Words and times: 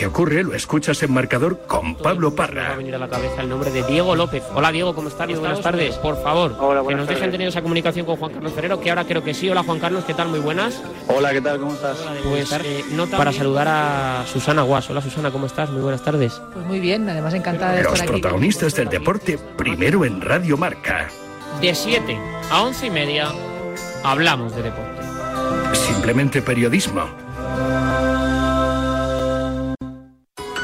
Que 0.00 0.06
ocurre 0.06 0.42
lo 0.42 0.54
escuchas 0.54 1.02
en 1.02 1.12
marcador 1.12 1.58
con 1.66 1.94
Pablo 1.94 2.30
Me 2.30 2.36
va 2.38 2.44
a 2.44 2.46
Parra. 2.46 2.74
venir 2.76 2.94
a 2.94 2.98
la 2.98 3.06
cabeza 3.06 3.42
el 3.42 3.50
nombre 3.50 3.70
de 3.70 3.82
Diego 3.82 4.16
López. 4.16 4.42
Hola 4.54 4.72
Diego, 4.72 4.94
¿cómo 4.94 5.08
estás? 5.08 5.28
Muy 5.28 5.38
buenas 5.38 5.60
tardes. 5.60 5.96
Por 5.96 6.22
favor, 6.22 6.56
Hola, 6.58 6.80
que 6.80 6.84
buenas 6.84 7.00
nos 7.00 7.08
dejen 7.10 7.30
tener 7.30 7.48
esa 7.48 7.60
comunicación 7.60 8.06
con 8.06 8.16
Juan 8.16 8.32
Carlos 8.32 8.50
Ferrero, 8.54 8.80
que 8.80 8.88
ahora 8.88 9.04
creo 9.04 9.22
que 9.22 9.34
sí. 9.34 9.50
Hola 9.50 9.62
Juan 9.62 9.78
Carlos, 9.78 10.04
¿qué 10.06 10.14
tal? 10.14 10.28
Muy 10.28 10.40
buenas. 10.40 10.80
Hola, 11.06 11.32
¿qué 11.32 11.42
tal? 11.42 11.58
¿Cómo 11.60 11.74
estás? 11.74 11.98
Pues 12.26 12.50
eh, 12.64 12.82
nota 12.92 13.18
para 13.18 13.30
saludar 13.30 13.68
a 13.68 14.24
Susana 14.26 14.62
Guas. 14.62 14.88
Hola 14.88 15.02
Susana, 15.02 15.30
¿cómo 15.30 15.44
estás? 15.44 15.68
Muy 15.68 15.82
buenas 15.82 16.02
tardes. 16.02 16.40
Pues 16.54 16.64
muy 16.64 16.80
bien, 16.80 17.06
además 17.06 17.34
encantada 17.34 17.72
de 17.74 17.82
Los 17.82 17.92
estar 17.92 18.08
aquí. 18.08 18.20
protagonistas 18.22 18.74
del 18.74 18.88
deporte 18.88 19.36
primero 19.58 20.06
en 20.06 20.22
Radio 20.22 20.56
Marca. 20.56 21.08
De 21.60 21.74
7 21.74 22.18
a 22.50 22.62
11 22.62 22.86
y 22.86 22.90
media 22.90 23.28
hablamos 24.02 24.56
de 24.56 24.62
deporte. 24.62 25.02
Simplemente 25.74 26.40
periodismo. 26.40 27.02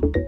thank 0.00 0.16
you 0.16 0.27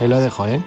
ahí 0.00 0.08
lo 0.08 0.20
dejo, 0.20 0.46
¿eh? 0.46 0.62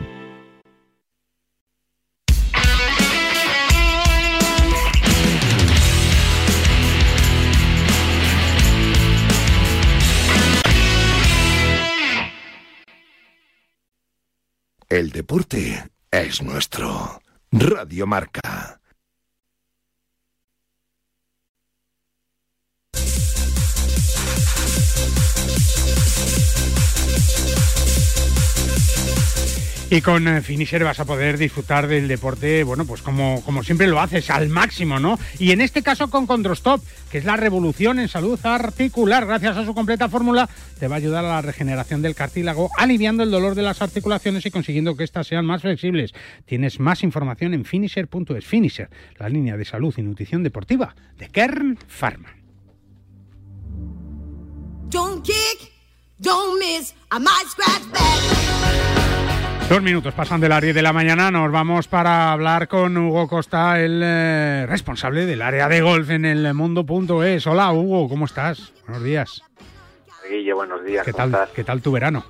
El 14.90 15.12
deporte 15.12 15.92
es 16.12 16.42
nuestro. 16.42 17.22
Radio 17.52 18.08
Marca. 18.08 18.77
Y 29.90 30.02
con 30.02 30.28
eh, 30.28 30.42
Finisher 30.42 30.84
vas 30.84 31.00
a 31.00 31.06
poder 31.06 31.38
disfrutar 31.38 31.88
del 31.88 32.10
deporte, 32.10 32.66
bueno, 32.66 32.84
pues 32.84 33.02
como, 33.02 33.42
como 33.46 33.64
siempre 33.64 33.88
lo 33.88 34.02
haces, 34.02 34.30
al 34.30 34.50
máximo, 34.50 35.00
¿no? 35.00 35.18
Y 35.40 35.52
en 35.52 35.62
este 35.62 35.82
caso 35.82 36.10
con 36.10 36.28
Condrostop, 36.28 36.84
que 37.10 37.20
es 37.20 37.26
la 37.26 37.38
revolución 37.38 37.98
en 37.98 38.10
salud 38.10 38.38
articular. 38.44 39.26
Gracias 39.26 39.56
a 39.56 39.66
su 39.66 39.74
completa 39.74 40.10
fórmula, 40.10 40.50
te 40.78 40.90
va 40.90 40.96
a 40.96 40.98
ayudar 40.98 41.24
a 41.24 41.30
la 41.30 41.42
regeneración 41.42 42.02
del 42.02 42.16
cartílago, 42.16 42.70
aliviando 42.78 43.24
el 43.24 43.32
dolor 43.32 43.56
de 43.56 43.62
las 43.62 43.82
articulaciones 43.82 44.46
y 44.46 44.52
consiguiendo 44.52 44.98
que 44.98 45.06
éstas 45.06 45.28
sean 45.28 45.46
más 45.46 45.62
flexibles. 45.62 46.14
Tienes 46.46 46.82
más 46.82 47.02
información 47.02 47.54
en 47.54 47.64
finisher.es. 47.64 48.46
Finisher, 48.46 48.90
la 49.18 49.30
línea 49.30 49.56
de 49.56 49.64
salud 49.64 49.94
y 49.96 50.02
nutrición 50.02 50.44
deportiva 50.44 50.96
de 51.18 51.30
Kern 51.30 51.80
Pharma. 51.88 52.37
Don't 54.90 55.22
kick, 55.22 55.74
don't 56.22 56.60
miss, 56.60 56.94
I 57.12 57.20
might 57.20 57.46
scratch 57.48 57.92
back. 57.92 59.68
Dos 59.70 59.82
minutos 59.82 60.14
pasan 60.14 60.40
de 60.40 60.48
las 60.48 60.62
10 60.62 60.76
de 60.76 60.82
la 60.82 60.94
mañana, 60.94 61.30
nos 61.30 61.52
vamos 61.52 61.90
para 61.90 62.32
hablar 62.32 62.70
con 62.70 62.96
Hugo 62.96 63.28
Costa, 63.28 63.82
el 63.82 64.02
eh, 64.02 64.66
responsable 64.66 65.26
del 65.26 65.42
área 65.42 65.68
de 65.68 65.82
golf 65.82 66.10
en 66.10 66.24
el 66.24 66.54
mundo.es. 66.54 67.46
Hola 67.48 67.74
Hugo, 67.74 68.08
¿cómo 68.08 68.24
estás? 68.26 68.72
Buenos 68.88 69.04
días. 69.04 69.44
Guille, 70.30 70.54
buenos 70.54 70.86
días. 70.86 71.04
¿Qué 71.04 71.12
¿cómo 71.12 71.24
tal, 71.24 71.34
estás? 71.34 71.50
¿Qué 71.50 71.64
tal 71.66 71.82
tu 71.82 71.92
verano? 71.92 72.24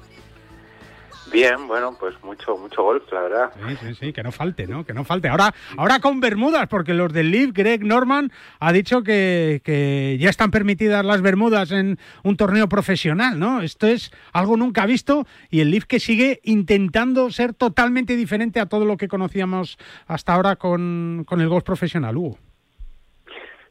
Bien, 1.32 1.68
bueno, 1.68 1.96
pues 2.00 2.16
mucho, 2.24 2.58
mucho 2.58 2.84
golf, 2.84 3.12
la 3.12 3.22
verdad. 3.22 3.52
Sí, 3.68 3.76
sí, 3.76 3.96
sí, 3.96 4.14
que 4.14 4.24
no 4.24 4.32
falte, 4.32 4.66
¿no? 4.66 4.86
Que 4.86 4.94
no 4.94 5.04
falte. 5.04 5.28
Ahora, 5.28 5.54
ahora 5.78 6.00
con 6.00 6.20
Bermudas, 6.20 6.68
porque 6.68 6.94
los 6.94 7.12
del 7.12 7.32
Leaf, 7.32 7.52
Greg 7.54 7.84
Norman, 7.84 8.32
ha 8.60 8.72
dicho 8.72 9.04
que, 9.04 9.62
que 9.64 10.18
ya 10.20 10.30
están 10.30 10.52
permitidas 10.52 11.04
las 11.04 11.22
Bermudas 11.22 11.72
en 11.72 12.00
un 12.24 12.38
torneo 12.38 12.70
profesional, 12.70 13.40
¿no? 13.40 13.62
Esto 13.62 13.88
es 13.88 14.12
algo 14.32 14.56
nunca 14.56 14.86
visto 14.86 15.26
y 15.50 15.60
el 15.60 15.72
Leaf 15.72 15.86
que 15.86 16.00
sigue 16.00 16.40
intentando 16.44 17.30
ser 17.30 17.54
totalmente 17.54 18.16
diferente 18.16 18.60
a 18.60 18.68
todo 18.68 18.86
lo 18.86 18.96
que 18.96 19.08
conocíamos 19.08 19.78
hasta 20.08 20.34
ahora 20.34 20.56
con, 20.56 21.26
con 21.28 21.42
el 21.42 21.50
golf 21.50 21.64
profesional, 21.64 22.16
Hugo. 22.16 22.38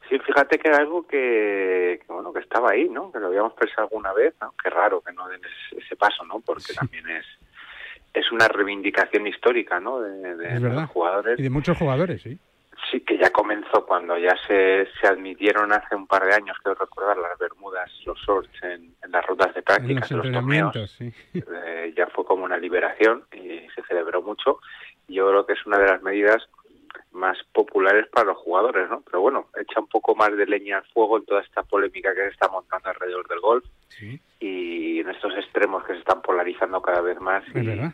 Sí, 0.09 0.19
fíjate 0.21 0.59
que 0.59 0.69
era 0.69 0.79
algo 0.79 1.07
que, 1.07 2.01
que, 2.07 2.13
bueno, 2.13 2.33
que 2.33 2.41
estaba 2.41 2.71
ahí, 2.71 2.89
¿no? 2.89 3.11
Que 3.11 3.19
lo 3.19 3.27
habíamos 3.27 3.55
pensado 3.55 3.89
alguna 3.89 4.13
vez, 4.13 4.35
¿no? 4.41 4.55
Qué 4.63 4.71
raro 4.71 5.01
que 5.01 5.13
no 5.13 5.27
den 5.27 5.41
ese, 5.41 5.85
ese 5.85 5.97
paso, 5.97 6.25
¿no? 6.25 6.41
Porque 6.41 6.75
también 6.75 7.09
es 7.09 7.25
es 8.17 8.33
una 8.33 8.49
reivindicación 8.49 9.27
histórica, 9.27 9.79
¿no? 9.79 10.01
De, 10.01 10.59
los 10.61 10.89
jugadores. 10.91 11.39
Y 11.39 11.43
de 11.43 11.51
muchos 11.51 11.77
jugadores, 11.77 12.23
sí. 12.23 12.39
Sí, 12.91 13.01
que 13.01 13.19
ya 13.19 13.31
comenzó 13.31 13.85
cuando 13.85 14.17
ya 14.17 14.35
se, 14.47 14.87
se 15.01 15.07
admitieron 15.07 15.73
hace 15.73 15.95
un 15.97 16.07
par 16.07 16.25
de 16.25 16.35
años, 16.35 16.57
quiero 16.63 16.79
recordar, 16.79 17.17
las 17.19 17.37
bermudas, 17.39 17.91
los 18.05 18.19
shorts 18.21 18.63
en, 18.63 18.95
en 19.03 19.11
las 19.11 19.27
rutas 19.27 19.53
de 19.55 19.61
En 19.61 19.65
prácticas, 19.65 20.11
los 20.11 20.27
en 20.27 20.33
los 20.33 20.43
torneos. 20.43 20.77
entrenamientos, 20.77 20.91
sí. 20.93 21.13
Eh, 21.35 21.95
ya 21.97 22.07
fue 22.09 22.25
como 22.25 22.45
una 22.45 22.57
liberación 22.59 23.25
y 23.33 23.67
se 23.75 23.83
celebró 23.89 24.23
mucho. 24.23 24.61
Yo 25.09 25.29
creo 25.29 25.47
que 25.47 25.55
es 25.55 25.67
una 25.67 25.79
de 25.79 25.87
las 25.89 26.03
medidas 26.03 26.49
más 27.13 27.39
populares 27.53 28.07
para 28.09 28.27
los 28.29 28.37
jugadores, 28.39 28.89
¿no? 28.91 29.03
Pero 29.03 29.21
bueno, 29.21 29.49
echa 29.61 29.81
un 29.81 29.89
poco 29.89 30.15
más 30.15 30.37
de 30.37 30.47
leña 30.47 30.79
al 30.79 30.85
fuego 30.85 31.19
en 31.19 31.25
toda 31.25 31.41
esta 31.43 31.63
polémica 31.63 32.15
que 32.15 32.23
se 32.23 32.29
está 32.29 32.49
montando 32.49 32.89
alrededor 32.89 33.27
del 33.29 33.41
golf 33.41 33.65
Sí, 33.89 34.21
y 34.39 35.01
en 35.01 35.09
estos 35.09 35.35
extremos 35.37 35.83
que 35.85 35.95
se 35.95 36.01
están 36.01 36.21
polarizando 36.21 36.81
cada 36.83 37.01
vez 37.01 37.19
más 37.21 37.43
es 37.49 37.63
y 37.63 37.67
verdad. 37.67 37.93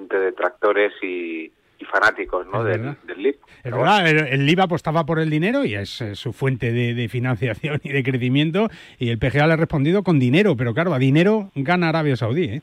Entre 0.00 0.20
detractores 0.20 0.92
y, 1.02 1.52
y 1.78 1.84
fanáticos, 1.84 2.46
¿no? 2.46 2.62
Del, 2.64 2.96
del. 3.04 3.26
Es 3.26 3.36
Pero 3.62 3.78
verdad, 3.78 4.08
el, 4.08 4.18
el 4.18 4.46
Liv 4.46 4.60
apostaba 4.60 5.04
por 5.04 5.18
el 5.18 5.30
dinero 5.30 5.64
y 5.64 5.74
es 5.74 6.00
eh, 6.00 6.14
su 6.14 6.32
fuente 6.32 6.72
de, 6.72 6.94
de 6.94 7.08
financiación 7.08 7.80
y 7.82 7.92
de 7.92 8.02
crecimiento. 8.02 8.68
Y 8.98 9.10
el 9.10 9.18
PGA 9.18 9.46
le 9.46 9.54
ha 9.54 9.56
respondido 9.56 10.02
con 10.02 10.18
dinero, 10.18 10.56
pero 10.56 10.74
claro, 10.74 10.92
a 10.94 10.98
dinero 10.98 11.50
gana 11.54 11.88
Arabia 11.88 12.16
Saudí. 12.16 12.44
¿eh? 12.44 12.62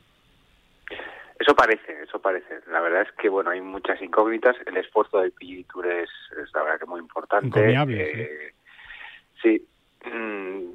Eso 1.38 1.54
parece, 1.54 2.02
eso 2.02 2.20
parece. 2.20 2.60
La 2.70 2.80
verdad 2.80 3.02
es 3.02 3.12
que, 3.12 3.28
bueno, 3.28 3.50
hay 3.50 3.60
muchas 3.60 4.00
incógnitas. 4.02 4.56
El 4.66 4.76
esfuerzo 4.76 5.20
del 5.20 5.32
PGA 5.32 5.72
Tour 5.72 5.86
es, 5.86 6.10
es 6.42 6.52
la 6.54 6.62
verdad 6.62 6.80
que 6.80 6.86
muy 6.86 7.00
importante. 7.00 7.72
Eh, 7.72 8.52
sí. 9.42 9.66
Mm, 10.04 10.74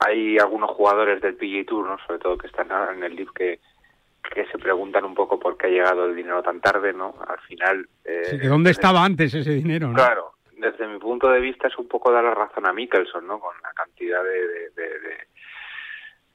hay 0.00 0.38
algunos 0.38 0.70
jugadores 0.70 1.20
del 1.22 1.34
PGA 1.34 1.64
Tour, 1.66 1.86
¿no? 1.86 1.98
sobre 2.06 2.18
todo 2.18 2.38
que 2.38 2.46
están 2.46 2.68
en 2.94 3.04
el 3.04 3.14
LIV, 3.14 3.32
que, 3.32 3.60
que 4.32 4.46
se 4.46 4.58
preguntan 4.58 5.04
un 5.04 5.14
poco 5.14 5.38
por 5.38 5.56
qué 5.56 5.66
ha 5.66 5.70
llegado 5.70 6.06
el 6.06 6.14
dinero 6.16 6.42
tan 6.42 6.60
tarde, 6.60 6.92
¿no? 6.92 7.14
Al 7.28 7.38
final... 7.40 7.88
eh, 8.04 8.24
Sí, 8.30 8.38
¿De 8.38 8.48
dónde 8.48 8.70
estaba 8.70 9.04
antes 9.04 9.34
ese 9.34 9.52
dinero? 9.52 9.88
¿no? 9.88 9.94
Claro, 9.94 10.32
desde 10.56 10.86
mi 10.86 10.98
punto 10.98 11.28
de 11.30 11.40
vista 11.40 11.68
es 11.68 11.76
un 11.78 11.88
poco 11.88 12.10
dar 12.12 12.24
la 12.24 12.34
razón 12.34 12.66
a 12.66 12.72
Mickelson, 12.72 13.26
¿no? 13.26 13.38
Con 13.40 13.54
la 13.62 13.72
cantidad 13.72 14.22
de, 14.24 14.30
de, 14.48 14.70
de, 14.70 14.98
de- 15.00 15.28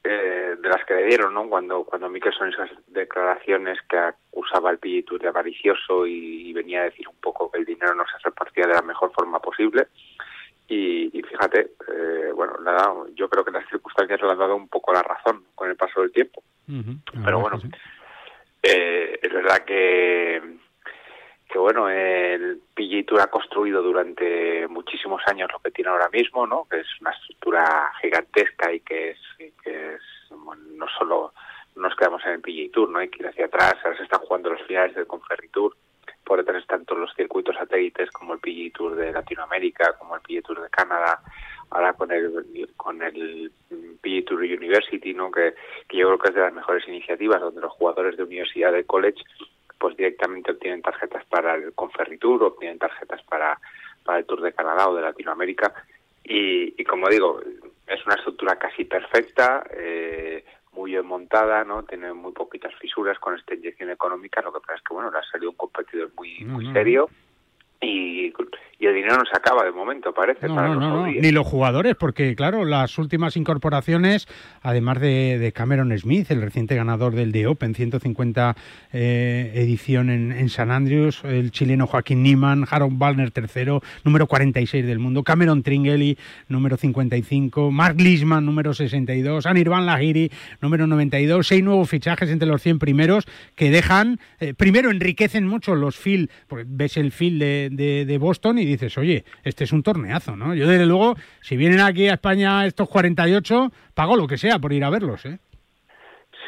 eh, 0.02 0.56
de 0.58 0.68
las 0.68 0.82
que 0.86 0.94
le 0.94 1.04
dieron, 1.06 1.34
¿no? 1.34 1.46
Cuando 1.48 1.84
cuando 1.84 2.08
Mickelson 2.08 2.48
hizo 2.48 2.62
esas 2.64 2.78
declaraciones 2.86 3.78
que 3.86 3.98
acusaba 3.98 4.70
al 4.70 4.78
PGA 4.78 5.18
de 5.20 5.28
avaricioso 5.28 6.06
y, 6.06 6.50
venía 6.54 6.80
a 6.80 6.84
decir 6.84 7.06
un 7.06 7.16
poco 7.20 7.50
que 7.50 7.58
el 7.58 7.66
dinero 7.66 7.94
no 7.94 8.04
se 8.06 8.16
repartía 8.24 8.66
de 8.66 8.72
la 8.74 8.82
mejor 8.82 9.12
forma 9.12 9.40
posible. 9.40 9.88
Y, 10.70 11.10
y 11.18 11.22
fíjate, 11.22 11.72
eh, 11.88 12.30
bueno, 12.32 12.56
nada, 12.62 12.94
yo 13.16 13.28
creo 13.28 13.44
que 13.44 13.50
las 13.50 13.68
circunstancias 13.68 14.22
le 14.22 14.30
han 14.30 14.38
dado 14.38 14.54
un 14.54 14.68
poco 14.68 14.92
la 14.92 15.02
razón 15.02 15.44
con 15.56 15.68
el 15.68 15.74
paso 15.74 16.00
del 16.00 16.12
tiempo. 16.12 16.44
Pero 17.24 17.40
bueno, 17.40 17.60
eh, 18.62 19.18
es 19.20 19.32
verdad 19.32 19.64
que, 19.64 20.40
que 21.48 21.58
bueno, 21.58 21.90
el 21.90 22.60
PGA 22.72 23.04
Tour 23.04 23.20
ha 23.20 23.26
construido 23.26 23.82
durante 23.82 24.68
muchísimos 24.68 25.20
años 25.26 25.50
lo 25.52 25.58
que 25.58 25.72
tiene 25.72 25.90
ahora 25.90 26.08
mismo, 26.08 26.46
¿no? 26.46 26.68
Que 26.70 26.78
es 26.78 27.00
una 27.00 27.10
estructura 27.10 27.90
gigantesca 28.00 28.72
y 28.72 28.78
que 28.78 29.10
es, 29.10 29.18
y 29.40 29.50
que 29.64 29.94
es 29.94 30.02
bueno, 30.30 30.62
no 30.76 30.86
solo 30.96 31.32
nos 31.74 31.96
quedamos 31.96 32.24
en 32.26 32.34
el 32.34 32.40
PGA 32.42 32.72
Tour, 32.72 32.90
¿no? 32.90 33.00
Hay 33.00 33.08
que 33.08 33.24
ir 33.24 33.28
hacia 33.28 33.46
atrás, 33.46 33.74
ahora 33.82 33.96
se 33.96 34.04
están 34.04 34.20
jugando 34.20 34.50
los 34.50 34.62
finales 34.68 34.94
del 34.94 35.08
Conferry 35.08 35.48
Tour, 35.48 35.74
por 36.24 36.38
detrás 36.38 36.62
están 36.62 36.84
todos 36.84 37.00
los 37.00 37.14
circuitos 37.14 37.56
satélites 37.56 38.10
como 38.10 38.34
el 38.34 38.40
PGA 38.40 38.72
Tour 38.72 38.94
de 38.96 39.12
Latinoamérica, 39.12 39.94
como 39.98 40.14
el 40.16 40.22
PGA 40.22 40.42
Tour 40.42 40.62
de 40.62 40.70
Canadá, 40.70 41.20
ahora 41.70 41.92
con 41.94 42.10
el 42.12 42.70
con 42.76 43.02
el 43.02 43.50
PGA 44.00 44.24
Tour 44.26 44.40
University, 44.40 45.14
¿no? 45.14 45.30
Que, 45.30 45.54
que 45.88 45.96
yo 45.96 46.06
creo 46.06 46.18
que 46.18 46.28
es 46.28 46.34
de 46.34 46.40
las 46.42 46.52
mejores 46.52 46.86
iniciativas 46.88 47.40
donde 47.40 47.60
los 47.60 47.72
jugadores 47.72 48.16
de 48.16 48.24
universidad 48.24 48.72
de 48.72 48.84
college 48.84 49.22
pues 49.78 49.96
directamente 49.96 50.52
obtienen 50.52 50.82
tarjetas 50.82 51.24
para 51.24 51.54
el 51.54 51.72
Conferry 51.72 52.18
Tour, 52.18 52.44
obtienen 52.44 52.78
tarjetas 52.78 53.22
para, 53.22 53.58
para 54.04 54.18
el 54.18 54.26
Tour 54.26 54.42
de 54.42 54.52
Canadá 54.52 54.88
o 54.88 54.94
de 54.94 55.02
Latinoamérica 55.02 55.72
y, 56.22 56.80
y 56.80 56.84
como 56.84 57.08
digo, 57.08 57.40
es 57.86 58.06
una 58.06 58.14
estructura 58.14 58.56
casi 58.56 58.84
perfecta, 58.84 59.64
eh, 59.72 60.44
muy 60.72 60.92
bien 60.92 61.06
montada, 61.06 61.64
¿no? 61.64 61.82
Tiene 61.84 62.12
muy 62.12 62.32
poquitas 62.32 62.74
fisuras 62.76 63.18
con 63.18 63.36
esta 63.36 63.54
inyección 63.54 63.90
económica, 63.90 64.40
lo 64.42 64.52
que 64.52 64.60
pasa 64.60 64.74
es 64.74 64.82
que, 64.82 64.94
bueno, 64.94 65.10
le 65.10 65.18
ha 65.18 65.22
salido 65.24 65.50
un 65.50 65.56
competidor 65.56 66.10
muy, 66.16 66.44
muy 66.44 66.72
serio 66.72 67.08
y, 67.80 68.32
y 68.80 68.86
el 68.86 68.94
dinero 68.94 69.16
no 69.16 69.24
se 69.30 69.36
acaba 69.36 69.64
de 69.64 69.72
momento, 69.72 70.12
parece, 70.14 70.48
No, 70.48 70.54
para 70.54 70.68
no, 70.74 71.06
los 71.06 71.14
ni 71.14 71.30
los 71.32 71.46
jugadores, 71.46 71.96
porque 71.96 72.34
claro, 72.34 72.64
las 72.64 72.96
últimas 72.98 73.36
incorporaciones, 73.36 74.26
además 74.62 75.00
de, 75.00 75.38
de 75.38 75.52
Cameron 75.52 75.96
Smith, 75.98 76.30
el 76.30 76.40
reciente 76.40 76.76
ganador 76.76 77.14
del 77.14 77.32
The 77.32 77.46
Open 77.46 77.74
150 77.74 78.56
eh, 78.92 79.52
edición 79.54 80.08
en, 80.08 80.32
en 80.32 80.48
San 80.48 80.70
Andrews, 80.70 81.22
el 81.24 81.50
chileno 81.50 81.86
Joaquín 81.86 82.22
Niemann, 82.22 82.66
Harold 82.70 82.96
Ballner 82.98 83.30
tercero, 83.30 83.82
número 84.04 84.26
46 84.26 84.86
del 84.86 84.98
mundo, 84.98 85.24
Cameron 85.24 85.62
Tringeli, 85.62 86.16
número 86.48 86.78
55, 86.78 87.70
Mark 87.70 88.00
Leishman, 88.00 88.46
número 88.46 88.72
62, 88.72 89.44
Anirban 89.44 89.84
Lahiri, 89.84 90.30
número 90.62 90.86
92, 90.86 91.46
seis 91.46 91.62
nuevos 91.62 91.88
fichajes 91.88 92.30
entre 92.30 92.48
los 92.48 92.62
100 92.62 92.78
primeros 92.78 93.26
que 93.56 93.70
dejan, 93.70 94.20
eh, 94.38 94.54
primero 94.54 94.90
enriquecen 94.90 95.46
mucho 95.46 95.74
los 95.74 95.96
field, 95.96 96.30
porque 96.48 96.64
ves 96.66 96.96
el 96.96 97.12
field 97.12 97.40
de, 97.40 97.69
de- 97.76 98.04
de 98.04 98.18
Boston 98.18 98.58
y 98.58 98.64
dices, 98.64 98.96
oye, 98.98 99.24
este 99.44 99.64
es 99.64 99.72
un 99.72 99.82
torneazo, 99.82 100.36
¿no? 100.36 100.54
Yo 100.54 100.66
desde 100.68 100.86
luego, 100.86 101.14
si 101.40 101.56
vienen 101.56 101.80
aquí 101.80 102.08
a 102.08 102.14
España 102.14 102.66
estos 102.66 102.88
48, 102.88 103.70
pago 103.94 104.16
lo 104.16 104.26
que 104.26 104.36
sea 104.38 104.58
por 104.58 104.72
ir 104.72 104.84
a 104.84 104.90
verlos, 104.90 105.24
¿eh? 105.26 105.38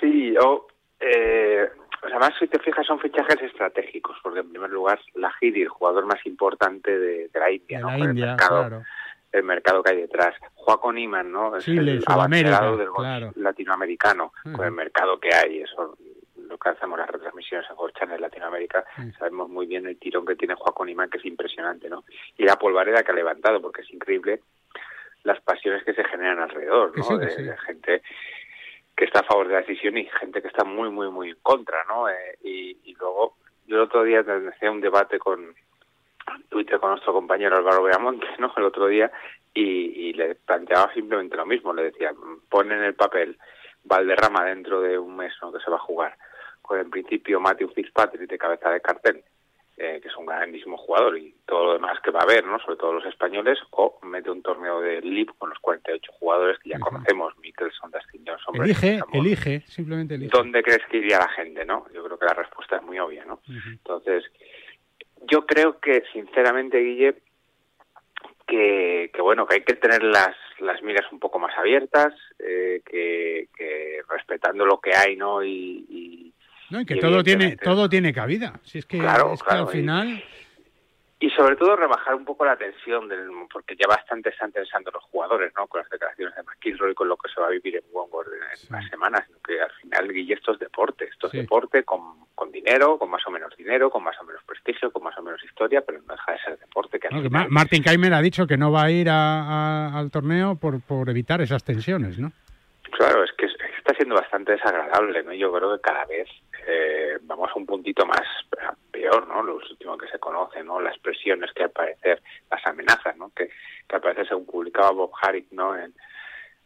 Sí, 0.01 0.33
yo, 0.35 0.67
eh, 1.01 1.69
además 2.03 2.31
si 2.39 2.47
te 2.49 2.59
fijas 2.59 2.87
son 2.87 2.99
fichajes 2.99 3.41
estratégicos, 3.43 4.17
porque 4.23 4.41
en 4.41 4.51
primer 4.51 4.71
lugar 4.71 4.99
la 5.15 5.33
Giri, 5.39 5.63
el 5.63 5.69
jugador 5.69 6.07
más 6.07 6.25
importante 6.27 6.99
de, 6.99 7.29
de 7.29 7.41
la 7.41 7.51
India, 7.51 7.79
De 7.79 7.83
¿no? 7.85 7.91
la 7.91 7.99
India, 7.99 8.25
el 8.25 8.31
mercado, 8.31 8.59
claro. 8.61 8.83
el 9.33 9.43
mercado 9.45 9.83
que 9.83 9.91
hay 9.93 9.97
detrás. 9.99 10.35
Juaco 10.55 10.93
Niman, 10.93 11.31
¿no? 11.33 11.57
Es 11.57 11.65
Chile, 11.65 11.93
el 11.93 12.03
Sudamérica, 12.03 12.15
abanderado 12.15 12.77
del 12.77 12.89
claro. 12.91 13.33
latinoamericano, 13.37 14.33
con 14.43 14.65
el 14.65 14.73
mercado 14.73 15.19
que 15.19 15.35
hay, 15.35 15.61
eso 15.61 15.97
hacemos 16.65 16.99
las 16.99 17.09
retransmisiones 17.09 17.69
en 17.69 17.77
Golf 17.77 17.95
Channel 17.95 18.21
Latinoamérica, 18.21 18.85
sabemos 19.19 19.49
muy 19.49 19.67
bien 19.67 19.87
el 19.87 19.99
tirón 19.99 20.27
que 20.27 20.37
tiene 20.37 20.55
Juaco 20.55 20.85
Niman, 20.85 21.11
que 21.11 21.19
es 21.19 21.25
impresionante, 21.25 21.89
¿no? 21.89 22.05
Y 22.37 22.45
la 22.45 22.57
polvareda 22.57 23.03
que 23.03 23.13
ha 23.13 23.15
levantado, 23.15 23.61
porque 23.61 23.83
es 23.83 23.91
increíble 23.91 24.41
las 25.25 25.41
pasiones 25.41 25.85
que 25.85 25.95
se 25.95 26.05
generan 26.05 26.41
alrededor, 26.41 26.97
¿no? 26.97 27.05
sí, 27.05 27.19
de, 27.19 27.31
sí. 27.31 27.43
de 27.43 27.57
gente 27.59 28.03
que 28.97 29.05
está 29.05 29.21
a 29.21 29.25
favor 29.25 29.49
de 29.49 29.55
la 29.55 29.61
decisión 29.61 29.97
y 29.97 30.05
gente 30.21 30.43
que 30.43 30.49
está 30.49 30.65
muy, 30.65 30.91
muy, 30.91 31.09
muy 31.11 31.31
en 31.31 31.37
contra, 31.43 31.85
¿no? 31.85 32.09
Eh, 32.09 32.39
y, 32.43 32.77
y 32.85 32.95
luego, 32.95 33.37
yo 33.67 33.77
el 33.77 33.83
otro 33.83 34.03
día 34.03 34.21
hacía 34.21 34.71
un 34.71 34.81
debate 34.81 35.19
con 35.19 35.55
Twitter 36.49 36.79
con 36.79 36.91
nuestro 36.91 37.13
compañero 37.13 37.57
Álvaro 37.57 37.83
Beamonte, 37.83 38.27
¿no? 38.39 38.53
El 38.57 38.65
otro 38.65 38.87
día, 38.87 39.11
y, 39.55 39.63
y 39.63 40.13
le 40.13 40.35
planteaba 40.35 40.93
simplemente 40.93 41.37
lo 41.37 41.47
mismo, 41.47 41.73
le 41.73 41.85
decía, 41.85 42.13
pon 42.49 42.73
en 42.73 42.83
el 42.83 42.95
papel 42.95 43.39
Valderrama 43.85 44.45
dentro 44.45 44.81
de 44.81 44.99
un 44.99 45.17
mes, 45.17 45.33
¿no? 45.43 45.53
Que 45.53 45.61
se 45.61 45.71
va 45.71 45.77
a 45.77 45.81
jugar, 45.81 46.17
con 46.73 46.81
en 46.81 46.91
principio 46.91 47.39
Matthew 47.39 47.69
Fitzpatrick 47.75 48.31
de 48.31 48.39
cabeza 48.39 48.71
de 48.71 48.81
cartel, 48.81 49.23
eh, 49.77 50.01
que 50.01 50.09
es 50.09 50.17
un 50.17 50.25
grandísimo 50.25 50.79
jugador 50.79 51.19
y 51.19 51.35
todo 51.45 51.67
lo 51.67 51.73
demás 51.75 52.01
que 52.01 52.11
va 52.11 52.21
a 52.21 52.23
haber, 52.23 52.47
¿no? 52.47 52.59
Sobre 52.61 52.79
todo 52.79 52.95
los 52.95 53.05
españoles, 53.05 53.59
o 53.71 53.99
mete 54.05 54.31
un 54.31 54.43
torneo 54.43 54.81
de 54.81 55.03
LIP 55.03 55.31
con 55.37 55.51
los 55.51 55.59
48 55.59 56.13
jugadores 56.19 56.59
que 56.61 56.71
ya 56.71 56.79
conocemos, 56.79 57.37
Mickelson, 57.39 57.91
Dustin 57.91 58.25
Johnson, 58.27 58.63
Elige, 58.63 59.01
elige, 59.13 59.61
simplemente 59.67 60.15
elige. 60.15 60.31
¿Dónde 60.33 60.63
crees 60.63 60.81
que 60.91 60.97
iría 60.97 61.19
la 61.19 61.29
gente, 61.29 61.65
no? 61.67 61.87
Yo 61.93 62.03
creo 62.05 62.19
que 62.19 62.27
la 62.27 62.35
respuesta 62.35 62.77
es 62.77 62.83
muy 62.83 62.99
obvia, 62.99 63.25
¿no? 63.27 63.41
Entonces, 63.49 64.25
yo 65.31 65.45
creo 65.45 65.79
que, 65.79 66.03
sinceramente, 66.13 66.79
Guille, 66.79 67.17
que, 68.47 69.11
que 69.13 69.23
bueno, 69.23 69.47
que 69.47 69.55
hay 69.57 69.63
que 69.63 69.75
tener 69.75 70.03
las, 70.03 70.37
las 70.59 70.83
miras 70.83 71.11
un 71.13 71.19
poco 71.19 71.39
más 71.39 71.57
abiertas, 71.57 72.15
eh, 72.39 72.83
que, 72.85 73.49
que 73.57 74.01
respetando 74.09 74.67
lo 74.67 74.81
que 74.81 74.95
hay, 74.95 75.17
¿no? 75.17 75.43
Y- 75.43 75.87
No, 76.73 76.81
y 76.81 76.87
que 76.87 76.95
y 76.97 77.01
todo 77.01 77.23
tiene, 77.23 77.57
todo 77.57 77.89
tiene 77.89 78.13
cabida. 78.13 78.59
Si 78.65 78.79
es 78.79 78.87
que, 78.87 78.99
Claro, 78.99 79.35
es 79.35 79.43
que 79.43 79.55
al 79.55 79.69
final... 79.69 80.25
y 81.21 81.31
sobre 81.31 81.55
todo 81.57 81.77
rebajar 81.77 82.15
un 82.15 82.25
poco 82.25 82.45
la 82.47 82.57
tensión, 82.57 83.09
del, 83.09 83.29
porque 83.53 83.77
ya 83.77 83.87
bastante 83.87 84.31
están 84.31 84.51
tensando 84.53 84.91
los 84.91 85.03
jugadores, 85.05 85.53
¿no? 85.57 85.67
Con 85.67 85.81
las 85.83 85.91
declaraciones 85.91 86.35
de 86.35 86.43
McIlroy, 86.43 86.95
con 86.95 87.09
lo 87.09 87.17
que 87.19 87.31
se 87.33 87.41
va 87.41 87.47
a 87.49 87.51
vivir 87.51 87.77
en 87.77 87.83
Wongward 87.93 88.27
en 88.33 88.41
unas 88.71 88.89
semanas, 88.89 89.23
que 89.47 89.61
al 89.61 89.71
final, 89.83 90.11
Guille, 90.13 90.35
esto 90.35 90.53
es 90.53 90.59
deporte, 90.59 91.05
esto 91.05 91.27
es 91.27 91.33
deporte 91.35 91.85
con, 91.85 92.25
con 92.35 92.51
dinero, 92.51 92.99
con 92.99 93.11
más 93.11 93.25
o 93.27 93.31
menos 93.31 93.55
dinero, 93.57 93.91
con 93.91 94.03
más 94.03 94.17
o 94.21 94.25
menos 94.25 94.43
prestigio, 94.45 94.91
con 94.91 95.03
más 95.05 95.17
o 95.19 95.23
menos 95.23 95.45
historia, 95.45 95.83
pero 95.83 96.01
no 96.01 96.15
deja 96.15 96.33
de 96.33 96.39
ser 96.39 96.59
deporte 96.59 96.99
que 96.99 97.09
Martin 97.51 97.83
Keimer 97.85 98.15
ha 98.15 98.23
dicho 98.23 98.47
que 98.47 98.57
no 98.57 98.73
va 98.73 98.85
a 98.85 98.91
ir 98.91 99.09
a- 99.11 99.43
a- 99.91 99.99
al 99.99 100.11
torneo 100.11 100.57
por, 100.57 100.81
por 100.81 101.09
evitar 101.11 101.41
esas 101.43 101.63
tensiones, 101.63 102.19
¿no? 102.19 102.33
Claro, 102.97 103.23
es 103.25 103.31
que 103.39 103.47
es- 103.47 103.57
está 103.79 103.95
siendo 103.95 104.15
bastante 104.17 104.53
desagradable, 104.53 105.23
¿no? 105.23 105.33
Yo 105.33 105.53
creo 105.53 105.75
que 105.77 105.81
cada 105.83 106.05
vez 106.07 106.29
eh, 106.67 107.19
vamos 107.23 107.51
a 107.51 107.59
un 107.59 107.67
puntito 107.67 108.07
más 108.07 108.21
eh, 108.21 108.75
peor, 108.91 109.27
¿no? 109.29 109.43
Lo 109.43 109.57
último 109.57 109.97
que 109.97 110.09
se 110.09 110.19
conoce, 110.19 110.63
¿no? 110.63 110.81
Las 110.81 110.99
presiones 110.99 111.53
que 111.53 111.65
al 111.65 111.71
parecer, 111.71 112.23
las 112.51 112.67
amenazas, 112.67 113.17
¿no? 113.17 113.31
Que, 113.35 113.49
que 113.89 113.97
al 113.97 114.01
parecer, 114.01 114.29
según 114.29 114.47
publicaba 114.47 114.91
Bob 114.91 115.13
Harrick, 115.21 115.51
¿no? 115.51 115.77
En, 115.77 115.93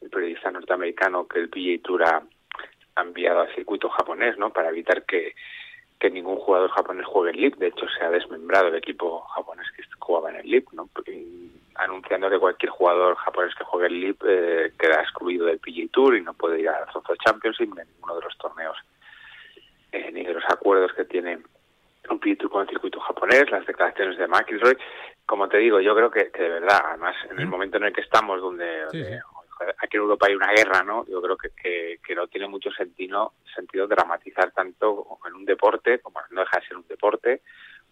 el 0.01 0.11
periodista 0.11 0.51
norteamericano 0.51 1.27
que 1.27 1.39
el 1.39 1.49
PGA 1.49 1.83
Tour 1.83 2.05
ha, 2.05 2.23
enviado 2.99 3.41
al 3.41 3.55
circuito 3.55 3.89
japonés, 3.91 4.39
¿no? 4.39 4.51
Para 4.51 4.71
evitar 4.71 5.05
que, 5.05 5.35
que 5.99 6.11
ningún 6.11 6.37
jugador 6.37 6.71
japonés 6.71 7.07
juegue 7.07 7.31
en 7.33 7.41
LIP. 7.43 7.57
De 7.57 7.67
hecho, 7.69 7.87
se 7.89 8.05
ha 8.05 8.11
desmembrado 8.11 8.69
el 8.69 8.75
equipo 8.77 9.21
japonés 9.35 9.67
que 9.77 9.83
jugaba 9.99 10.31
en 10.31 10.37
el 10.37 10.51
LIP, 10.51 10.73
¿no? 10.73 10.89
Anunciando 11.75 12.31
que 12.31 12.39
cualquier 12.39 12.71
jugador 12.71 13.17
japonés 13.17 13.55
que 13.55 13.65
juegue 13.65 13.89
en 13.89 14.01
LIP 14.01 14.23
eh, 14.27 14.73
queda 14.79 15.03
excluido 15.03 15.45
del 15.47 15.59
PGA 15.59 15.89
Tour 15.93 16.17
y 16.17 16.23
no 16.23 16.33
puede 16.33 16.61
ir 16.61 16.71
al 16.71 16.91
Zozo 16.91 17.15
Championship 17.17 17.75
ni 17.75 17.81
a 17.83 17.85
ninguno 17.85 18.17
de 18.17 18.23
los 18.23 18.39
torneos 18.39 18.77
eh, 19.97 20.11
ni 20.13 20.25
de 20.25 20.35
los 20.35 20.45
acuerdos 20.49 20.93
que 20.93 21.05
tiene 21.05 21.39
un 22.11 22.21
Tour 22.21 22.51
con 22.51 22.63
el 22.63 22.69
circuito 22.69 23.01
japonés, 23.01 23.51
las 23.51 23.67
declaraciones 23.67 24.19
de 24.19 24.29
McIlroy. 24.29 24.77
Como 25.25 25.49
te 25.49 25.59
digo, 25.59 25.81
yo 25.81 25.95
creo 25.95 26.11
que, 26.11 26.31
que 26.31 26.43
de 26.43 26.49
verdad, 26.49 26.81
además, 26.91 27.17
en 27.31 27.41
el 27.41 27.47
momento 27.47 27.79
en 27.79 27.85
el 27.85 27.93
que 27.93 28.03
estamos, 28.03 28.41
donde, 28.41 28.85
aquí 29.79 29.97
en 29.97 30.03
Europa 30.03 30.27
hay 30.29 30.37
una 30.37 30.53
guerra, 30.53 30.85
¿no? 30.85 31.05
Yo 31.07 31.21
creo 31.21 31.37
que, 31.37 31.51
que, 31.51 31.99
que 32.07 32.15
no 32.15 32.29
tiene 32.29 32.47
mucho 32.47 32.71
sentido, 32.71 33.33
sentido 33.55 33.87
dramatizar 33.87 34.53
tanto 34.53 35.19
en 35.27 35.35
un 35.35 35.45
deporte, 35.45 35.99
como 36.01 36.21
no 36.31 36.43
deja 36.43 36.61
de 36.61 36.67
ser 36.67 36.77
un 36.77 36.87
deporte, 36.87 37.43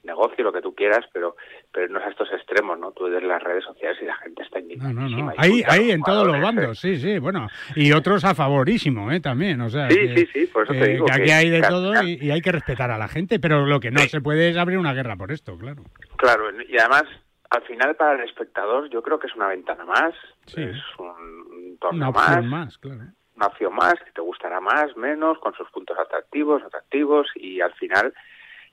negocio, 0.04 0.44
lo 0.44 0.52
que 0.52 0.60
tú 0.62 0.74
quieras, 0.74 1.04
pero 1.12 1.36
pero 1.72 1.88
no 1.92 1.98
es 1.98 2.06
a 2.06 2.10
estos 2.10 2.30
extremos, 2.32 2.78
¿no? 2.78 2.92
Tú 2.92 3.04
ves 3.04 3.22
las 3.22 3.42
redes 3.42 3.64
sociales 3.64 3.98
y 4.00 4.04
la 4.04 4.16
gente 4.16 4.42
está 4.42 4.58
No, 4.58 4.62
indignadísima. 4.64 5.32
no, 5.32 5.36
no. 5.36 5.46
y 5.46 5.62
Ahí, 5.66 5.90
en 5.90 6.02
todos 6.02 6.26
los 6.26 6.36
jugadores, 6.36 6.56
bandos, 6.56 6.78
sí, 6.78 6.96
sí, 6.98 7.18
bueno. 7.18 7.48
Y 7.74 7.92
otros 7.92 8.24
a 8.24 8.34
favorísimo, 8.34 9.10
¿eh? 9.10 9.20
También, 9.20 9.60
o 9.60 9.68
sea. 9.70 9.88
Sí, 9.90 9.96
que, 9.96 10.16
sí, 10.16 10.26
sí, 10.32 10.46
por 10.46 10.64
eso 10.64 10.72
te 10.72 10.78
que- 10.80 10.86
digo 10.88 11.06
que 11.06 11.12
aquí 11.12 11.24
que- 11.24 11.32
hay 11.32 11.50
de 11.50 11.62
todo 11.62 12.02
y, 12.02 12.18
y 12.20 12.30
hay 12.30 12.40
que 12.40 12.52
respetar 12.52 12.90
a 12.90 12.98
la 12.98 13.08
gente, 13.08 13.38
pero 13.40 13.66
lo 13.66 13.80
que 13.80 13.90
no 13.90 14.00
se 14.00 14.20
puede 14.20 14.50
es 14.50 14.56
abrir 14.56 14.78
una 14.78 14.92
guerra 14.94 15.16
por 15.16 15.32
esto, 15.32 15.58
claro. 15.58 15.82
Claro, 16.16 16.44
y 16.68 16.78
además, 16.78 17.04
al 17.50 17.62
final 17.62 17.96
para 17.96 18.14
el 18.22 18.28
espectador 18.28 18.88
yo 18.90 19.02
creo 19.02 19.18
que 19.18 19.26
es 19.26 19.34
una 19.34 19.48
ventana 19.48 19.84
más, 19.84 20.14
Sí. 20.46 20.62
es 20.62 20.76
un, 20.98 21.76
torneo 21.80 21.98
Una 21.98 22.08
opción 22.10 22.48
más, 22.48 22.66
más, 22.66 22.78
claro. 22.78 23.00
una 23.36 23.46
opción 23.46 23.74
más, 23.74 23.94
que 24.04 24.12
te 24.12 24.20
gustará 24.20 24.60
más, 24.60 24.96
menos, 24.96 25.38
con 25.38 25.52
sus 25.54 25.68
puntos 25.70 25.98
atractivos, 25.98 26.62
atractivos, 26.62 27.26
y 27.34 27.60
al 27.60 27.72
final 27.74 28.14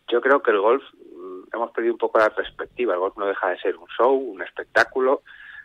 yo 0.07 0.21
creo 0.21 0.41
que 0.41 0.51
el 0.51 0.59
golf, 0.59 0.83
hemos 1.53 1.72
perdido 1.72 1.93
un 1.93 2.00
poco 2.00 2.20
la 2.20 2.29
perspectiva, 2.29 2.93
el 2.93 3.00
golf 3.00 3.17
no 3.17 3.25
deja 3.25 3.50
de 3.50 3.60
ser 3.60 3.75
un 3.77 3.88
show, 3.98 4.13
un 4.15 4.41
espectáculo, 4.41 5.22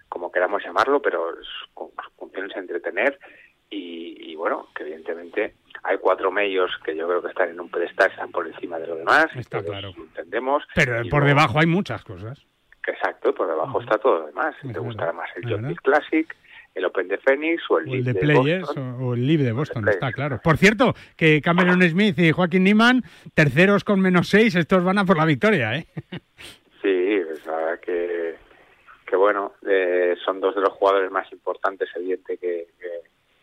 como 0.09 0.31
queramos 0.33 0.63
llamarlo, 0.65 1.01
pero 1.03 1.35
su 1.43 1.93
función 2.17 2.51
es 2.51 2.57
entretener, 2.57 3.19
y, 3.71 4.31
y 4.33 4.37
bueno, 4.37 4.69
que 4.75 4.85
evidentemente 4.85 5.55
hay 5.83 5.99
cuatro 5.99 6.31
medios 6.31 6.71
que 6.85 6.97
yo 6.97 7.07
creo 7.09 7.23
que 7.23 7.29
están 7.29 7.51
en 7.51 7.61
un 7.61 7.69
pedestal, 7.71 8.11
están 8.11 8.31
por 8.31 8.47
encima 8.47 8.79
de 8.79 8.87
lo 8.87 8.97
demás, 8.97 9.27
Está 9.37 9.63
claro. 9.63 9.91
entendemos. 9.97 10.65
Pero 10.75 10.95
por 11.11 11.21
luego- 11.23 11.27
debajo 11.27 11.59
hay 11.61 11.67
muchas 11.67 12.03
cosas. 12.05 12.45
Exacto, 12.87 13.35
por 13.35 13.49
debajo 13.49 13.81
está 13.81 13.99
todo 13.99 14.21
lo 14.21 14.27
demás. 14.27 14.55
Si 14.63 14.73
te 14.73 14.79
gustará 14.79 15.13
más 15.13 15.29
el 15.35 15.43
Deere 15.43 15.75
Classic, 15.83 16.37
el 16.77 16.85
Open 16.85 17.09
de 17.09 17.19
Phoenix 17.19 17.63
o 17.71 17.79
el, 17.79 17.89
O 17.89 17.95
el 17.95 18.05
de 18.05 18.15
Players 18.15 18.67
Boston. 18.67 18.97
o, 19.01 19.09
o 19.09 19.15
el 19.15 19.27
Live 19.27 19.43
de 19.43 19.53
Boston, 19.53 19.89
está 19.89 20.13
claro. 20.13 20.41
Por 20.45 20.59
cierto, 20.59 20.95
que 21.17 21.41
Cameron 21.41 21.83
Smith 21.83 22.19
y 22.19 22.31
Joaquín 22.33 22.65
Niemann, 22.65 23.03
terceros 23.35 23.83
con 23.83 23.99
menos 24.01 24.29
seis, 24.29 24.55
estos 24.55 24.85
van 24.85 24.99
a 24.99 25.05
por 25.05 25.17
la 25.17 25.25
victoria, 25.25 25.75
¿eh? 25.77 25.87
Sí, 26.83 26.89
es 26.93 27.45
verdad 27.45 27.81
que, 27.81 28.37
que 29.07 29.17
bueno, 29.17 29.55
eh, 29.67 30.15
son 30.25 30.39
dos 30.41 30.55
de 30.55 30.61
los 30.61 30.71
jugadores 30.75 31.11
más 31.11 31.31
importantes, 31.33 31.89
evidente, 31.97 32.37
que, 32.37 32.69
que, 32.79 32.89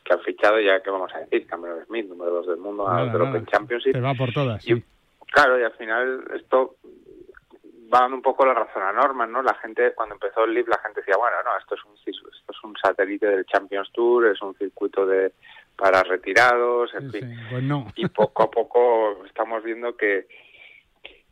que 0.06 0.14
han 0.14 0.22
fichado, 0.22 0.62
ya 0.62 0.82
que 0.82 0.90
vamos 0.90 1.12
a 1.14 1.20
decir, 1.20 1.46
Cameron 1.48 1.84
Smith, 1.88 2.08
número 2.08 2.32
dos 2.32 2.48
del 2.48 2.58
mundo, 2.58 2.88
Nada, 2.88 3.12
al 3.12 3.22
Open. 3.22 3.46
Championship. 3.48 3.92
Te 3.94 4.00
va 4.00 4.14
por 4.14 4.32
todas. 4.32 4.64
Y, 4.66 4.76
sí. 4.76 4.84
Claro, 5.34 5.60
y 5.60 5.64
al 5.64 5.74
final 5.74 6.24
esto 6.36 6.76
va 7.92 8.02
dando 8.02 8.16
un 8.18 8.22
poco 8.22 8.46
la 8.46 8.54
razón 8.54 8.84
a 8.84 8.92
Norman, 8.92 9.32
¿no? 9.32 9.42
La 9.42 9.54
gente, 9.56 9.94
cuando 9.94 10.16
empezó 10.16 10.44
el 10.44 10.54
Live, 10.54 10.70
la 10.70 10.80
gente 10.80 11.02
decía, 11.02 11.16
bueno, 11.18 11.38
no, 11.44 11.58
esto 11.58 11.76
es 11.76 11.84
un 11.86 11.94
esto 11.96 12.52
es 12.52 12.64
un 12.64 12.76
satélite 12.78 13.26
del 13.28 13.46
Champions 13.46 13.92
Tour, 13.94 14.28
es 14.28 14.42
un 14.42 14.56
circuito 14.56 15.06
de 15.06 15.32
para 15.76 16.04
retirados, 16.04 16.94
en 16.94 17.12
Sí, 17.12 17.20
fin. 17.20 17.30
sí, 17.36 17.42
Pues 17.50 17.64
no. 17.64 17.88
Y 17.96 18.08
poco 18.08 18.44
a 18.44 18.52
poco 18.52 19.24
estamos 19.26 19.64
viendo 19.64 19.96
que 19.98 20.28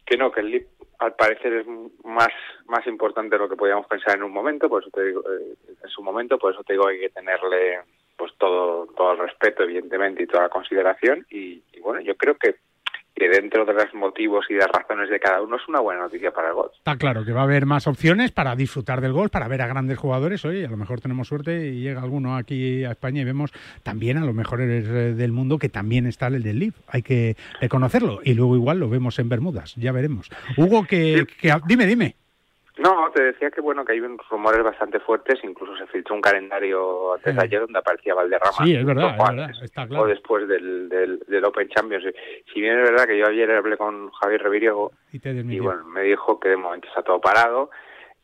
que 0.05 0.17
no, 0.17 0.31
que 0.31 0.41
el 0.41 0.51
Live 0.51 0.67
al 1.00 1.13
parecer 1.15 1.53
es 1.53 1.67
más 2.03 2.27
más 2.65 2.86
importante 2.88 3.36
de 3.36 3.41
lo 3.41 3.50
que 3.50 3.55
podíamos 3.55 3.88
pensar 3.88 4.15
en 4.17 4.24
un 4.24 4.31
momento, 4.31 4.70
por 4.70 4.81
eso 4.81 4.91
te 4.91 5.03
digo, 5.05 5.22
eh, 5.22 5.55
en 5.84 5.89
su 5.89 6.01
momento, 6.03 6.38
por 6.38 6.53
eso 6.53 6.63
te 6.63 6.74
digo 6.74 6.86
que 6.86 6.91
hay 6.93 7.00
que 7.00 7.10
tenerle 7.10 7.79
pues 8.17 8.31
todo 8.38 8.88
todo 8.98 9.13
el 9.13 9.20
respeto 9.20 9.63
evidentemente 9.63 10.24
y 10.24 10.27
toda 10.27 10.43
la 10.43 10.50
consideración 10.50 11.25
y, 11.29 11.63
y 11.74 11.79
bueno, 11.79 12.01
yo 12.01 12.15
creo 12.17 12.36
que 12.38 12.55
que 13.15 13.27
dentro 13.30 13.65
de 13.65 13.74
los 13.74 13.94
motivos 13.94 14.46
y 14.50 14.53
de 14.53 14.60
las 14.62 14.70
razones 14.72 15.10
de 15.10 15.20
cada 15.20 15.41
uno 15.41 15.58
es 15.58 15.68
una 15.68 15.80
buena 15.82 16.01
noticia 16.01 16.32
para 16.32 16.48
el 16.50 16.53
golf. 16.53 16.72
Está 16.77 16.96
claro 16.98 17.24
que 17.25 17.34
va 17.34 17.41
a 17.41 17.44
haber 17.44 17.65
más 17.65 17.86
opciones 17.88 18.32
para 18.32 18.56
disfrutar 18.56 19.01
del 19.01 19.12
golf, 19.13 19.32
para 19.32 19.48
ver 19.48 19.62
a 19.62 19.68
grandes 19.68 19.98
jugadores. 19.98 20.44
Oye, 20.46 20.65
a 20.65 20.70
lo 20.70 20.77
mejor 20.77 21.01
tenemos 21.01 21.27
suerte 21.27 21.68
y 21.68 21.82
llega 21.82 22.01
alguno 22.01 22.36
aquí 22.36 22.84
a 22.86 22.91
España 22.91 23.22
y 23.22 23.25
vemos 23.25 23.51
también 23.84 24.18
a 24.18 24.25
los 24.25 24.34
mejores 24.34 24.86
eh, 24.88 25.13
del 25.13 25.32
mundo 25.34 25.60
que 25.60 25.70
también 25.70 26.08
está 26.08 26.27
el 26.27 26.41
del 26.41 26.60
Live. 26.60 26.75
Hay 26.88 27.01
que 27.03 27.36
reconocerlo. 27.60 28.22
Y 28.24 28.34
luego 28.34 28.56
igual 28.56 28.80
lo 28.80 28.89
vemos 28.89 29.20
en 29.20 29.30
Bermudas, 29.30 29.75
ya 29.75 29.91
veremos. 29.91 30.30
Hugo, 30.58 30.86
que, 30.86 31.27
que- 31.39 31.53
dime, 31.68 31.86
dime. 31.86 32.15
No, 32.81 33.11
te 33.13 33.23
decía 33.23 33.51
que 33.51 33.61
bueno 33.61 33.85
que 33.85 33.93
hay 33.93 34.00
unos 34.01 34.27
rumores 34.29 34.63
bastante 34.63 35.00
fuertes, 35.00 35.39
incluso 35.43 35.75
se 35.77 35.85
filtró 35.88 36.15
un 36.15 36.21
calendario 36.21 37.13
antes 37.13 37.35
de 37.35 37.41
ayer 37.41 37.61
donde 37.61 37.79
aparecía 37.79 38.15
Valderrama. 38.15 38.65
Sí, 38.65 38.73
es 38.75 38.85
verdad, 38.85 39.50
es 39.50 39.61
está 39.61 39.88
claro. 39.88 40.03
O 40.03 40.07
después 40.07 40.47
del, 40.47 40.89
del, 40.89 41.19
del 41.27 41.45
Open 41.45 41.69
Champions. 41.69 42.03
Si 42.53 42.59
bien 42.59 42.79
es 42.79 42.89
verdad 42.89 43.05
que 43.05 43.17
yo 43.17 43.27
ayer 43.27 43.51
hablé 43.51 43.77
con 43.77 44.09
Javier 44.11 44.41
Reviriego 44.41 44.91
Y 45.11 45.19
te 45.19 45.29
y 45.29 45.33
desmintió. 45.35 45.63
bueno, 45.63 45.83
me 45.85 46.01
dijo 46.03 46.39
que 46.39 46.50
de 46.50 46.57
momento 46.57 46.88
está 46.88 47.03
todo 47.03 47.21
parado. 47.21 47.69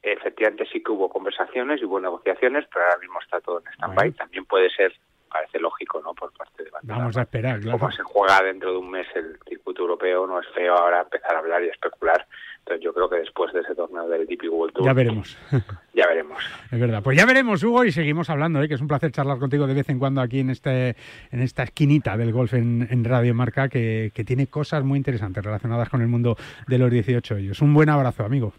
Efectivamente 0.02 0.66
sí 0.72 0.82
que 0.82 0.92
hubo 0.92 1.10
conversaciones 1.10 1.82
y 1.82 1.86
hubo 1.86 2.00
negociaciones, 2.00 2.66
pero 2.74 2.86
ahora 2.86 2.98
mismo 3.00 3.20
está 3.22 3.42
todo 3.42 3.60
en 3.60 3.68
stand-by. 3.74 4.12
También 4.14 4.46
puede 4.46 4.70
ser, 4.70 4.94
parece 5.38 5.60
lógico, 5.60 6.02
¿no? 6.02 6.14
Por 6.14 6.32
parte 6.34 6.64
de 6.64 6.70
Valderrama. 6.70 7.00
Vamos 7.00 7.18
a 7.18 7.22
esperar, 7.22 7.60
claro. 7.60 7.80
Como 7.80 7.92
se 7.92 8.04
juega 8.04 8.42
dentro 8.44 8.72
de 8.72 8.78
un 8.78 8.90
mes 8.90 9.08
el 9.16 9.38
circuito 9.48 9.84
europeo, 9.84 10.26
no 10.28 10.40
es 10.40 10.48
feo 10.54 10.76
ahora 10.76 11.02
empezar 11.02 11.36
a 11.36 11.40
hablar 11.40 11.64
y 11.64 11.68
a 11.68 11.72
especular. 11.72 12.28
Entonces 12.60 12.84
yo 12.84 12.94
creo 12.94 13.10
que 13.10 13.18
después 13.18 13.54
de 13.54 13.62
ese 13.62 13.76
torneo 13.76 14.10
del 14.10 14.28
DP 14.28 14.50
World 14.52 14.74
Tour 14.74 14.86
Ya 14.86 14.94
veremos. 14.94 15.38
ya 15.94 16.08
veremos. 16.08 16.44
Es 16.72 16.80
verdad. 16.80 17.02
Pues 17.02 17.18
ya 17.18 17.26
veremos, 17.26 17.64
Hugo, 17.64 17.86
y 17.86 17.92
seguimos 17.92 18.30
hablando, 18.30 18.62
¿eh? 18.62 18.68
que 18.68 18.74
es 18.74 18.82
un 18.82 18.88
placer 18.88 19.12
charlar 19.12 19.40
contigo 19.40 19.68
de 19.68 19.74
vez 19.74 19.90
en 19.90 20.00
cuando 20.00 20.22
aquí 20.22 20.40
en 20.40 20.50
este 20.50 20.96
en 21.32 21.42
esta 21.42 21.64
esquinita 21.64 22.18
del 22.18 22.34
golf 22.34 22.54
en, 22.54 22.88
en 22.90 23.06
Radio 23.06 23.34
Marca, 23.34 23.70
que, 23.70 24.12
que 24.14 24.24
tiene 24.24 24.48
cosas 24.48 24.84
muy 24.84 24.98
interesantes 24.98 25.44
relacionadas 25.44 25.90
con 25.90 26.02
el 26.02 26.08
mundo 26.08 26.36
de 26.68 26.78
los 26.78 26.92
18 26.92 27.36
hoyos. 27.36 27.62
Un 27.62 27.74
buen 27.74 27.90
abrazo, 27.90 28.26
amigo. 28.26 28.54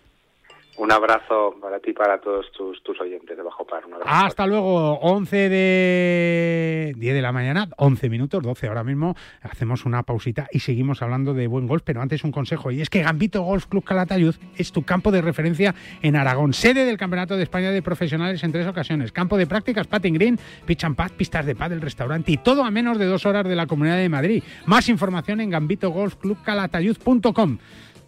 Un 0.79 0.93
abrazo 0.93 1.57
para 1.61 1.81
ti 1.81 1.91
y 1.91 1.93
para 1.93 2.21
todos 2.21 2.53
tus, 2.53 2.81
tus 2.85 3.01
oyentes 3.01 3.37
de 3.37 3.43
Bajo 3.43 3.67
Par. 3.67 3.83
Hasta 4.05 4.47
luego, 4.47 5.01
11 5.01 5.49
de 5.49 6.95
10 6.97 7.15
de 7.15 7.21
la 7.21 7.33
mañana, 7.33 7.69
11 7.79 8.09
minutos, 8.09 8.45
12 8.45 8.69
ahora 8.69 8.85
mismo. 8.85 9.17
Hacemos 9.43 9.87
una 9.87 10.05
pausita 10.05 10.47
y 10.53 10.61
seguimos 10.61 11.03
hablando 11.03 11.35
de 11.35 11.49
buen 11.49 11.67
golf, 11.67 11.83
pero 11.85 12.01
antes 12.01 12.23
un 12.23 12.31
consejo. 12.31 12.71
Y 12.71 12.81
es 12.81 12.91
que 12.91 13.03
Gambito 13.03 13.43
Golf 13.43 13.67
Club 13.67 13.83
Calatayud 13.83 14.37
es 14.57 14.71
tu 14.71 14.85
campo 14.85 15.11
de 15.11 15.21
referencia 15.21 15.75
en 16.01 16.15
Aragón, 16.15 16.53
sede 16.53 16.85
del 16.85 16.97
Campeonato 16.97 17.37
de 17.37 17.43
España 17.43 17.73
de 17.73 17.83
Profesionales 17.83 18.45
en 18.45 18.53
tres 18.53 18.69
ocasiones. 18.69 19.11
Campo 19.11 19.37
de 19.37 19.49
prácticas, 19.49 19.89
patting 19.89 20.15
green, 20.15 20.39
pitch 20.65 20.85
and 20.85 20.95
pad, 20.95 21.11
pistas 21.11 21.45
de 21.45 21.57
pádel, 21.57 21.81
restaurante 21.81 22.31
y 22.31 22.37
todo 22.37 22.63
a 22.63 22.71
menos 22.71 22.99
de 22.99 23.07
dos 23.07 23.27
horas 23.27 23.49
de 23.49 23.57
la 23.57 23.67
Comunidad 23.67 23.97
de 23.97 24.09
Madrid. 24.09 24.45
Más 24.67 24.89
información 24.89 25.41
en 25.41 25.51
gambitogolfclubcalatayud.com. 25.51 27.59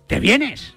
¿Te 0.06 0.20
vienes? 0.20 0.76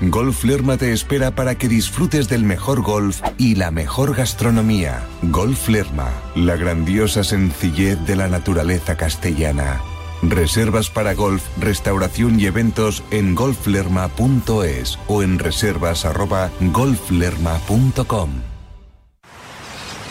Golf 0.00 0.44
Lerma 0.44 0.76
te 0.76 0.92
espera 0.92 1.32
para 1.32 1.56
que 1.56 1.68
disfrutes 1.68 2.28
del 2.28 2.44
mejor 2.44 2.82
golf 2.82 3.20
y 3.36 3.56
la 3.56 3.72
mejor 3.72 4.14
gastronomía. 4.14 5.02
Golf 5.22 5.68
Lerma, 5.68 6.12
la 6.36 6.54
grandiosa 6.54 7.24
sencillez 7.24 7.98
de 8.06 8.14
la 8.14 8.28
naturaleza 8.28 8.96
castellana. 8.96 9.80
Reservas 10.22 10.88
para 10.88 11.14
golf, 11.14 11.42
restauración 11.58 12.38
y 12.38 12.46
eventos 12.46 13.02
en 13.10 13.34
golflerma.es 13.34 14.98
o 15.08 15.22
en 15.24 15.38
reservas 15.38 16.04
arroba 16.04 16.50
golflerma.com. 16.60 18.30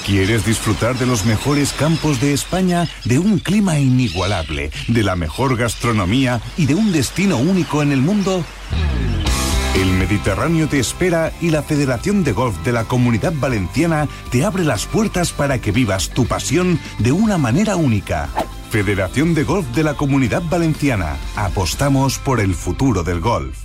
¿Quieres 0.05 0.45
disfrutar 0.45 0.97
de 0.97 1.05
los 1.05 1.25
mejores 1.25 1.73
campos 1.73 2.19
de 2.21 2.33
España, 2.33 2.89
de 3.05 3.19
un 3.19 3.39
clima 3.39 3.79
inigualable, 3.79 4.71
de 4.87 5.03
la 5.03 5.17
mejor 5.17 5.57
gastronomía 5.57 6.41
y 6.57 6.65
de 6.65 6.75
un 6.75 6.91
destino 6.93 7.37
único 7.37 7.81
en 7.81 7.91
el 7.91 8.01
mundo? 8.01 8.43
El 9.77 9.93
Mediterráneo 9.93 10.67
te 10.67 10.79
espera 10.79 11.31
y 11.39 11.51
la 11.51 11.61
Federación 11.61 12.23
de 12.23 12.31
Golf 12.31 12.57
de 12.65 12.71
la 12.71 12.85
Comunidad 12.85 13.31
Valenciana 13.39 14.07
te 14.31 14.43
abre 14.43 14.63
las 14.63 14.87
puertas 14.87 15.31
para 15.31 15.61
que 15.61 15.71
vivas 15.71 16.09
tu 16.09 16.25
pasión 16.25 16.79
de 16.97 17.11
una 17.11 17.37
manera 17.37 17.75
única. 17.75 18.27
Federación 18.71 19.35
de 19.35 19.43
Golf 19.43 19.67
de 19.75 19.83
la 19.83 19.93
Comunidad 19.93 20.41
Valenciana. 20.49 21.15
Apostamos 21.35 22.17
por 22.17 22.39
el 22.39 22.55
futuro 22.55 23.03
del 23.03 23.21
golf. 23.21 23.55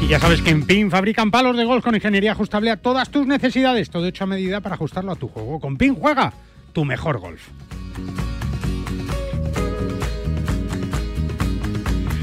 Y 0.00 0.08
ya 0.08 0.18
sabes 0.18 0.40
que 0.40 0.48
en 0.48 0.64
PIN 0.64 0.90
fabrican 0.90 1.30
palos 1.30 1.54
de 1.54 1.66
golf 1.66 1.84
con 1.84 1.94
ingeniería 1.94 2.32
ajustable 2.32 2.70
a 2.70 2.78
todas 2.78 3.10
tus 3.10 3.26
necesidades, 3.26 3.90
todo 3.90 4.06
hecho 4.06 4.24
a 4.24 4.28
medida 4.28 4.62
para 4.62 4.76
ajustarlo 4.76 5.12
a 5.12 5.16
tu 5.16 5.28
juego. 5.28 5.60
Con 5.60 5.76
PIN 5.76 5.94
juega 5.94 6.32
tu 6.72 6.86
mejor 6.86 7.18
golf. 7.18 7.48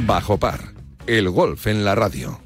Bajo 0.07 0.39
par, 0.39 0.78
el 1.17 1.29
golf 1.29 1.65
en 1.65 1.83
la 1.83 1.95
radio. 1.95 2.39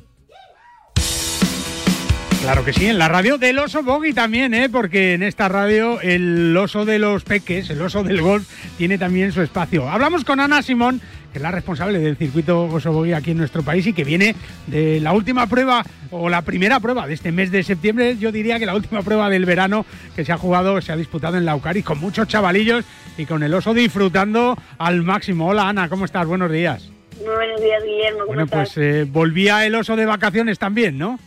Claro 2.42 2.66
que 2.66 2.74
sí, 2.74 2.88
en 2.88 2.98
la 2.98 3.08
radio 3.08 3.38
del 3.38 3.60
oso 3.60 3.84
Boggy 3.84 4.14
también, 4.14 4.54
¿eh? 4.54 4.70
porque 4.70 5.14
en 5.14 5.24
esta 5.24 5.48
radio 5.48 6.02
el 6.02 6.56
oso 6.58 6.84
de 6.86 7.00
los 7.00 7.24
peques, 7.24 7.70
el 7.70 7.82
oso 7.82 8.04
del 8.04 8.22
golf, 8.22 8.48
tiene 8.78 8.98
también 8.98 9.32
su 9.32 9.42
espacio. 9.42 9.90
Hablamos 9.90 10.26
con 10.26 10.40
Ana 10.40 10.62
Simón, 10.62 11.02
que 11.32 11.40
es 11.40 11.42
la 11.42 11.52
responsable 11.52 12.00
del 12.00 12.18
circuito 12.18 12.66
oso 12.66 12.92
Boggy 12.92 13.14
aquí 13.14 13.32
en 13.32 13.38
nuestro 13.38 13.64
país 13.64 13.88
y 13.88 13.94
que 13.94 14.04
viene 14.04 14.36
de 14.68 15.00
la 15.00 15.14
última 15.14 15.48
prueba 15.48 15.86
o 16.12 16.30
la 16.30 16.42
primera 16.42 16.80
prueba 16.80 17.08
de 17.08 17.14
este 17.14 17.32
mes 17.32 17.52
de 17.52 17.64
septiembre, 17.64 18.18
yo 18.18 18.32
diría 18.32 18.60
que 18.60 18.66
la 18.66 18.76
última 18.76 19.02
prueba 19.04 19.30
del 19.30 19.46
verano 19.46 19.86
que 20.16 20.24
se 20.24 20.32
ha 20.32 20.38
jugado, 20.38 20.80
se 20.82 20.92
ha 20.92 20.98
disputado 20.98 21.38
en 21.38 21.46
Laucari 21.46 21.84
con 21.84 22.00
muchos 22.00 22.28
chavalillos 22.28 22.86
y 23.18 23.26
con 23.26 23.44
el 23.44 23.54
oso 23.54 23.74
disfrutando 23.74 24.58
al 24.78 25.02
máximo. 25.04 25.48
Hola 25.48 25.68
Ana, 25.68 25.90
¿cómo 25.90 26.06
estás? 26.06 26.28
Buenos 26.28 26.52
días. 26.52 26.93
Muy 27.26 27.36
buenos 27.36 27.62
días, 27.62 27.84
Guillermo. 27.84 28.20
¿Cómo 28.20 28.28
Bueno, 28.28 28.44
estás? 28.44 28.74
pues 28.74 28.78
eh, 28.78 29.06
volvía 29.08 29.66
el 29.66 29.76
oso 29.76 29.96
de 29.96 30.06
vacaciones 30.06 30.60
también, 30.60 30.98
¿no? 30.98 31.20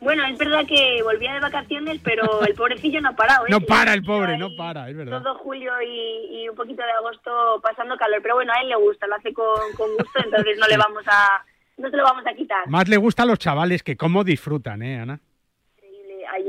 Bueno, 0.00 0.24
es 0.26 0.36
verdad 0.36 0.66
que 0.66 1.00
volvía 1.04 1.32
de 1.34 1.40
vacaciones, 1.40 2.00
pero 2.02 2.44
el 2.44 2.54
pobrecillo 2.54 3.00
no 3.00 3.10
ha 3.10 3.16
parado. 3.16 3.46
¿eh? 3.46 3.50
No 3.50 3.60
para 3.60 3.94
el 3.94 4.02
pobre, 4.02 4.36
no 4.36 4.48
para, 4.56 4.90
es 4.90 4.96
verdad. 4.96 5.22
Todo 5.22 5.36
julio 5.38 5.72
y, 5.80 6.42
y 6.42 6.48
un 6.48 6.56
poquito 6.56 6.82
de 6.82 6.90
agosto 6.90 7.60
pasando 7.62 7.96
calor, 7.96 8.18
pero 8.20 8.34
bueno, 8.34 8.52
a 8.52 8.60
él 8.62 8.68
le 8.68 8.76
gusta, 8.76 9.06
lo 9.06 9.14
hace 9.14 9.32
con, 9.32 9.60
con 9.76 9.88
gusto, 9.96 10.18
entonces 10.24 10.58
no 10.58 10.66
le 10.66 10.76
vamos 10.76 11.04
a 11.06 11.44
no 11.78 11.88
se 11.90 11.96
lo 11.96 12.02
vamos 12.04 12.24
a 12.26 12.34
quitar. 12.34 12.68
Más 12.68 12.88
le 12.88 12.96
gusta 12.96 13.22
a 13.22 13.26
los 13.26 13.38
chavales 13.38 13.82
que 13.82 13.96
cómo 13.96 14.24
disfrutan, 14.24 14.82
¿eh, 14.82 14.98
Ana? 15.00 15.20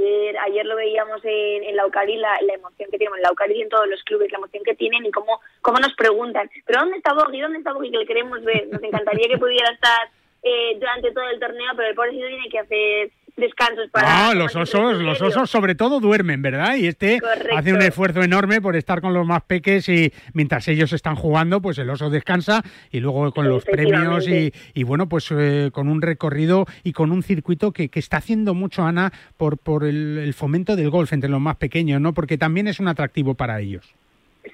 Ayer 0.04 0.38
ayer 0.38 0.66
lo 0.66 0.76
veíamos 0.76 1.22
en, 1.24 1.64
en 1.64 1.76
Laucari, 1.76 2.18
la, 2.18 2.38
la 2.42 2.54
emoción 2.54 2.90
que 2.92 2.98
tienen 2.98 3.16
en 3.16 3.24
Laucari 3.24 3.56
y 3.56 3.62
en 3.62 3.70
todos 3.70 3.88
los 3.88 4.04
clubes, 4.04 4.32
la 4.32 4.38
emoción 4.38 4.64
que 4.64 4.76
tienen 4.76 5.06
y 5.06 5.12
cómo, 5.12 5.40
cómo 5.62 5.80
nos 5.80 5.94
preguntan, 5.96 6.50
¿pero 6.66 6.82
dónde 6.82 6.98
está 6.98 7.14
Boggy? 7.14 7.40
¿Dónde 7.40 7.60
está 7.60 7.74
Boggy? 7.74 7.92
Que 7.92 7.98
le 8.00 8.06
queremos 8.06 8.44
ver. 8.44 8.68
Nos 8.68 8.84
encantaría 8.84 9.28
que 9.28 9.38
pudiera 9.38 9.72
estar 9.72 10.10
eh, 10.44 10.78
durante 10.80 11.12
todo 11.12 11.30
el 11.30 11.40
torneo, 11.40 11.72
pero 11.76 11.90
el 11.90 11.96
pobrecito 11.96 12.28
tiene 12.28 12.50
que 12.50 12.60
hacer 12.60 13.12
descansos 13.36 13.90
para... 13.92 14.30
Ah, 14.30 14.34
los 14.36 14.56
osos, 14.56 15.02
los 15.02 15.22
osos 15.22 15.50
sobre 15.50 15.76
todo 15.76 16.00
duermen, 16.00 16.42
¿verdad? 16.42 16.76
Y 16.76 16.88
este 16.88 17.20
Correcto. 17.20 17.56
hace 17.58 17.74
un 17.74 17.82
esfuerzo 17.82 18.22
enorme 18.22 18.62
por 18.62 18.76
estar 18.76 19.02
con 19.02 19.14
los 19.14 19.26
más 19.26 19.44
peques 19.44 19.90
y 19.90 20.12
mientras 20.34 20.68
ellos 20.68 20.94
están 20.94 21.16
jugando, 21.16 21.62
pues 21.62 21.78
el 21.80 21.90
oso 21.90 22.10
descansa 22.10 22.62
y 22.92 23.00
luego 23.00 23.32
con 23.32 23.50
los 23.50 23.66
premios 23.66 24.28
y, 24.28 24.84
bueno, 24.84 25.10
pues 25.10 25.32
eh, 25.32 25.70
con 25.74 25.90
un 25.90 26.02
recorrido 26.02 26.66
y 26.84 26.94
con 26.94 27.12
un 27.12 27.24
circuito 27.24 27.72
que, 27.72 27.90
que 27.90 28.00
está 28.00 28.18
haciendo 28.18 28.54
mucho 28.54 28.84
Ana 28.84 29.12
por, 29.38 29.58
por 29.58 29.84
el, 29.84 30.18
el 30.20 30.34
fomento 30.34 30.76
del 30.76 30.90
golf 30.90 31.12
entre 31.14 31.30
los 31.30 31.42
más 31.42 31.56
pequeños, 31.58 32.00
¿no? 32.00 32.14
Porque 32.14 32.38
también 32.38 32.68
es 32.68 32.80
un 32.80 32.88
atractivo 32.88 33.34
para 33.34 33.60
ellos. 33.60 33.94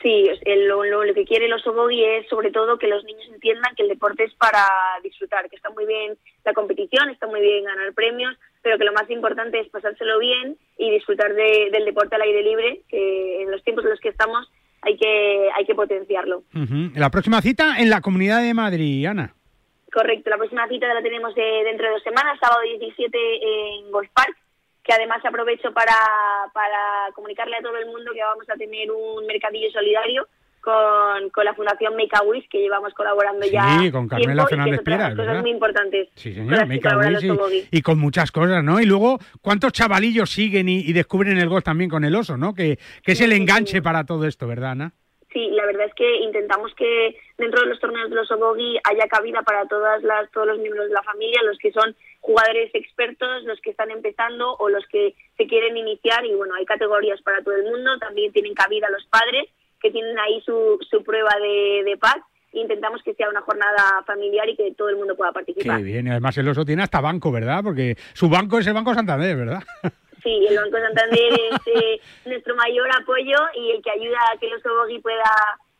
Sí, 0.03 0.29
el- 0.45 0.67
lo, 0.67 0.83
lo- 0.85 1.03
lo 1.03 1.13
que 1.15 1.25
quiere 1.25 1.47
el 1.47 1.53
oso 1.53 1.73
bogey 1.73 2.03
es 2.05 2.27
sobre 2.29 2.51
todo 2.51 2.77
que 2.77 2.87
los 2.87 3.03
niños 3.05 3.25
entiendan 3.33 3.73
que 3.75 3.81
el 3.83 3.89
deporte 3.89 4.23
es 4.23 4.33
para 4.35 4.63
disfrutar, 5.03 5.49
que 5.49 5.55
está 5.55 5.71
muy 5.71 5.85
bien 5.87 6.15
la 6.45 6.53
competición, 6.53 7.09
está 7.09 7.25
muy 7.25 7.41
bien 7.41 7.63
ganar 7.65 7.91
premios, 7.93 8.37
pero 8.61 8.77
que 8.77 8.83
lo 8.85 8.93
más 8.93 9.09
importante 9.09 9.59
es 9.59 9.69
pasárselo 9.69 10.19
bien 10.19 10.57
y 10.77 10.91
disfrutar 10.91 11.33
de- 11.33 11.69
del 11.71 11.85
deporte 11.85 12.15
al 12.15 12.21
aire 12.23 12.43
libre, 12.43 12.81
que 12.89 13.41
en 13.43 13.51
los 13.51 13.63
tiempos 13.63 13.83
en 13.85 13.91
los 13.91 13.99
que 13.99 14.09
estamos 14.09 14.49
hay 14.81 14.97
que, 14.97 15.49
hay 15.55 15.65
que 15.65 15.75
potenciarlo. 15.75 16.43
La 16.95 17.09
próxima 17.09 17.41
cita 17.41 17.79
en 17.79 17.89
la 17.89 17.99
Comunidad 18.01 18.41
de 18.41 18.53
Madrid, 18.53 19.05
Ana. 19.05 19.33
Correcto, 19.91 20.29
la 20.29 20.37
próxima 20.37 20.67
cita 20.67 20.93
la 20.93 21.01
tenemos 21.01 21.33
eh, 21.35 21.61
dentro 21.65 21.87
de 21.87 21.93
dos 21.93 22.03
semanas, 22.03 22.37
sábado 22.39 22.61
17 22.61 23.17
en 23.79 23.91
Golf 23.91 24.09
Park, 24.13 24.37
que 24.83 24.93
además 24.93 25.23
aprovecho 25.25 25.73
para, 25.73 25.95
para 26.53 27.11
comunicarle 27.13 27.57
a 27.57 27.61
todo 27.61 27.75
el 27.77 27.87
mundo 27.87 28.11
que 28.13 28.21
vamos 28.23 28.47
a 28.49 28.55
tener 28.55 28.89
un 28.91 29.25
mercadillo 29.25 29.69
solidario 29.71 30.27
con, 30.59 31.29
con 31.31 31.45
la 31.45 31.53
Fundación 31.53 31.95
Make 31.95 32.11
a 32.13 32.23
Wish, 32.23 32.47
que 32.49 32.59
llevamos 32.59 32.93
colaborando 32.93 33.45
ya 33.45 33.79
Sí, 33.79 33.91
con 33.91 34.07
Carmela 34.07 34.45
tiempo 34.45 34.49
Fernández 34.49 34.79
cosas 34.81 35.15
¿verdad? 35.15 35.41
muy 35.41 35.51
importantes. 35.51 36.09
Sí, 36.15 36.33
con 36.35 36.47
señor, 36.47 36.67
Make 36.67 36.87
a 36.87 36.97
Wish 36.97 37.65
y, 37.71 37.77
y 37.77 37.81
con 37.81 37.99
muchas 37.99 38.31
cosas, 38.31 38.63
¿no? 38.63 38.79
Y 38.79 38.85
luego, 38.85 39.19
¿cuántos 39.41 39.73
chavalillos 39.73 40.29
siguen 40.29 40.69
y, 40.69 40.79
y 40.79 40.93
descubren 40.93 41.37
el 41.37 41.49
golf 41.49 41.63
también 41.63 41.89
con 41.89 42.03
el 42.03 42.15
oso, 42.15 42.37
¿no? 42.37 42.53
Que, 42.53 42.77
que 43.03 43.13
es 43.13 43.21
el 43.21 43.31
enganche 43.31 43.81
para 43.81 44.05
todo 44.05 44.25
esto, 44.25 44.47
¿verdad, 44.47 44.71
Ana? 44.71 44.93
Sí, 45.31 45.47
la 45.51 45.63
verdad 45.67 45.85
es 45.85 45.93
que 45.93 46.21
intentamos 46.21 46.73
que 46.73 47.15
dentro 47.37 47.61
de 47.61 47.67
los 47.67 47.79
torneos 47.79 48.09
de 48.09 48.15
los 48.15 48.31
Obogi 48.31 48.79
haya 48.83 49.07
cabida 49.07 49.43
para 49.43 49.67
todas 49.67 50.01
las, 50.01 50.29
todos 50.31 50.47
los 50.47 50.57
miembros 50.57 50.87
de 50.87 50.93
la 50.93 51.03
familia, 51.03 51.43
los 51.43 51.59
que 51.59 51.71
son 51.71 51.95
jugadores 52.19 52.71
expertos, 52.73 53.43
los 53.43 53.61
que 53.61 53.69
están 53.69 53.91
empezando 53.91 54.55
o 54.57 54.69
los 54.69 54.83
que 54.87 55.13
se 55.37 55.45
quieren 55.45 55.77
iniciar 55.77 56.25
y 56.25 56.33
bueno, 56.33 56.55
hay 56.55 56.65
categorías 56.65 57.21
para 57.21 57.43
todo 57.43 57.55
el 57.55 57.63
mundo, 57.65 57.99
también 57.99 58.33
tienen 58.33 58.55
cabida 58.55 58.89
los 58.89 59.05
padres 59.05 59.47
que 59.81 59.91
tienen 59.91 60.17
ahí 60.19 60.41
su, 60.45 60.77
su 60.89 61.03
prueba 61.03 61.31
de, 61.41 61.83
de 61.85 61.97
paz 61.97 62.17
intentamos 62.51 63.01
que 63.03 63.13
sea 63.13 63.29
una 63.29 63.41
jornada 63.41 64.03
familiar 64.05 64.49
y 64.49 64.55
que 64.55 64.73
todo 64.73 64.89
el 64.89 64.97
mundo 64.97 65.15
pueda 65.15 65.31
participar. 65.31 65.77
Qué 65.77 65.83
bien, 65.83 66.07
y 66.07 66.09
además 66.09 66.37
el 66.37 66.47
oso 66.47 66.65
tiene 66.65 66.83
hasta 66.83 67.01
banco, 67.01 67.31
¿verdad? 67.31 67.61
Porque 67.63 67.95
su 68.13 68.29
banco 68.29 68.59
es 68.59 68.67
el 68.67 68.73
Banco 68.73 68.93
Santander, 68.93 69.35
¿verdad? 69.35 69.63
Sí, 70.21 70.45
el 70.49 70.57
Banco 70.57 70.77
Santander 70.77 71.31
es 71.31 71.61
eh, 71.67 72.01
nuestro 72.25 72.53
mayor 72.53 72.89
apoyo 73.01 73.37
y 73.55 73.71
el 73.71 73.81
que 73.81 73.89
ayuda 73.89 74.17
a 74.29 74.37
que 74.37 74.47
el 74.47 74.55
oso 74.55 74.67
Bogey 74.75 74.99
pueda, 74.99 75.31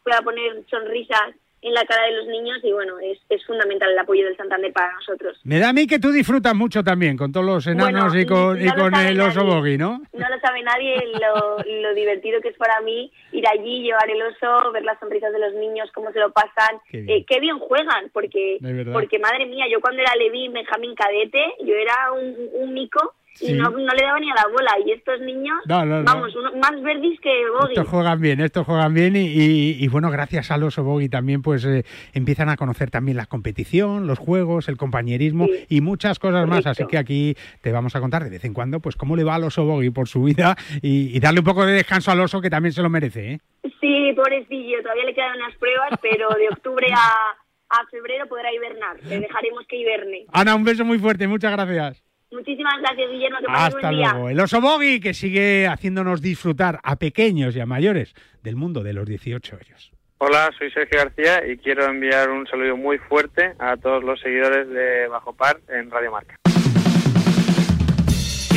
pueda 0.01 0.21
poner 0.21 0.63
sonrisas 0.69 1.35
en 1.61 1.73
la 1.73 1.83
cara 1.85 2.05
de 2.05 2.15
los 2.17 2.27
niños 2.27 2.57
y 2.63 2.71
bueno, 2.71 2.99
es, 2.99 3.19
es 3.29 3.45
fundamental 3.45 3.91
el 3.91 3.99
apoyo 3.99 4.25
del 4.25 4.37
Santander 4.37 4.71
para 4.71 4.93
nosotros. 4.93 5.39
Me 5.43 5.59
da 5.59 5.69
a 5.69 5.73
mí 5.73 5.87
que 5.87 5.99
tú 5.99 6.11
disfrutas 6.11 6.55
mucho 6.55 6.83
también 6.83 7.17
con 7.17 7.31
todos 7.31 7.45
los 7.45 7.67
enanos 7.67 8.13
Bueno, 8.13 8.19
y 8.19 8.25
con, 8.25 8.61
y 8.61 8.65
no 8.65 8.75
con 8.75 8.95
el 8.95 9.19
oso 9.21 9.39
nadie. 9.43 9.55
bogey, 9.55 9.77
¿no? 9.77 10.01
No 10.13 10.29
lo 10.29 10.39
sabe 10.39 10.63
nadie 10.63 10.95
lo, 11.19 11.57
lo 11.81 11.93
divertido 11.93 12.39
que 12.41 12.49
es 12.49 12.57
para 12.57 12.79
mí 12.81 13.11
ir 13.31 13.47
allí, 13.47 13.83
llevar 13.83 14.09
el 14.09 14.21
oso, 14.21 14.71
ver 14.71 14.83
las 14.83 14.99
sonrisas 14.99 15.31
de 15.33 15.39
los 15.39 15.53
niños, 15.55 15.89
cómo 15.93 16.11
se 16.11 16.19
lo 16.19 16.31
pasan, 16.31 16.79
Qué 16.89 16.99
eh, 16.99 17.01
bien. 17.01 17.25
qué 17.27 17.39
bien 17.39 17.59
juegan, 17.59 18.09
porque 18.13 18.57
porque 18.93 19.19
madre 19.19 19.45
mía, 19.45 19.65
yo 19.71 19.81
cuando 19.81 20.01
era 20.01 20.15
Levi, 20.15 20.47
Benjamín 20.49 20.95
Cadete, 20.95 21.43
yo 21.65 21.75
era 21.75 22.11
un, 22.13 22.49
un 22.53 22.73
mico 22.73 23.15
y 23.41 23.45
Sí. 23.47 23.53
no, 23.53 23.69
no 23.69 23.77
le 23.93 24.03
daba 24.03 24.19
ni 24.19 24.29
a 24.29 24.35
la 24.35 24.45
bola. 24.51 24.71
Y 24.85 24.91
estos 24.91 25.19
niños, 25.21 25.57
No, 25.65 25.85
no, 25.85 25.97
no. 25.99 26.03
vamos, 26.03 26.35
uno- 26.35 26.51
más 26.61 26.81
verdis 26.81 27.19
que 27.21 27.29
Bogi. 27.59 27.73
Estos 27.73 27.87
juegan 27.87 28.19
bien, 28.21 28.39
estos 28.41 28.65
juegan 28.65 28.93
bien 28.93 29.15
y, 29.15 29.19
y- 29.27 29.77
y, 29.83 29.87
bueno, 29.87 30.09
gracias 30.11 30.51
al 30.51 30.63
oso 30.63 30.83
Bogi 30.83 31.09
también 31.09 31.41
pues 31.41 31.63
eh, 31.65 31.83
empiezan 32.13 32.49
a 32.49 32.57
conocer 32.57 32.89
también 32.91 33.17
la 33.17 33.25
competición, 33.25 34.07
los 34.07 34.19
juegos, 34.19 34.67
el 34.69 34.77
compañerismo 34.77 35.47
y 35.69 35.81
muchas 35.81 36.19
cosas 36.19 36.47
más. 36.47 36.65
Así 36.65 36.85
que 36.87 36.97
aquí 36.97 37.35
te 37.61 37.71
vamos 37.71 37.95
a 37.95 37.99
contar 37.99 38.23
de 38.23 38.29
vez 38.29 38.45
en 38.45 38.53
cuando 38.53 38.79
pues 38.79 38.95
cómo 38.95 39.15
le 39.15 39.23
va 39.23 39.35
al 39.35 39.43
oso 39.43 39.65
Bogi 39.65 39.89
por 39.89 40.07
su 40.07 40.23
vida 40.23 40.55
y, 40.81 41.15
y 41.15 41.19
darle 41.19 41.39
un 41.39 41.45
poco 41.45 41.65
de 41.65 41.73
descanso 41.73 42.11
al 42.11 42.19
oso 42.19 42.41
que 42.41 42.49
también 42.49 42.73
se 42.73 42.81
lo 42.81 42.89
merece. 42.89 43.33
¿eh? 43.33 43.39
Sí, 43.79 44.13
pobrecillo, 44.15 44.81
todavía 44.81 45.05
le 45.05 45.13
quedan 45.13 45.37
unas 45.37 45.55
pruebas, 45.57 45.89
pero 46.01 46.29
de 46.29 46.49
octubre 46.49 46.87
a, 46.93 47.77
a 47.77 47.85
febrero 47.89 48.27
podrá 48.27 48.53
hibernar. 48.53 48.97
Le 49.03 49.19
dejaremos 49.19 49.65
que 49.67 49.77
hiberne. 49.77 50.25
Ana, 50.33 50.55
un 50.55 50.63
beso 50.63 50.83
muy 50.85 50.99
fuerte, 50.99 51.27
muchas 51.27 51.51
gracias. 51.51 52.03
Muchísimas 52.31 52.73
gracias, 52.81 53.09
Guillermo. 53.11 53.39
Que 53.39 53.45
Hasta 53.49 53.79
buen 53.79 53.95
día. 53.95 54.11
luego. 54.13 54.29
El 54.29 54.39
oso 54.39 54.61
Bogi 54.61 54.99
que 54.99 55.13
sigue 55.13 55.67
haciéndonos 55.67 56.21
disfrutar 56.21 56.79
a 56.83 56.95
pequeños 56.97 57.55
y 57.55 57.59
a 57.59 57.65
mayores 57.65 58.13
del 58.43 58.55
mundo 58.55 58.83
de 58.83 58.93
los 58.93 59.07
18 59.07 59.55
años. 59.55 59.91
Hola, 60.19 60.51
soy 60.57 60.69
Sergio 60.71 60.99
García 60.99 61.47
y 61.47 61.57
quiero 61.57 61.85
enviar 61.85 62.29
un 62.29 62.45
saludo 62.45 62.75
muy 62.75 62.97
fuerte 62.97 63.53
a 63.57 63.77
todos 63.77 64.03
los 64.03 64.19
seguidores 64.19 64.67
de 64.69 65.07
Bajo 65.07 65.33
Par 65.33 65.59
en 65.69 65.89
Radio 65.89 66.11
Marca. 66.11 66.35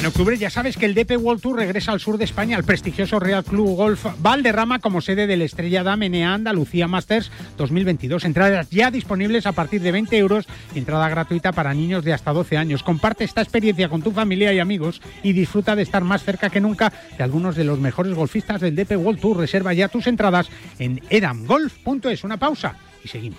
En 0.03 0.09
octubre 0.09 0.37
ya 0.37 0.51
sabes 0.51 0.77
que 0.77 0.87
el 0.87 0.95
DP 0.95 1.13
World 1.17 1.41
Tour 1.41 1.59
regresa 1.59 1.93
al 1.93 2.01
sur 2.01 2.19
de 2.19 2.25
España 2.25 2.57
al 2.57 2.65
prestigioso 2.65 3.21
Real 3.21 3.45
Club 3.45 3.77
Golf 3.77 4.05
Valderrama 4.19 4.81
como 4.81 5.01
sede 5.01 5.29
del 5.29 5.43
Estrella 5.43 5.85
Damm 5.85 6.01
NA 6.11 6.35
Andalucía 6.35 6.89
Masters 6.89 7.31
2022. 7.57 8.25
Entradas 8.25 8.69
ya 8.71 8.91
disponibles 8.91 9.47
a 9.47 9.53
partir 9.53 9.81
de 9.81 9.93
20 9.93 10.19
euros 10.19 10.49
entrada 10.75 11.09
gratuita 11.09 11.53
para 11.53 11.73
niños 11.73 12.03
de 12.03 12.13
hasta 12.13 12.33
12 12.33 12.57
años. 12.57 12.83
Comparte 12.83 13.23
esta 13.23 13.43
experiencia 13.43 13.89
con 13.89 14.03
tu 14.03 14.11
familia 14.11 14.53
y 14.53 14.59
amigos 14.59 15.01
y 15.23 15.35
disfruta 15.35 15.77
de 15.77 15.83
estar 15.83 16.03
más 16.03 16.25
cerca 16.25 16.51
que 16.51 16.61
nunca 16.61 16.93
de 17.17 17.23
algunos 17.23 17.55
de 17.55 17.63
los 17.63 17.79
mejores 17.79 18.13
golfistas 18.13 18.61
del 18.61 18.75
DP 18.75 18.97
World 18.97 19.21
Tour. 19.21 19.37
Reserva 19.37 19.73
ya 19.73 19.87
tus 19.87 20.09
entradas 20.09 20.49
en 20.81 21.01
edamgolf.es. 21.11 22.25
Una 22.25 22.39
pausa 22.39 22.75
y 23.05 23.07
seguimos. 23.07 23.39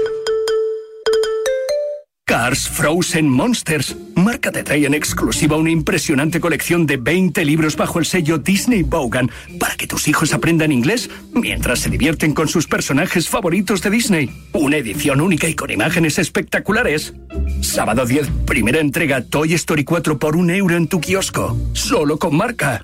Cars 2.41 2.67
Frozen 2.69 3.29
Monsters. 3.29 3.95
Marca 4.15 4.51
te 4.51 4.63
trae 4.63 4.87
en 4.87 4.95
exclusiva 4.95 5.57
una 5.57 5.69
impresionante 5.69 6.39
colección 6.39 6.87
de 6.87 6.97
20 6.97 7.45
libros 7.45 7.75
bajo 7.75 7.99
el 7.99 8.05
sello 8.05 8.39
Disney 8.39 8.81
Bogan 8.81 9.29
para 9.59 9.75
que 9.75 9.85
tus 9.85 10.07
hijos 10.07 10.33
aprendan 10.33 10.71
inglés 10.71 11.07
mientras 11.35 11.81
se 11.81 11.91
divierten 11.91 12.33
con 12.33 12.47
sus 12.47 12.65
personajes 12.65 13.29
favoritos 13.29 13.83
de 13.83 13.91
Disney. 13.91 14.31
Una 14.53 14.77
edición 14.77 15.21
única 15.21 15.47
y 15.47 15.53
con 15.53 15.69
imágenes 15.69 16.17
espectaculares. 16.17 17.13
Sábado 17.61 18.07
10, 18.07 18.27
primera 18.47 18.79
entrega 18.79 19.21
Toy 19.21 19.53
Story 19.53 19.83
4 19.83 20.17
por 20.17 20.35
un 20.35 20.49
euro 20.49 20.75
en 20.75 20.87
tu 20.87 20.99
kiosco. 20.99 21.55
Solo 21.73 22.17
con 22.17 22.35
marca. 22.35 22.83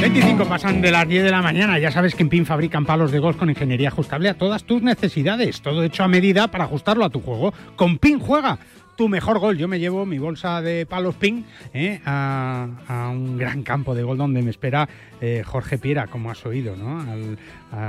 25 0.00 0.46
pasan 0.46 0.80
de 0.80 0.90
las 0.90 1.06
10 1.06 1.24
de 1.24 1.30
la 1.30 1.42
mañana. 1.42 1.78
Ya 1.78 1.90
sabes 1.92 2.14
que 2.14 2.22
en 2.22 2.30
PIN 2.30 2.46
fabrican 2.46 2.86
palos 2.86 3.12
de 3.12 3.18
golf 3.18 3.36
con 3.36 3.50
ingeniería 3.50 3.88
ajustable 3.88 4.30
a 4.30 4.34
todas 4.34 4.64
tus 4.64 4.80
necesidades. 4.80 5.60
Todo 5.60 5.82
hecho 5.82 6.02
a 6.02 6.08
medida 6.08 6.48
para 6.48 6.64
ajustarlo 6.64 7.04
a 7.04 7.10
tu 7.10 7.20
juego. 7.20 7.52
Con 7.76 7.98
PIN 7.98 8.18
juega 8.18 8.58
tu 9.00 9.08
mejor 9.08 9.38
gol. 9.38 9.56
Yo 9.56 9.66
me 9.66 9.80
llevo 9.80 10.04
mi 10.04 10.18
bolsa 10.18 10.60
de 10.60 10.84
palos 10.84 11.14
PIN 11.14 11.46
eh, 11.72 12.02
a, 12.04 12.68
a 12.86 13.08
un 13.08 13.38
gran 13.38 13.62
campo 13.62 13.94
de 13.94 14.02
gol 14.02 14.18
donde 14.18 14.42
me 14.42 14.50
espera 14.50 14.86
eh, 15.22 15.42
Jorge 15.42 15.78
Piera, 15.78 16.06
como 16.06 16.30
has 16.30 16.44
oído, 16.44 16.76
¿no? 16.76 17.00
Al, 17.00 17.38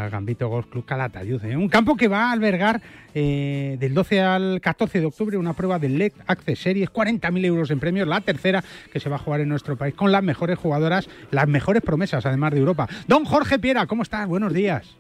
Gambito 0.10 0.47
Golf 0.47 0.67
Club 0.67 0.86
Calatayud. 0.86 1.43
¿eh? 1.43 1.58
Un 1.58 1.67
campo 1.67 1.97
que 1.97 2.08
va 2.08 2.30
a 2.30 2.32
albergar 2.32 2.82
eh, 3.13 3.76
del 3.78 3.93
12 3.93 4.21
al 4.21 4.62
14 4.62 5.02
de 5.02 5.06
octubre 5.08 5.36
una 5.36 5.52
prueba 5.52 5.80
del 5.80 5.97
LED 5.97 6.13
Access 6.28 6.60
Series, 6.60 6.89
40.000 6.89 7.45
euros 7.45 7.71
en 7.71 7.82
premios, 7.82 8.08
la 8.08 8.21
tercera 8.21 8.63
que 8.93 9.02
se 9.02 9.10
va 9.10 9.17
a 9.17 9.19
jugar 9.19 9.41
en 9.41 9.50
nuestro 9.50 9.76
país 9.76 9.93
con 9.93 10.13
las 10.13 10.24
mejores 10.24 10.58
jugadoras, 10.58 11.10
las 11.30 11.47
mejores 11.50 11.82
promesas, 11.82 12.26
además 12.26 12.54
de 12.54 12.60
Europa. 12.60 12.88
Don 13.10 13.26
Jorge 13.26 13.60
Piera, 13.60 13.86
¿cómo 13.86 14.04
estás? 14.04 14.30
Buenos 14.30 14.54
días. 14.54 14.95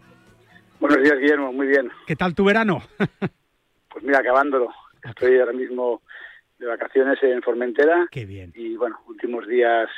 Buenos 0.81 1.01
días, 1.01 1.17
Guillermo. 1.21 1.53
Muy 1.53 1.67
bien. 1.67 1.89
¿Qué 2.05 2.17
tal 2.17 2.35
tu 2.35 2.43
verano? 2.43 2.83
Pues 3.93 4.05
mira, 4.05 4.19
acabándolo. 4.19 4.69
Estoy 5.03 5.39
ahora 5.39 5.53
mismo 5.53 6.01
de 6.57 6.67
vacaciones 6.67 7.17
en 7.23 7.41
Formentera. 7.41 8.07
Qué 8.11 8.25
bien. 8.25 8.51
Y 8.55 8.75
bueno, 8.75 8.99
últimos 9.07 9.47
días 9.47 9.89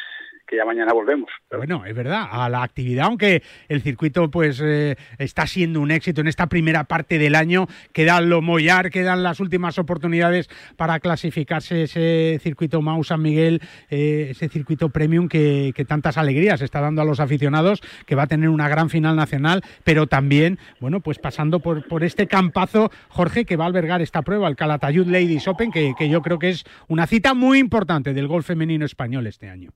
ya 0.55 0.65
mañana 0.65 0.93
volvemos. 0.93 1.29
Bueno, 1.49 1.85
es 1.85 1.95
verdad, 1.95 2.27
a 2.31 2.49
la 2.49 2.63
actividad, 2.63 3.05
aunque 3.05 3.43
el 3.67 3.81
circuito 3.81 4.29
pues 4.29 4.61
eh, 4.63 4.95
está 5.17 5.47
siendo 5.47 5.81
un 5.81 5.91
éxito 5.91 6.21
en 6.21 6.27
esta 6.27 6.47
primera 6.47 6.85
parte 6.85 7.17
del 7.17 7.35
año, 7.35 7.67
quedan 7.91 8.29
lo 8.29 8.41
Mollar, 8.41 8.89
quedan 8.89 9.23
las 9.23 9.39
últimas 9.39 9.77
oportunidades 9.79 10.49
para 10.75 10.99
clasificarse 10.99 11.83
ese 11.83 12.39
circuito 12.41 12.81
Mau 12.81 13.03
San 13.03 13.21
Miguel, 13.21 13.61
eh, 13.89 14.27
ese 14.31 14.49
circuito 14.49 14.89
premium 14.89 15.27
que, 15.27 15.73
tantas 15.87 16.17
alegrías 16.17 16.61
está 16.61 16.79
dando 16.79 17.01
a 17.01 17.05
los 17.05 17.19
aficionados, 17.19 17.81
que 18.05 18.15
va 18.15 18.23
a 18.23 18.27
tener 18.27 18.49
una 18.49 18.69
gran 18.69 18.89
final 18.89 19.15
nacional, 19.15 19.61
pero 19.83 20.07
también, 20.07 20.59
bueno, 20.79 21.01
pues 21.01 21.19
pasando 21.19 21.59
por, 21.59 21.87
por 21.87 22.03
este 22.03 22.27
campazo, 22.27 22.89
Jorge, 23.09 23.45
que 23.45 23.57
va 23.57 23.65
a 23.65 23.67
albergar 23.67 24.01
esta 24.01 24.21
prueba, 24.21 24.47
el 24.47 24.55
Calatayud 24.55 25.07
Ladies 25.07 25.47
Open, 25.47 25.71
que, 25.71 25.93
que 25.97 26.09
yo 26.09 26.21
creo 26.21 26.39
que 26.39 26.49
es 26.49 26.63
una 26.87 27.05
cita 27.05 27.33
muy 27.33 27.59
importante 27.59 28.13
del 28.13 28.27
golf 28.27 28.45
femenino 28.45 28.85
español 28.85 29.27
este 29.27 29.49
año. 29.49 29.71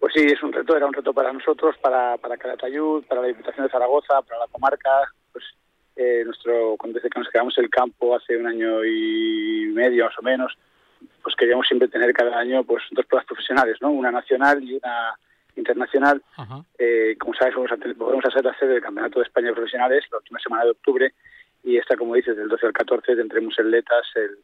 Pues 0.00 0.12
sí, 0.14 0.24
es 0.24 0.42
un 0.42 0.52
reto, 0.52 0.76
era 0.76 0.86
un 0.86 0.92
reto 0.92 1.12
para 1.12 1.32
nosotros, 1.32 1.76
para, 1.78 2.16
para 2.18 2.36
Calatayud, 2.36 3.04
para 3.04 3.22
la 3.22 3.28
Diputación 3.28 3.66
de 3.66 3.72
Zaragoza, 3.72 4.22
para 4.22 4.40
la 4.40 4.46
comarca. 4.46 4.90
Pues 5.32 5.44
eh, 5.96 6.22
nuestro, 6.24 6.76
desde 6.84 7.10
que 7.10 7.18
nos 7.18 7.28
quedamos 7.28 7.56
en 7.58 7.64
el 7.64 7.70
campo 7.70 8.14
hace 8.14 8.36
un 8.36 8.46
año 8.46 8.84
y 8.84 9.70
medio 9.74 10.04
más 10.04 10.18
o 10.18 10.22
menos, 10.22 10.56
pues 11.22 11.34
queríamos 11.34 11.66
siempre 11.66 11.88
tener 11.88 12.12
cada 12.12 12.38
año 12.38 12.62
pues 12.64 12.84
dos 12.92 13.06
pruebas 13.06 13.26
profesionales, 13.26 13.76
¿no? 13.80 13.90
Una 13.90 14.10
nacional 14.10 14.62
y 14.62 14.74
una 14.74 15.14
internacional. 15.56 16.22
Eh, 16.78 17.16
como 17.18 17.34
sabes, 17.34 17.54
vamos 17.54 17.72
a, 17.72 18.28
a 18.28 18.30
ser 18.30 18.44
la 18.44 18.56
sede 18.58 18.74
del 18.74 18.82
Campeonato 18.82 19.18
de 19.18 19.26
España 19.26 19.48
de 19.48 19.54
Profesionales 19.54 20.04
la 20.10 20.18
última 20.18 20.38
semana 20.38 20.64
de 20.64 20.70
octubre 20.70 21.12
y 21.64 21.76
esta, 21.76 21.96
como 21.96 22.14
dices, 22.14 22.36
del 22.36 22.48
12 22.48 22.66
al 22.66 22.72
14 22.72 23.16
tendremos 23.16 23.58
el 23.58 23.70
LETAS, 23.70 24.06
el, 24.14 24.38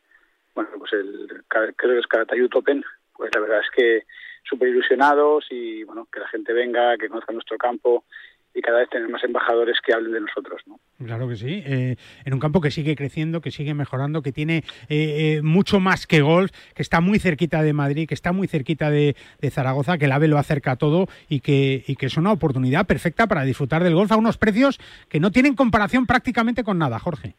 bueno, 0.55 0.71
pues 0.79 0.93
el, 0.93 1.45
creo 1.49 1.75
que 1.77 1.99
es 1.99 2.07
Calatayud 2.07 2.51
Open. 2.55 2.85
Pues 3.17 3.31
la 3.35 3.41
verdad 3.41 3.61
es 3.61 3.71
que 3.71 4.03
súper 4.49 4.69
ilusionados 4.69 5.47
y 5.51 5.85
bueno, 5.85 6.07
que 6.13 6.21
la 6.21 6.29
gente 6.29 6.53
venga, 6.53 6.97
que 6.97 7.09
conozca 7.09 7.33
nuestro 7.33 7.57
campo 7.59 8.05
y 8.55 8.63
cada 8.63 8.79
vez 8.79 8.89
tener 8.89 9.09
más 9.09 9.23
embajadores 9.25 9.79
que 9.85 9.93
hablen 9.93 10.13
de 10.13 10.21
nosotros, 10.21 10.63
¿no? 10.67 10.79
Claro 11.05 11.29
que 11.29 11.35
sí, 11.35 11.63
eh, 11.67 11.97
en 12.25 12.35
un 12.35 12.39
campo 12.39 12.61
que 12.61 12.71
sigue 12.71 12.95
creciendo, 12.95 13.41
que 13.41 13.51
sigue 13.51 13.75
mejorando, 13.75 14.23
que 14.23 14.31
tiene 14.31 14.59
eh, 14.89 15.39
eh, 15.39 15.43
mucho 15.43 15.81
más 15.81 16.07
que 16.07 16.21
golf, 16.23 16.53
que 16.73 16.83
está 16.83 17.01
muy 17.01 17.19
cerquita 17.19 17.63
de 17.63 17.73
Madrid, 17.73 18.07
que 18.07 18.15
está 18.15 18.31
muy 18.31 18.47
cerquita 18.47 18.91
de, 18.91 19.17
Zaragoza, 19.51 19.99
que 19.99 20.05
el 20.05 20.13
AVE 20.13 20.29
lo 20.29 20.39
acerca 20.39 20.73
a 20.73 20.77
todo 20.77 21.09
y 21.29 21.41
que, 21.41 21.83
y 21.87 21.97
que 21.97 22.07
es 22.07 22.17
una 22.17 22.31
oportunidad 22.31 22.87
perfecta 22.87 23.27
para 23.27 23.43
disfrutar 23.43 23.83
del 23.83 23.95
golf 23.95 24.13
a 24.13 24.17
unos 24.17 24.39
precios 24.39 24.79
que 25.09 25.21
no 25.21 25.33
tienen 25.33 25.57
comparación 25.57 26.07
prácticamente 26.07 26.63
con 26.63 26.79
nada, 26.79 27.01
Jorge. 27.01 27.35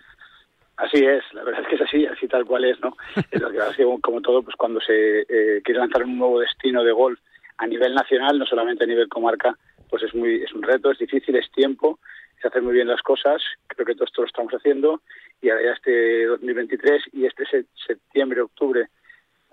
Así 0.78 0.98
es, 1.06 1.24
la 1.34 1.44
verdad 1.44 1.62
es 1.62 1.68
que 1.68 1.76
es 1.76 1.82
así, 1.82 2.06
así 2.06 2.28
tal 2.28 2.46
cual 2.46 2.66
es, 2.66 2.80
¿no? 2.82 2.96
Lo 3.32 3.50
que 3.52 3.58
pasa 3.58 3.72
es 3.72 3.78
que, 3.78 3.86
como 4.02 4.22
todo, 4.22 4.44
pues 4.44 4.56
cuando 4.58 4.82
se 4.82 5.22
eh, 5.22 5.62
quiere 5.64 5.80
lanzar 5.80 6.04
un 6.04 6.18
nuevo 6.18 6.40
destino 6.40 6.84
de 6.84 6.92
golf 6.92 7.20
a 7.58 7.66
nivel 7.68 7.94
nacional, 7.96 8.38
no 8.38 8.46
solamente 8.46 8.84
a 8.84 8.88
nivel 8.88 9.08
comarca, 9.08 9.58
pues 9.90 10.04
es 10.04 10.14
muy 10.14 10.44
es 10.44 10.52
un 10.54 10.64
reto, 10.64 10.92
es 10.92 10.98
difícil, 10.98 11.36
es 11.38 11.50
tiempo, 11.52 12.00
es 12.38 12.46
hacer 12.46 12.62
muy 12.62 12.74
bien 12.74 12.88
las 12.90 13.02
cosas, 13.02 13.42
creo 13.68 13.86
que 13.86 13.94
todo 13.96 14.04
esto 14.06 14.22
lo 14.24 14.28
estamos 14.28 14.52
haciendo, 14.54 15.02
y 15.42 15.50
ahora 15.50 15.64
ya 15.64 15.72
este 15.72 16.26
2023 16.26 17.04
y 17.14 17.26
este 17.26 17.46
se- 17.46 17.66
septiembre, 17.88 18.42
octubre, 18.42 18.90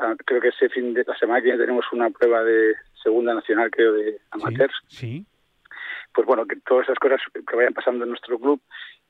ah, 0.01 0.15
creo 0.27 0.41
que 0.41 0.49
ese 0.49 0.69
fin 0.71 0.93
de 0.93 1.05
la 1.07 1.17
semana 1.17 1.39
que 1.41 1.45
viene 1.45 1.61
tenemos 1.61 1.85
una 1.93 2.11
prueba 2.11 2.43
de 2.43 2.75
segunda 3.01 3.33
nacional, 3.35 3.71
creo, 3.71 3.93
de 3.93 4.19
amateurs, 4.33 4.75
Sí. 4.89 5.25
Pues 6.15 6.27
bueno, 6.27 6.47
que 6.47 6.57
todas 6.57 6.85
esas 6.85 6.99
cosas 6.99 7.21
que 7.33 7.57
vayan 7.57 7.75
pasando 7.75 8.05
en 8.05 8.11
nuestro 8.11 8.39
club 8.39 8.61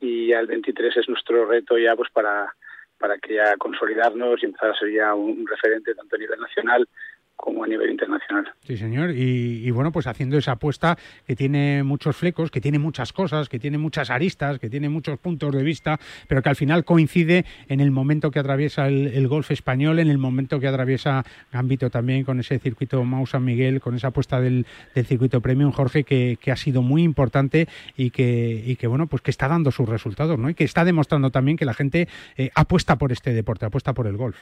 y 0.01 0.29
ya 0.29 0.41
el 0.41 0.47
23 0.47 0.97
es 0.97 1.09
nuestro 1.09 1.47
reto 1.47 1.79
ya 1.79 1.95
pues 1.97 2.11
para, 2.11 2.55
para 2.99 3.19
que 3.19 3.35
ya 3.35 3.57
consolidarnos 3.57 4.43
y 4.43 4.47
empezar 4.47 4.71
a 4.71 4.79
ser 4.79 4.93
ya 4.93 5.15
un 5.15 5.47
referente 5.47 5.95
tanto 5.95 6.17
a 6.17 6.19
nivel 6.19 6.41
nacional 6.41 6.89
como 7.37 7.65
a 7.65 7.67
nivel 7.67 7.91
internacional. 7.91 8.53
Sí, 8.65 8.77
señor. 8.77 9.11
Y, 9.11 9.71
bueno, 9.73 9.91
pues 9.91 10.07
haciendo 10.07 10.39
esa 10.39 10.53
apuesta 10.53 10.97
que 11.27 11.35
tiene 11.35 11.83
muchos 11.83 12.17
flecos, 12.17 12.51
que 12.51 12.61
tiene 12.61 12.79
muchas 12.79 13.13
cosas, 13.13 13.49
que 13.49 13.59
tiene 13.59 13.79
muchas 13.79 14.11
aristas, 14.11 14.59
que 14.59 14.71
tiene 14.71 14.89
muchos 14.89 15.19
puntos 15.19 15.53
de 15.55 15.63
vista, 15.63 15.99
pero 16.29 16.43
que 16.43 16.49
al 16.49 16.57
final 16.57 16.85
coincide 16.85 17.45
en 17.69 17.81
el 17.81 17.91
momento 17.91 18.31
que 18.31 18.39
atraviesa 18.39 18.87
el, 18.87 19.27
golf 19.29 19.51
español, 19.51 19.99
en 19.99 20.09
el 20.09 20.19
momento 20.19 20.61
que 20.61 20.69
atraviesa 20.69 21.25
Gambito 21.53 21.91
también 21.91 22.25
con 22.25 22.39
ese 22.39 22.59
circuito 22.59 23.03
Mau 23.03 23.27
San 23.27 23.45
Miguel, 23.45 23.81
con 23.81 23.95
esa 23.97 24.09
apuesta 24.09 24.41
del, 24.41 24.67
del 24.95 25.07
circuito 25.07 25.41
Premium, 25.41 25.73
Jorge, 25.73 26.05
que, 26.05 26.39
que 26.41 26.53
ha 26.53 26.57
sido 26.57 26.83
muy 26.83 27.03
importante 27.03 27.67
y 27.97 28.11
que, 28.11 28.63
y 28.65 28.77
que, 28.77 28.87
bueno, 28.87 29.07
pues 29.09 29.23
que 29.23 29.31
está 29.31 29.49
dando 29.49 29.71
sus 29.71 29.89
resultados, 29.89 30.39
¿no? 30.39 30.49
Y 30.51 30.55
que 30.55 30.65
está 30.65 30.85
demostrando 30.85 31.31
también 31.31 31.57
que 31.57 31.65
la 31.65 31.75
gente 31.75 32.09
eh, 32.37 32.51
apuesta 32.55 32.97
por 32.97 33.13
este 33.13 33.33
deporte, 33.33 33.67
apuesta 33.67 33.93
por 33.93 34.07
el 34.07 34.17
golf. 34.17 34.37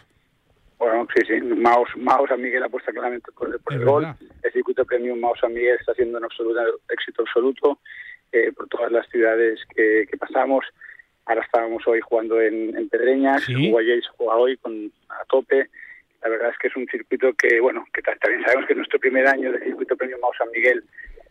Bueno, 0.81 1.07
sí, 1.14 1.23
sí, 1.27 1.40
Maos, 1.43 1.88
Maos 1.97 2.29
San 2.29 2.40
Miguel 2.40 2.62
apuesta 2.64 2.90
claramente 2.90 3.31
por, 3.33 3.61
por 3.61 3.73
el 3.75 3.85
gol. 3.85 4.05
El 4.43 4.53
circuito 4.53 4.85
premium 4.85 5.21
Maos 5.21 5.38
San 5.38 5.53
Miguel 5.53 5.77
está 5.79 5.95
siendo 5.95 6.19
un 6.19 6.25
absoluto 6.25 6.59
éxito 6.88 7.23
absoluto 7.23 7.79
eh, 8.33 8.51
por 8.53 8.66
todas 8.69 8.90
las 8.90 9.07
ciudades 9.11 9.61
que, 9.77 10.07
que 10.11 10.16
pasamos. 10.16 10.64
Ahora 11.27 11.43
estábamos 11.43 11.87
hoy 11.87 12.01
jugando 12.01 12.40
en, 12.40 12.75
en 12.77 12.88
Pedreñas, 12.88 13.45
se 14.03 14.09
juega 14.16 14.37
hoy 14.37 14.57
con, 14.57 14.90
a 15.11 15.25
tope. 15.27 15.69
La 16.23 16.29
verdad 16.31 16.51
es 16.51 16.59
que 16.59 16.69
es 16.69 16.77
un 16.77 16.87
circuito 16.87 17.33
que, 17.35 17.61
bueno, 17.61 17.85
que 17.93 18.03
ta- 18.03 18.16
también 18.16 18.43
sabemos 18.45 18.66
que 18.66 18.73
es 18.73 18.77
nuestro 18.79 18.99
primer 18.99 19.27
año 19.29 19.53
de 19.53 19.61
circuito 19.61 19.97
premium 19.97 20.21
Maos 20.21 20.37
San 20.38 20.51
Miguel 20.51 20.83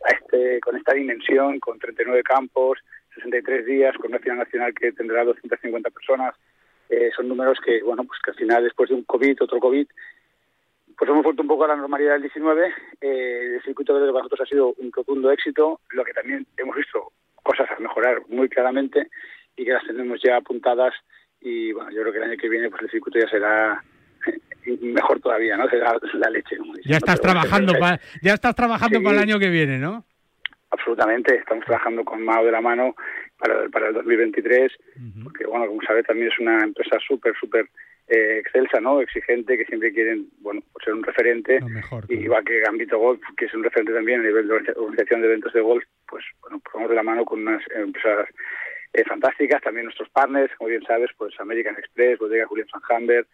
a 0.08 0.12
este, 0.14 0.60
con 0.60 0.76
esta 0.76 0.94
dimensión, 0.94 1.58
con 1.60 1.78
39 1.78 2.22
campos, 2.22 2.78
63 3.16 3.66
días, 3.66 3.96
con 3.96 4.10
una 4.10 4.20
final 4.20 4.38
nacional 4.38 4.72
que 4.74 4.92
tendrá 4.92 5.24
250 5.24 5.90
personas. 5.90 6.34
Eh, 6.90 7.10
son 7.14 7.28
números 7.28 7.58
que, 7.64 7.82
bueno, 7.82 8.04
pues 8.04 8.18
que 8.24 8.32
al 8.32 8.36
final, 8.36 8.64
después 8.64 8.88
de 8.90 8.96
un 8.96 9.04
COVID, 9.04 9.42
otro 9.42 9.58
COVID, 9.60 9.86
pues 10.98 11.08
hemos 11.10 11.22
vuelto 11.24 11.40
un 11.42 11.48
poco 11.48 11.64
a 11.64 11.68
la 11.68 11.76
normalidad 11.76 12.12
del 12.14 12.22
19. 12.22 12.74
Eh, 13.00 13.52
el 13.56 13.62
circuito 13.62 13.98
de 13.98 14.12
nosotros 14.12 14.40
ha 14.40 14.46
sido 14.46 14.74
un 14.78 14.92
rotundo 14.92 15.30
éxito, 15.30 15.80
lo 15.90 16.04
que 16.04 16.12
también 16.12 16.46
hemos 16.56 16.76
visto 16.76 17.12
cosas 17.42 17.68
a 17.70 17.80
mejorar 17.80 18.22
muy 18.28 18.48
claramente 18.48 19.08
y 19.56 19.64
que 19.64 19.72
las 19.72 19.84
tenemos 19.86 20.20
ya 20.22 20.36
apuntadas 20.36 20.92
y 21.40 21.72
bueno, 21.72 21.90
yo 21.90 22.02
creo 22.02 22.12
que 22.12 22.18
el 22.18 22.24
año 22.24 22.36
que 22.36 22.48
viene 22.50 22.68
pues 22.68 22.82
el 22.82 22.90
circuito 22.90 23.18
ya 23.18 23.28
será 23.30 23.82
eh, 24.26 24.78
mejor 24.82 25.20
todavía, 25.20 25.56
¿no? 25.56 25.66
Será 25.70 25.94
la 26.14 26.28
leche, 26.30 26.58
como 26.58 26.74
dicen, 26.74 26.90
Ya 26.92 26.98
estás 26.98 27.20
trabajando, 27.20 27.72
pero- 27.72 27.80
pa- 27.84 28.00
ya 28.20 28.34
estás 28.34 28.54
trabajando 28.54 28.98
Sí. 28.98 29.04
para 29.04 29.16
el 29.16 29.22
año 29.22 29.38
que 29.38 29.48
viene, 29.48 29.78
¿no? 29.78 30.04
Absolutamente, 30.70 31.36
estamos 31.36 31.64
trabajando 31.64 32.04
con 32.04 32.22
Mao 32.22 32.44
de 32.44 32.52
la 32.52 32.60
mano 32.60 32.94
para, 33.40 33.68
para 33.70 33.88
el 33.88 33.94
2023, 33.94 34.72
porque 35.24 35.46
bueno, 35.46 35.66
como 35.66 35.82
sabe 35.82 36.02
también 36.02 36.28
es 36.28 36.38
una 36.38 36.62
empresa 36.62 36.98
súper, 37.06 37.34
súper 37.40 37.66
eh, 38.08 38.38
excelsa, 38.38 38.80
¿no? 38.80 39.00
Exigente, 39.00 39.56
que 39.56 39.64
siempre 39.64 39.92
quieren, 39.92 40.28
bueno, 40.40 40.62
pues 40.72 40.84
ser 40.84 40.94
un 40.94 41.02
referente. 41.02 41.58
y 42.08 42.14
igual 42.14 42.44
que 42.44 42.60
Gambito 42.60 42.98
Golf, 42.98 43.20
que 43.36 43.46
es 43.46 43.54
un 43.54 43.64
referente 43.64 43.94
también 43.94 44.20
a 44.20 44.24
nivel 44.24 44.46
de 44.46 44.54
organización 44.76 45.22
de 45.22 45.28
eventos 45.28 45.52
de 45.52 45.60
golf, 45.60 45.84
pues, 46.06 46.24
bueno, 46.42 46.60
vamos 46.74 46.90
de 46.90 46.96
la 46.96 47.02
mano 47.02 47.24
con 47.24 47.40
unas 47.40 47.62
empresas 47.74 48.28
eh, 48.92 49.04
fantásticas, 49.04 49.62
también 49.62 49.86
nuestros 49.86 50.10
partners, 50.10 50.52
como 50.58 50.68
bien 50.68 50.82
sabes, 50.82 51.10
pues 51.16 51.38
American 51.40 51.76
Express, 51.76 52.18
Bodega 52.18 52.46
Julián 52.46 52.68
Sanhamber, 52.68 53.26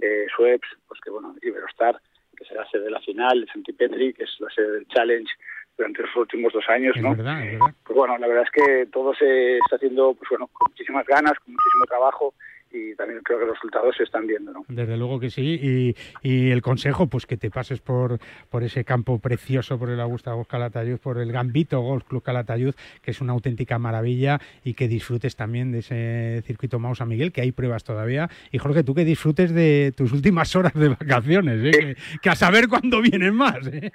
eh, 0.00 0.26
Schweppes, 0.30 0.68
pues 0.88 1.00
que 1.00 1.10
bueno, 1.10 1.34
Iberostar, 1.40 2.00
que 2.36 2.44
será 2.44 2.68
sede 2.68 2.84
de 2.84 2.90
la 2.90 3.00
final, 3.00 3.46
el 3.54 3.74
Petri, 3.74 4.12
que 4.12 4.24
es 4.24 4.36
la 4.40 4.50
sede 4.50 4.72
del 4.72 4.88
Challenge 4.88 5.30
durante 5.76 6.02
los 6.02 6.16
últimos 6.16 6.52
dos 6.52 6.64
años, 6.68 6.96
¿no? 6.96 7.16
Pues 7.16 7.96
bueno, 7.96 8.16
la 8.18 8.26
verdad 8.26 8.44
es 8.44 8.50
que 8.50 8.86
todo 8.86 9.14
se 9.14 9.58
está 9.58 9.76
haciendo, 9.76 10.14
pues 10.14 10.28
bueno, 10.30 10.48
con 10.52 10.70
muchísimas 10.70 11.06
ganas, 11.06 11.38
con 11.40 11.52
muchísimo 11.52 11.84
trabajo 11.86 12.34
y 12.74 12.94
también 12.96 13.20
creo 13.22 13.38
que 13.38 13.46
los 13.46 13.54
resultados 13.54 13.96
se 13.96 14.02
están 14.02 14.26
viendo, 14.26 14.52
¿no? 14.52 14.64
Desde 14.68 14.96
luego 14.96 15.20
que 15.20 15.30
sí, 15.30 15.58
y, 15.62 15.96
y 16.28 16.50
el 16.50 16.60
consejo, 16.60 17.06
pues 17.06 17.26
que 17.26 17.36
te 17.36 17.50
pases 17.50 17.80
por, 17.80 18.18
por 18.50 18.64
ese 18.64 18.84
campo 18.84 19.18
precioso, 19.18 19.78
por 19.78 19.90
el 19.90 20.00
Augusta 20.00 20.32
Golf 20.32 20.48
Calatayud, 20.48 20.98
por 20.98 21.18
el 21.18 21.30
Gambito 21.30 21.80
Golf 21.80 22.04
Club 22.04 22.22
Calatayud, 22.22 22.74
que 23.02 23.12
es 23.12 23.20
una 23.20 23.32
auténtica 23.32 23.78
maravilla, 23.78 24.40
y 24.64 24.74
que 24.74 24.88
disfrutes 24.88 25.36
también 25.36 25.72
de 25.72 25.78
ese 25.78 26.42
circuito 26.46 26.78
Mausa 26.78 27.06
Miguel, 27.06 27.32
que 27.32 27.42
hay 27.42 27.52
pruebas 27.52 27.84
todavía, 27.84 28.28
y 28.50 28.58
Jorge, 28.58 28.82
tú 28.82 28.94
que 28.94 29.04
disfrutes 29.04 29.54
de 29.54 29.92
tus 29.96 30.12
últimas 30.12 30.54
horas 30.56 30.74
de 30.74 30.88
vacaciones, 30.88 31.74
¿eh? 31.74 31.96
que, 32.20 32.30
a 32.30 32.34
saber 32.34 32.68
cuándo 32.68 33.00
vienen 33.00 33.34
más, 33.34 33.66
¿eh? 33.68 33.92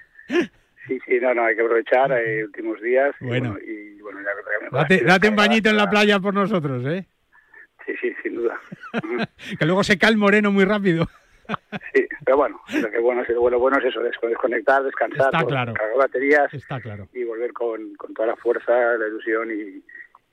Sí, 0.89 0.99
sí, 1.05 1.19
no, 1.21 1.35
no, 1.35 1.45
hay 1.45 1.55
que 1.55 1.61
aprovechar, 1.61 2.11
hay 2.11 2.41
últimos 2.41 2.81
días. 2.81 3.15
Bueno, 3.19 3.57
y, 3.59 4.01
bueno, 4.01 4.19
ya, 4.21 4.29
date, 4.71 5.03
date 5.03 5.29
un 5.29 5.35
bañito 5.35 5.69
en 5.69 5.77
la 5.77 5.87
playa 5.87 6.19
por 6.19 6.33
nosotros, 6.33 6.83
¿eh? 6.85 7.05
Sí, 7.85 7.95
sí, 8.01 8.13
sin 8.21 8.35
duda. 8.35 8.59
que 9.59 9.65
luego 9.65 9.83
se 9.83 9.97
cae 9.97 10.11
el 10.11 10.17
moreno 10.17 10.51
muy 10.51 10.63
rápido. 10.63 11.07
sí, 11.93 12.07
pero 12.23 12.37
bueno, 12.37 12.61
lo, 12.81 12.91
que 12.91 12.99
bueno, 12.99 13.23
lo 13.23 13.59
bueno 13.59 13.77
es 13.79 13.85
eso, 13.85 14.01
desconectar, 14.01 14.83
descansar, 14.83 15.31
cargar 15.31 15.73
baterías 15.97 16.53
Está 16.53 16.79
claro. 16.79 17.07
y 17.13 17.23
volver 17.23 17.51
con, 17.53 17.95
con 17.95 18.13
toda 18.13 18.27
la 18.27 18.35
fuerza, 18.35 18.71
la 18.97 19.07
ilusión 19.07 19.49
y 19.51 19.83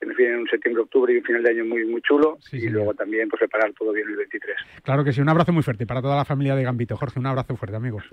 nos 0.05 0.15
viene 0.15 0.37
un 0.37 0.47
septiembre, 0.47 0.83
octubre 0.83 1.13
y 1.13 1.17
un 1.17 1.23
final 1.23 1.41
de 1.41 1.49
año 1.49 1.65
muy 1.65 1.85
muy 1.85 2.01
chulo 2.01 2.37
y 2.51 2.69
luego 2.69 2.93
también 2.93 3.27
pues, 3.29 3.39
preparar 3.39 3.73
todo 3.73 3.91
bien 3.91 4.07
el 4.07 4.17
23. 4.17 4.55
Claro 4.83 5.03
que 5.03 5.11
sí, 5.11 5.21
un 5.21 5.29
abrazo 5.29 5.51
muy 5.51 5.63
fuerte 5.63 5.87
para 5.87 6.01
toda 6.01 6.15
la 6.15 6.25
familia 6.25 6.55
de 6.55 6.63
Gambito. 6.63 6.95
Jorge, 6.95 7.19
un 7.19 7.25
abrazo 7.25 7.55
fuerte, 7.55 7.75
amigos. 7.75 8.03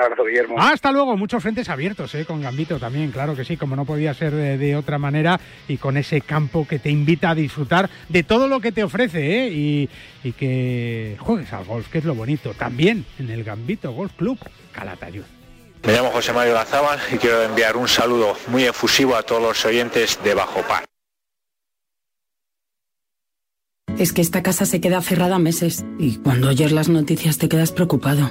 Un 0.00 0.04
abrazo, 0.04 0.24
Guillermo. 0.24 0.56
Hasta 0.58 0.92
luego, 0.92 1.14
muchos 1.18 1.42
frentes 1.42 1.68
abiertos 1.68 2.14
¿eh? 2.14 2.24
con 2.24 2.40
Gambito 2.40 2.78
también, 2.78 3.10
claro 3.10 3.36
que 3.36 3.44
sí, 3.44 3.58
como 3.58 3.76
no 3.76 3.84
podía 3.84 4.14
ser 4.14 4.32
de, 4.32 4.76
otra 4.76 4.98
manera 4.98 5.38
y 5.68 5.76
con 5.76 5.98
ese 5.98 6.22
campo 6.22 6.66
que 6.66 6.78
te 6.78 6.88
invita 6.88 7.30
a 7.30 7.34
disfrutar 7.34 7.90
de 8.08 8.22
todo 8.22 8.48
lo 8.48 8.60
que 8.60 8.72
te 8.72 8.82
ofrece 8.82 9.44
¿eh? 9.44 9.48
y, 9.50 9.90
y 10.24 10.32
que 10.32 11.16
juegues 11.18 11.52
al 11.52 11.64
golf, 11.66 11.90
que 11.90 11.98
es 11.98 12.04
lo 12.04 12.14
bonito, 12.14 12.54
también 12.54 13.04
en 13.18 13.28
el 13.28 13.44
Gambito 13.44 13.92
Golf 13.92 14.12
Club 14.16 14.38
Calatayud. 14.72 15.24
Me 15.86 15.92
llamo 15.92 16.10
José 16.10 16.32
Mario 16.32 16.54
Lazábal 16.54 16.98
y 17.12 17.18
quiero 17.18 17.42
enviar 17.42 17.76
un 17.76 17.88
saludo 17.88 18.36
muy 18.48 18.64
efusivo 18.64 19.16
a 19.16 19.22
todos 19.22 19.42
los 19.42 19.64
oyentes 19.66 20.18
de 20.24 20.32
Bajo 20.32 20.62
Par. 20.62 20.84
Es 23.98 24.14
que 24.14 24.22
esta 24.22 24.42
casa 24.42 24.64
se 24.64 24.80
queda 24.80 25.02
cerrada 25.02 25.38
meses 25.38 25.84
y 25.98 26.16
cuando 26.18 26.48
oyes 26.48 26.72
las 26.72 26.88
noticias 26.88 27.36
te 27.36 27.50
quedas 27.50 27.72
preocupado. 27.72 28.30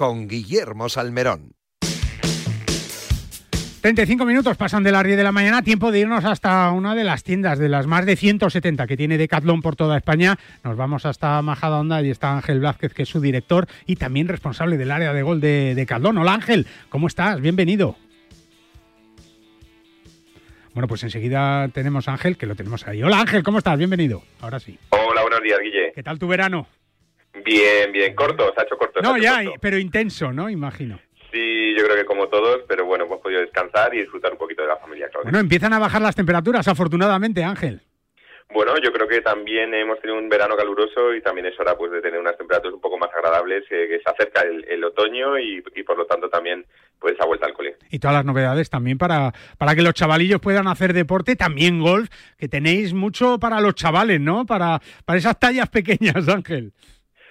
con 0.00 0.28
Guillermo 0.28 0.88
Salmerón. 0.88 1.52
35 3.82 4.24
minutos 4.24 4.56
pasan 4.56 4.82
de 4.82 4.92
las 4.92 5.04
10 5.04 5.18
de 5.18 5.22
la 5.22 5.30
mañana, 5.30 5.60
tiempo 5.60 5.92
de 5.92 5.98
irnos 5.98 6.24
hasta 6.24 6.70
una 6.70 6.94
de 6.94 7.04
las 7.04 7.22
tiendas 7.22 7.58
de 7.58 7.68
las 7.68 7.86
más 7.86 8.06
de 8.06 8.16
170 8.16 8.86
que 8.86 8.96
tiene 8.96 9.18
Decathlon 9.18 9.60
por 9.60 9.76
toda 9.76 9.98
España. 9.98 10.38
Nos 10.64 10.78
vamos 10.78 11.04
hasta 11.04 11.42
Majadahonda 11.42 12.00
y 12.00 12.08
está 12.08 12.32
Ángel 12.32 12.60
Blázquez, 12.60 12.94
que 12.94 13.02
es 13.02 13.10
su 13.10 13.20
director 13.20 13.66
y 13.84 13.96
también 13.96 14.26
responsable 14.28 14.78
del 14.78 14.90
área 14.90 15.12
de 15.12 15.20
gol 15.20 15.38
de 15.38 15.74
Decathlon. 15.74 16.16
Hola 16.16 16.32
Ángel, 16.32 16.66
¿cómo 16.88 17.06
estás? 17.06 17.38
Bienvenido. 17.42 17.96
Bueno, 20.72 20.88
pues 20.88 21.02
enseguida 21.02 21.68
tenemos 21.68 22.08
a 22.08 22.12
Ángel, 22.12 22.38
que 22.38 22.46
lo 22.46 22.54
tenemos 22.54 22.88
ahí. 22.88 23.02
Hola 23.02 23.20
Ángel, 23.20 23.42
¿cómo 23.42 23.58
estás? 23.58 23.76
Bienvenido. 23.76 24.22
Ahora 24.40 24.60
sí. 24.60 24.78
Hola, 24.88 25.20
buenos 25.20 25.42
días, 25.42 25.58
Guille. 25.62 25.92
¿Qué 25.94 26.02
tal 26.02 26.18
tu 26.18 26.26
verano? 26.26 26.66
Bien, 27.32 27.92
bien, 27.92 28.14
corto, 28.14 28.52
se 28.54 28.60
ha 28.60 28.64
hecho 28.64 28.76
corto. 28.76 29.00
No, 29.00 29.16
ya, 29.16 29.42
pero 29.60 29.78
intenso, 29.78 30.32
¿no? 30.32 30.50
Imagino. 30.50 30.98
Sí, 31.32 31.74
yo 31.76 31.84
creo 31.84 31.96
que 31.96 32.04
como 32.04 32.28
todos, 32.28 32.62
pero 32.66 32.84
bueno, 32.84 33.04
hemos 33.04 33.20
podido 33.20 33.40
descansar 33.40 33.94
y 33.94 34.00
disfrutar 34.00 34.32
un 34.32 34.38
poquito 34.38 34.62
de 34.62 34.68
la 34.68 34.76
familia, 34.76 35.08
claro. 35.08 35.24
Bueno, 35.24 35.38
empiezan 35.38 35.72
a 35.72 35.78
bajar 35.78 36.02
las 36.02 36.16
temperaturas, 36.16 36.66
afortunadamente, 36.66 37.44
Ángel. 37.44 37.82
Bueno, 38.52 38.74
yo 38.82 38.92
creo 38.92 39.06
que 39.06 39.20
también 39.20 39.72
hemos 39.74 40.00
tenido 40.00 40.18
un 40.18 40.28
verano 40.28 40.56
caluroso 40.56 41.14
y 41.14 41.22
también 41.22 41.46
es 41.46 41.58
hora 41.60 41.76
pues 41.76 41.92
de 41.92 42.02
tener 42.02 42.18
unas 42.18 42.36
temperaturas 42.36 42.74
un 42.74 42.80
poco 42.80 42.98
más 42.98 43.10
agradables, 43.14 43.62
eh, 43.70 43.86
que 43.88 44.00
se 44.00 44.10
acerca 44.10 44.42
el, 44.42 44.82
otoño 44.82 45.38
y, 45.38 45.62
por 45.62 45.96
lo 45.96 46.04
tanto 46.06 46.28
también 46.28 46.66
pues 46.98 47.14
esa 47.14 47.26
vuelta 47.26 47.46
al 47.46 47.52
cole. 47.52 47.76
Y 47.90 48.00
todas 48.00 48.16
las 48.16 48.24
novedades 48.24 48.68
también 48.68 48.98
para, 48.98 49.32
para 49.56 49.76
que 49.76 49.82
los 49.82 49.94
chavalillos 49.94 50.40
puedan 50.40 50.66
hacer 50.66 50.92
deporte, 50.92 51.36
también 51.36 51.80
golf, 51.80 52.08
que 52.36 52.48
tenéis 52.48 52.92
mucho 52.92 53.38
para 53.38 53.60
los 53.60 53.76
chavales, 53.76 54.20
¿no? 54.20 54.44
Para, 54.46 54.80
para 55.04 55.18
esas 55.18 55.38
tallas 55.38 55.68
pequeñas, 55.68 56.28
Ángel. 56.28 56.72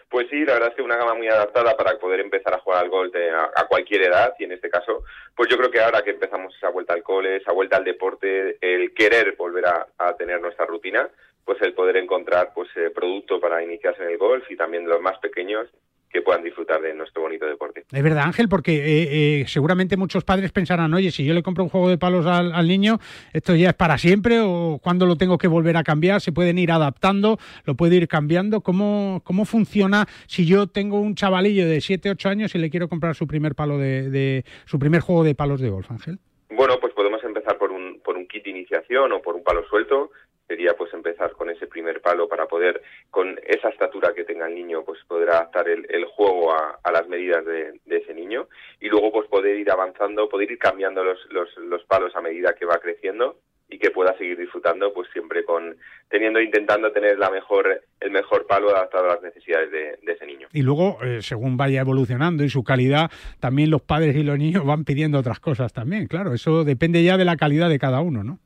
Pues 0.10 0.28
sí, 0.30 0.44
la 0.44 0.54
verdad 0.54 0.70
es 0.70 0.76
que 0.76 0.82
una 0.82 0.98
gama 0.98 1.14
muy 1.14 1.28
adaptada 1.28 1.78
para 1.78 1.98
poder 2.00 2.20
empezar 2.20 2.54
a 2.54 2.60
jugar 2.60 2.84
al 2.84 2.90
golf 2.90 3.14
a, 3.56 3.68
cualquier 3.68 4.04
edad 4.04 4.34
y 4.40 4.46
en 4.46 4.54
este 4.54 4.70
caso, 4.70 5.04
pues 5.36 5.48
yo 5.50 5.58
creo 5.58 5.70
que 5.70 5.80
ahora 5.80 6.02
que 6.02 6.10
empezamos 6.10 6.56
esa 6.56 6.70
vuelta 6.70 6.94
al 6.94 7.04
cole, 7.04 7.36
esa 7.36 7.54
vuelta 7.54 7.78
al 7.78 7.84
deporte, 7.84 8.58
el 8.60 8.94
querer 8.96 9.36
volver 9.36 9.66
a, 9.68 10.16
tener 10.18 10.42
nuestra 10.42 10.66
rutina, 10.66 11.08
pues 11.46 11.62
el 11.62 11.74
poder 11.74 11.98
encontrar 11.98 12.52
pues 12.56 12.70
eh, 12.76 12.90
producto 12.90 13.40
para 13.40 13.64
iniciarse 13.64 14.02
en 14.02 14.10
el 14.10 14.18
golf 14.18 14.50
y 14.50 14.58
también 14.58 14.90
los 14.90 15.00
más 15.00 15.20
pequeños 15.20 15.70
que 16.10 16.22
puedan 16.22 16.44
disfrutar 16.44 16.82
de 16.82 16.94
nuestro 16.94 17.22
bonito 17.22 17.46
deporte. 17.46 17.84
Es 17.92 18.04
verdad, 18.04 18.24
Ángel, 18.24 18.50
porque 18.50 18.76
eh, 18.76 19.42
eh, 19.42 19.46
seguramente 19.48 19.98
muchos 19.98 20.24
padres 20.24 20.52
pensarán, 20.52 20.94
oye, 20.94 21.12
si 21.12 21.24
yo 21.24 21.34
le 21.34 21.44
compro 21.44 21.64
un 21.64 21.70
juego 21.70 21.90
de 21.90 21.98
palos 21.98 22.26
al, 22.26 22.68
niño, 22.68 23.00
¿esto 23.34 23.56
ya 23.56 23.70
es 23.70 23.76
para 23.76 23.98
siempre 23.98 24.40
o 24.42 24.80
cuándo 24.82 25.06
lo 25.06 25.16
tengo 25.16 25.38
que 25.38 25.48
volver 25.48 25.78
a 25.78 25.84
cambiar? 25.84 26.22
¿Se 26.22 26.32
pueden 26.32 26.58
ir 26.58 26.72
adaptando? 26.72 27.38
¿Lo 27.66 27.76
puede 27.76 27.96
ir 27.96 28.08
cambiando? 28.08 28.62
¿Cómo, 28.62 29.22
cómo 29.24 29.46
funciona 29.46 30.08
si 30.28 30.46
yo 30.46 30.68
tengo 30.68 31.00
un 31.00 31.16
chavalillo 31.16 31.68
de 31.68 31.82
7, 31.82 32.10
8 32.12 32.30
años 32.30 32.56
y 32.56 32.60
le 32.60 32.70
quiero 32.70 32.90
comprar 32.90 33.16
su 33.16 33.28
primer 33.28 33.56
palo 33.56 33.78
de, 33.78 34.10
de 34.10 34.46
su 34.66 34.80
primer 34.80 35.02
juego 35.02 35.24
de 35.24 35.36
palos 35.36 35.62
de 35.62 35.70
golf, 35.70 35.90
Ángel? 35.92 36.20
Bueno, 36.50 36.76
pues 36.82 36.94
podemos 36.94 37.24
empezar 37.24 37.58
por 37.58 37.72
un, 37.72 38.02
por 38.04 38.18
un 38.18 38.28
kit 38.28 38.44
de 38.44 38.50
iniciación 38.50 39.12
o 39.12 39.22
por 39.22 39.36
un 39.36 39.44
palo 39.44 39.64
suelto 39.70 40.12
sería 40.50 40.74
pues 40.74 40.92
empezar 40.96 41.34
con 41.34 41.52
ese 41.52 41.68
primer 41.68 42.02
palo 42.02 42.28
para 42.28 42.48
poder 42.48 42.82
con 43.12 43.40
esa 43.46 43.70
estatura 43.70 44.14
que 44.16 44.24
tenga 44.24 44.48
el 44.48 44.56
niño 44.56 44.84
pues 44.84 45.00
poder 45.08 45.30
adaptar 45.30 45.70
el, 45.70 46.06
juego 46.06 46.52
a, 46.52 46.92
las 46.92 47.08
medidas 47.08 47.46
de, 47.46 47.80
ese 47.86 48.16
niño. 48.16 48.48
Y 48.82 48.90
luego 48.90 49.12
pues 49.12 49.30
poder 49.30 49.58
ir 49.58 49.70
avanzando 49.72 50.28
poder 50.28 50.52
ir 50.52 50.58
cambiando 50.58 51.04
los, 51.04 51.20
los, 51.30 51.84
palos 51.84 52.16
a 52.16 52.22
medida 52.22 52.56
que 52.56 52.66
va 52.66 52.80
creciendo 52.80 53.38
y 53.70 53.78
que 53.78 53.92
pueda 53.92 54.18
seguir 54.18 54.38
disfrutando 54.40 54.92
pues 54.92 55.08
siempre 55.14 55.46
con 55.46 55.78
teniendo 56.10 56.42
intentando 56.42 56.92
tener 56.92 57.20
la 57.20 57.30
mejor 57.30 57.84
el 58.00 58.10
mejor 58.10 58.48
palo 58.48 58.70
adaptado 58.72 59.06
a 59.06 59.14
las 59.14 59.22
necesidades 59.22 59.72
de, 59.72 60.12
ese 60.12 60.26
niño. 60.26 60.48
Y 60.52 60.64
luego 60.64 60.98
eh, 61.04 61.22
según 61.22 61.58
vaya 61.58 61.82
evolucionando 61.82 62.44
y 62.44 62.50
su 62.50 62.64
calidad 62.64 63.12
también 63.40 63.70
los 63.70 63.84
padres 63.84 64.16
y 64.16 64.24
los 64.24 64.40
niños 64.40 64.66
van 64.66 64.84
pidiendo 64.84 65.20
otras 65.20 65.40
cosas 65.40 65.74
también 65.74 66.08
claro. 66.08 66.34
Eso 66.34 66.64
depende 66.64 67.04
ya 67.04 67.18
de 67.18 67.26
la 67.26 67.38
calidad 67.38 67.70
de 67.70 67.78
cada 67.78 68.02
uno 68.02 68.24
no 68.24 68.40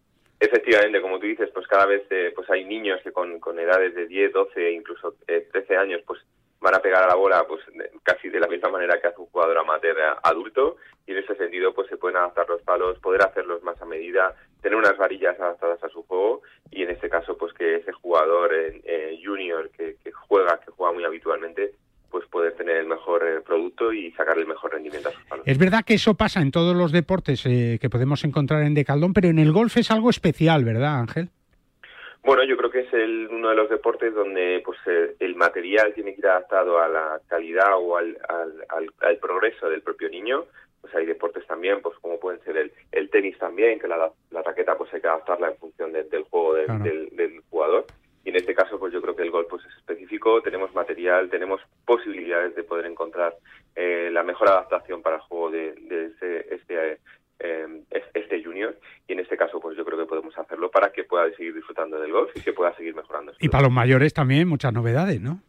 Efectivamente, 0.43 1.01
como 1.01 1.19
tú 1.19 1.25
dices, 1.25 1.49
pues 1.53 1.65
cada 1.67 1.85
vez 1.85 2.03
eh, 2.09 2.33
pues 2.35 2.49
hay 2.49 2.65
niños 2.65 2.99
que 3.01 3.13
con, 3.13 3.39
con, 3.39 3.57
edades 3.59 3.95
de 3.95 4.07
10, 4.07 4.33
12 4.33 4.67
e 4.67 4.71
incluso 4.73 5.15
13 5.25 5.73
eh, 5.73 5.77
años 5.77 6.01
pues 6.05 6.19
van 6.59 6.75
a 6.75 6.81
pegar 6.81 7.01
a 7.01 7.07
la 7.07 7.15
bola 7.15 7.45
pues 7.47 7.61
casi 8.03 8.27
de 8.27 8.41
la 8.41 8.47
misma 8.47 8.67
manera 8.67 8.99
que 8.99 9.07
hace 9.07 9.21
un 9.21 9.27
jugador 9.27 9.59
amateur 9.59 9.95
adulto. 10.21 10.75
Y 11.07 11.13
en 11.13 11.19
ese 11.19 11.37
sentido 11.37 11.73
pues 11.73 11.87
se 11.87 11.95
pueden 11.95 12.17
adaptar 12.17 12.49
los 12.49 12.61
palos, 12.63 12.99
poder 12.99 13.21
hacerlos 13.21 13.63
más 13.63 13.81
a 13.81 13.85
medida, 13.85 14.35
tener 14.61 14.77
unas 14.77 14.97
varillas 14.97 15.39
adaptadas 15.39 15.81
a 15.81 15.87
su 15.87 16.03
juego. 16.03 16.41
Y 16.71 16.83
en 16.83 16.89
este 16.89 17.09
caso 17.09 17.37
pues 17.37 17.53
que 17.53 17.75
ese 17.75 17.93
jugador 17.93 18.51
eh, 18.53 19.17
junior 19.23 19.69
que, 19.69 19.95
que 20.03 20.11
juega, 20.11 20.59
que 20.59 20.71
juega 20.71 20.91
muy 20.91 21.05
habitualmente 21.05 21.75
pues 22.13 22.27
poder 22.27 22.53
tener 22.53 22.77
el 22.77 22.85
mejor 22.85 23.25
eh, 23.27 23.41
producto 23.41 23.91
y 23.91 24.11
sacar 24.11 24.37
el 24.37 24.45
mejor 24.45 24.71
rendimiento 24.71 25.09
a 25.09 25.13
sus 25.13 25.23
palos. 25.23 25.47
Es 25.47 25.57
verdad 25.57 25.83
que 25.83 25.95
eso 25.95 26.13
pasa 26.13 26.41
en 26.41 26.51
todos 26.51 26.75
los 26.75 26.91
deportes 26.91 27.43
eh, 27.47 27.79
que 27.81 27.89
podemos 27.89 28.23
encontrar 28.23 28.61
en 28.61 28.75
Decaldón, 28.75 29.13
pero 29.13 29.29
en 29.29 29.39
el 29.39 29.51
golf 29.51 29.75
es 29.77 29.89
algo 29.89 30.11
especial, 30.11 30.63
¿verdad, 30.63 30.99
Ángel? 30.99 31.29
Bueno, 32.23 32.43
yo 32.43 32.55
creo 32.55 32.69
que 32.69 32.81
es 32.81 32.93
el, 32.93 33.29
uno 33.31 33.49
de 33.49 33.55
los 33.55 33.67
deportes 33.67 34.13
donde 34.13 34.61
pues 34.63 34.77
eh, 34.85 35.15
el 35.19 35.35
material 35.35 35.91
tiene 35.95 36.13
que 36.13 36.19
ir 36.21 36.27
adaptado 36.27 36.79
a 36.79 36.87
la 36.87 37.19
calidad 37.27 37.77
o 37.79 37.97
al, 37.97 38.15
al, 38.29 39.17
progreso 39.17 39.67
del 39.67 39.81
propio 39.81 40.07
niño. 40.07 40.45
Pues 40.81 40.93
hay 40.93 41.07
deportes 41.07 41.47
también, 41.47 41.81
pues 41.81 41.97
como 41.99 42.19
pueden 42.19 42.43
ser 42.43 42.57
el, 42.57 42.71
el 42.91 43.09
tenis 43.09 43.39
también, 43.39 43.79
que 43.79 43.87
la, 43.87 44.11
la, 44.29 44.41
raqueta 44.43 44.77
pues 44.77 44.93
hay 44.93 45.01
que 45.01 45.07
adaptarla 45.07 45.47
en 45.47 45.57
función 45.57 45.91
del 45.93 46.23
juego 46.29 46.53
del, 46.53 47.09
del 47.15 47.41
jugador 47.49 47.87
y 48.23 48.29
en 48.29 48.35
este 48.35 48.53
caso 48.55 48.79
pues 48.79 48.93
yo 48.93 49.01
creo 49.01 49.15
que 49.15 49.23
el 49.23 49.31
golf 49.31 49.47
pues 49.49 49.65
es 49.65 49.75
específico, 49.77 50.41
tenemos 50.41 50.73
material, 50.73 51.29
tenemos 51.29 51.61
posibilidades 51.85 52.55
de 52.55 52.63
poder 52.63 52.85
encontrar 52.85 53.35
eh, 53.75 54.09
la 54.11 54.23
mejor 54.23 54.49
adaptación 54.49 55.01
para 55.01 55.17
el 55.17 55.21
juego 55.23 55.51
de, 55.51 55.69
este, 55.69 56.55
este, 56.55 56.99
eh, 57.39 57.83
este 58.13 58.43
junior 58.43 58.77
y 59.07 59.13
en 59.13 59.19
este 59.19 59.35
caso 59.37 59.59
pues 59.59 59.77
yo 59.77 59.83
creo 59.83 59.97
que 59.97 60.05
podemos 60.05 60.37
hacerlo 60.37 60.71
para 60.71 60.91
que 60.91 61.03
pueda 61.03 61.29
seguir 61.35 61.53
disfrutando 61.53 61.99
del 61.99 62.11
golf 62.11 62.31
y 62.35 62.41
que 62.41 62.53
pueda 62.53 62.75
seguir 62.75 62.95
mejorando. 62.95 63.33
Y 63.39 63.49
para 63.49 63.63
los 63.63 63.71
mayores 63.71 64.13
también 64.13 64.47
muchas 64.47 64.73
novedades, 64.73 65.19
¿no? 65.19 65.41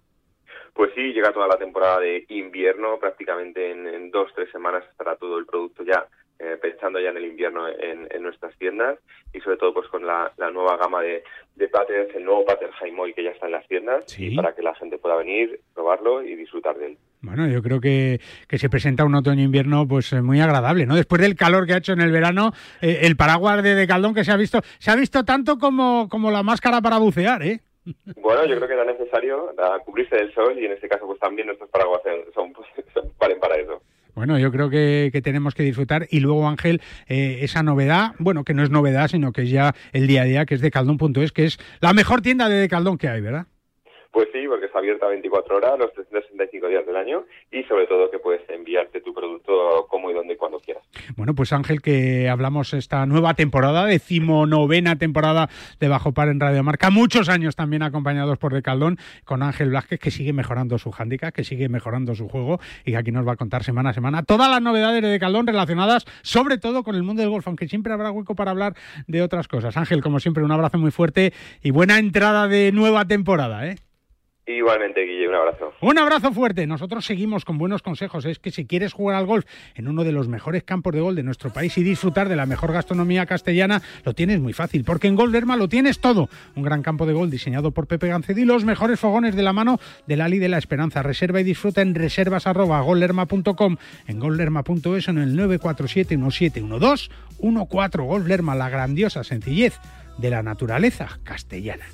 Pues 0.72 0.90
sí, 0.96 1.12
llega 1.12 1.32
toda 1.32 1.46
la 1.46 1.56
temporada 1.56 2.00
de 2.00 2.24
invierno, 2.30 2.98
prácticamente 2.98 3.70
en, 3.70 3.86
en 3.86 4.10
dos, 4.10 4.32
tres 4.34 4.50
semanas 4.50 4.82
estará 4.90 5.14
todo 5.14 5.38
el 5.38 5.46
producto 5.46 5.84
ya 5.84 6.08
eh, 6.38 6.58
pensando 6.60 7.00
ya 7.00 7.10
en 7.10 7.16
el 7.16 7.26
invierno 7.26 7.68
en, 7.68 8.22
nuestras 8.22 8.56
tiendas 8.56 8.98
y 9.32 9.40
sobre 9.40 9.56
todo 9.56 9.74
pues 9.74 9.88
con 9.88 10.06
la, 10.06 10.32
nueva 10.52 10.76
gama 10.76 11.02
de, 11.02 11.22
de 11.56 11.68
patterns, 11.68 12.14
el 12.14 12.24
nuevo 12.24 12.44
pattern 12.44 12.72
Jaimoy 12.72 13.12
que 13.14 13.22
ya 13.22 13.30
está 13.30 13.46
en 13.46 13.52
las 13.52 13.66
tiendas 13.68 14.04
para 14.34 14.54
que 14.54 14.62
la 14.62 14.74
gente 14.74 14.98
pueda 14.98 15.16
venir, 15.16 15.60
probarlo 15.74 16.22
y 16.22 16.34
disfrutar 16.34 16.76
de 16.78 16.86
él. 16.86 16.98
Bueno, 17.20 17.46
yo 17.48 17.62
creo 17.62 17.80
que, 17.80 18.20
que 18.48 18.58
se 18.58 18.68
presenta 18.68 19.04
un 19.04 19.14
otoño-invierno 19.14 19.88
pues 19.88 20.12
eh, 20.12 20.20
muy 20.20 20.40
agradable, 20.40 20.86
¿no? 20.86 20.94
Después 20.94 21.22
del 21.22 21.36
calor 21.36 21.66
que 21.66 21.72
ha 21.72 21.78
hecho 21.78 21.92
en 21.92 22.00
el 22.00 22.12
verano, 22.12 22.52
eh, 22.82 23.00
el 23.02 23.16
paraguas 23.16 23.62
de 23.62 23.74
Decaldón 23.74 24.14
que 24.14 24.24
se 24.24 24.32
ha 24.32 24.36
visto, 24.36 24.60
se 24.78 24.90
ha 24.90 24.96
visto 24.96 25.24
tanto 25.24 25.58
como, 25.58 26.08
como 26.10 26.30
la 26.30 26.42
máscara 26.42 26.82
para 26.82 26.98
bucear, 26.98 27.42
¿eh? 27.42 27.60
Bueno, 28.16 28.46
yo 28.46 28.56
creo 28.56 28.68
que 28.68 28.74
era 28.74 28.84
necesario 28.84 29.54
cubrirse 29.84 30.16
del 30.16 30.32
sol 30.34 30.58
y 30.58 30.64
en 30.64 30.72
este 30.72 30.88
caso 30.88 31.06
pues 31.06 31.18
también 31.20 31.46
nuestros 31.46 31.70
paraguas 31.70 32.00
son, 32.34 32.52
pues, 32.52 32.68
valen 33.18 33.38
para 33.38 33.56
eso. 33.56 33.82
Bueno, 34.14 34.38
yo 34.38 34.52
creo 34.52 34.70
que, 34.70 35.20
tenemos 35.22 35.54
que 35.54 35.62
disfrutar. 35.62 36.06
Y 36.10 36.20
luego, 36.20 36.48
Ángel, 36.48 36.80
eh, 37.06 37.38
esa 37.42 37.62
novedad, 37.62 38.12
bueno, 38.18 38.44
que 38.44 38.54
no 38.54 38.62
es 38.62 38.70
novedad, 38.70 39.08
sino 39.08 39.32
que 39.32 39.42
es 39.42 39.50
ya 39.50 39.74
el 39.92 40.06
día 40.06 40.22
a 40.22 40.24
día, 40.24 40.46
que 40.46 40.54
es 40.54 40.60
Decaldón.es, 40.60 41.32
que 41.32 41.44
es 41.46 41.58
la 41.80 41.92
mejor 41.92 42.22
tienda 42.22 42.48
de 42.48 42.56
Decaldón 42.56 42.98
que 42.98 43.08
hay, 43.08 43.20
¿verdad? 43.20 43.46
Pues 44.14 44.28
sí, 44.32 44.46
porque 44.46 44.66
está 44.66 44.78
abierta 44.78 45.08
24 45.08 45.56
horas, 45.56 45.76
los 45.76 45.92
365 45.92 46.68
días 46.68 46.86
del 46.86 46.94
año 46.94 47.24
y 47.50 47.64
sobre 47.64 47.88
todo 47.88 48.12
que 48.12 48.20
puedes 48.20 48.48
enviarte 48.48 49.00
tu 49.00 49.12
producto 49.12 49.88
como 49.90 50.08
y 50.08 50.14
donde 50.14 50.34
y 50.34 50.36
cuando 50.36 50.60
quieras. 50.60 50.84
Bueno, 51.16 51.34
pues 51.34 51.52
Ángel, 51.52 51.82
que 51.82 52.28
hablamos 52.28 52.74
esta 52.74 53.06
nueva 53.06 53.34
temporada, 53.34 53.86
decimonovena 53.86 54.94
temporada 54.98 55.48
de 55.80 55.88
Bajo 55.88 56.12
Par 56.12 56.28
en 56.28 56.38
Radio 56.38 56.62
Marca, 56.62 56.90
muchos 56.90 57.28
años 57.28 57.56
también 57.56 57.82
acompañados 57.82 58.38
por 58.38 58.54
Decaldón, 58.54 58.98
con 59.24 59.42
Ángel 59.42 59.72
Vázquez, 59.72 59.98
que 59.98 60.12
sigue 60.12 60.32
mejorando 60.32 60.78
su 60.78 60.94
handicap, 60.96 61.34
que 61.34 61.42
sigue 61.42 61.68
mejorando 61.68 62.14
su 62.14 62.28
juego 62.28 62.60
y 62.84 62.92
que 62.92 62.96
aquí 62.98 63.10
nos 63.10 63.26
va 63.26 63.32
a 63.32 63.36
contar 63.36 63.64
semana 63.64 63.90
a 63.90 63.94
semana 63.94 64.22
todas 64.22 64.48
las 64.48 64.62
novedades 64.62 65.02
de 65.02 65.08
Decaldón 65.08 65.48
relacionadas 65.48 66.04
sobre 66.22 66.58
todo 66.58 66.84
con 66.84 66.94
el 66.94 67.02
mundo 67.02 67.22
del 67.22 67.30
golf, 67.30 67.48
aunque 67.48 67.66
siempre 67.66 67.92
habrá 67.92 68.12
hueco 68.12 68.36
para 68.36 68.52
hablar 68.52 68.74
de 69.08 69.22
otras 69.22 69.48
cosas. 69.48 69.76
Ángel, 69.76 70.02
como 70.02 70.20
siempre, 70.20 70.44
un 70.44 70.52
abrazo 70.52 70.78
muy 70.78 70.92
fuerte 70.92 71.32
y 71.64 71.72
buena 71.72 71.98
entrada 71.98 72.46
de 72.46 72.70
nueva 72.70 73.06
temporada, 73.06 73.66
¿eh? 73.66 73.74
Igualmente, 74.46 75.00
Guille, 75.06 75.26
un 75.26 75.34
abrazo. 75.34 75.72
Un 75.80 75.98
abrazo 75.98 76.30
fuerte. 76.30 76.66
Nosotros 76.66 77.06
seguimos 77.06 77.46
con 77.46 77.56
buenos 77.56 77.80
consejos. 77.80 78.26
Es 78.26 78.38
que 78.38 78.50
si 78.50 78.66
quieres 78.66 78.92
jugar 78.92 79.16
al 79.16 79.24
golf 79.24 79.46
en 79.74 79.88
uno 79.88 80.04
de 80.04 80.12
los 80.12 80.28
mejores 80.28 80.64
campos 80.64 80.92
de 80.92 81.00
golf 81.00 81.16
de 81.16 81.22
nuestro 81.22 81.50
país 81.50 81.78
y 81.78 81.82
disfrutar 81.82 82.28
de 82.28 82.36
la 82.36 82.44
mejor 82.44 82.72
gastronomía 82.72 83.24
castellana, 83.24 83.80
lo 84.04 84.12
tienes 84.12 84.40
muy 84.40 84.52
fácil, 84.52 84.84
porque 84.84 85.08
en 85.08 85.16
Golderma 85.16 85.56
lo 85.56 85.68
tienes 85.68 85.98
todo. 85.98 86.28
Un 86.56 86.62
gran 86.62 86.82
campo 86.82 87.06
de 87.06 87.14
golf 87.14 87.30
diseñado 87.30 87.70
por 87.70 87.86
Pepe 87.86 88.08
Gancedi 88.08 88.42
y 88.42 88.44
los 88.44 88.66
mejores 88.66 89.00
fogones 89.00 89.34
de 89.34 89.42
la 89.42 89.54
mano 89.54 89.78
del 90.06 90.20
Ali 90.20 90.38
de 90.38 90.50
la 90.50 90.58
Esperanza. 90.58 91.02
Reserva 91.02 91.40
y 91.40 91.44
disfruta 91.44 91.80
en 91.80 91.94
reservas.golderma.com, 91.94 93.76
en 94.06 94.20
golderma.es 94.20 95.08
en 95.08 95.18
el 95.18 95.36
947 95.36 96.18
1712 96.18 97.08
14 97.70 97.98
Golderma, 98.02 98.54
la 98.54 98.68
grandiosa 98.68 99.24
sencillez 99.24 99.80
de 100.18 100.28
la 100.28 100.42
naturaleza 100.42 101.18
castellana. 101.24 101.86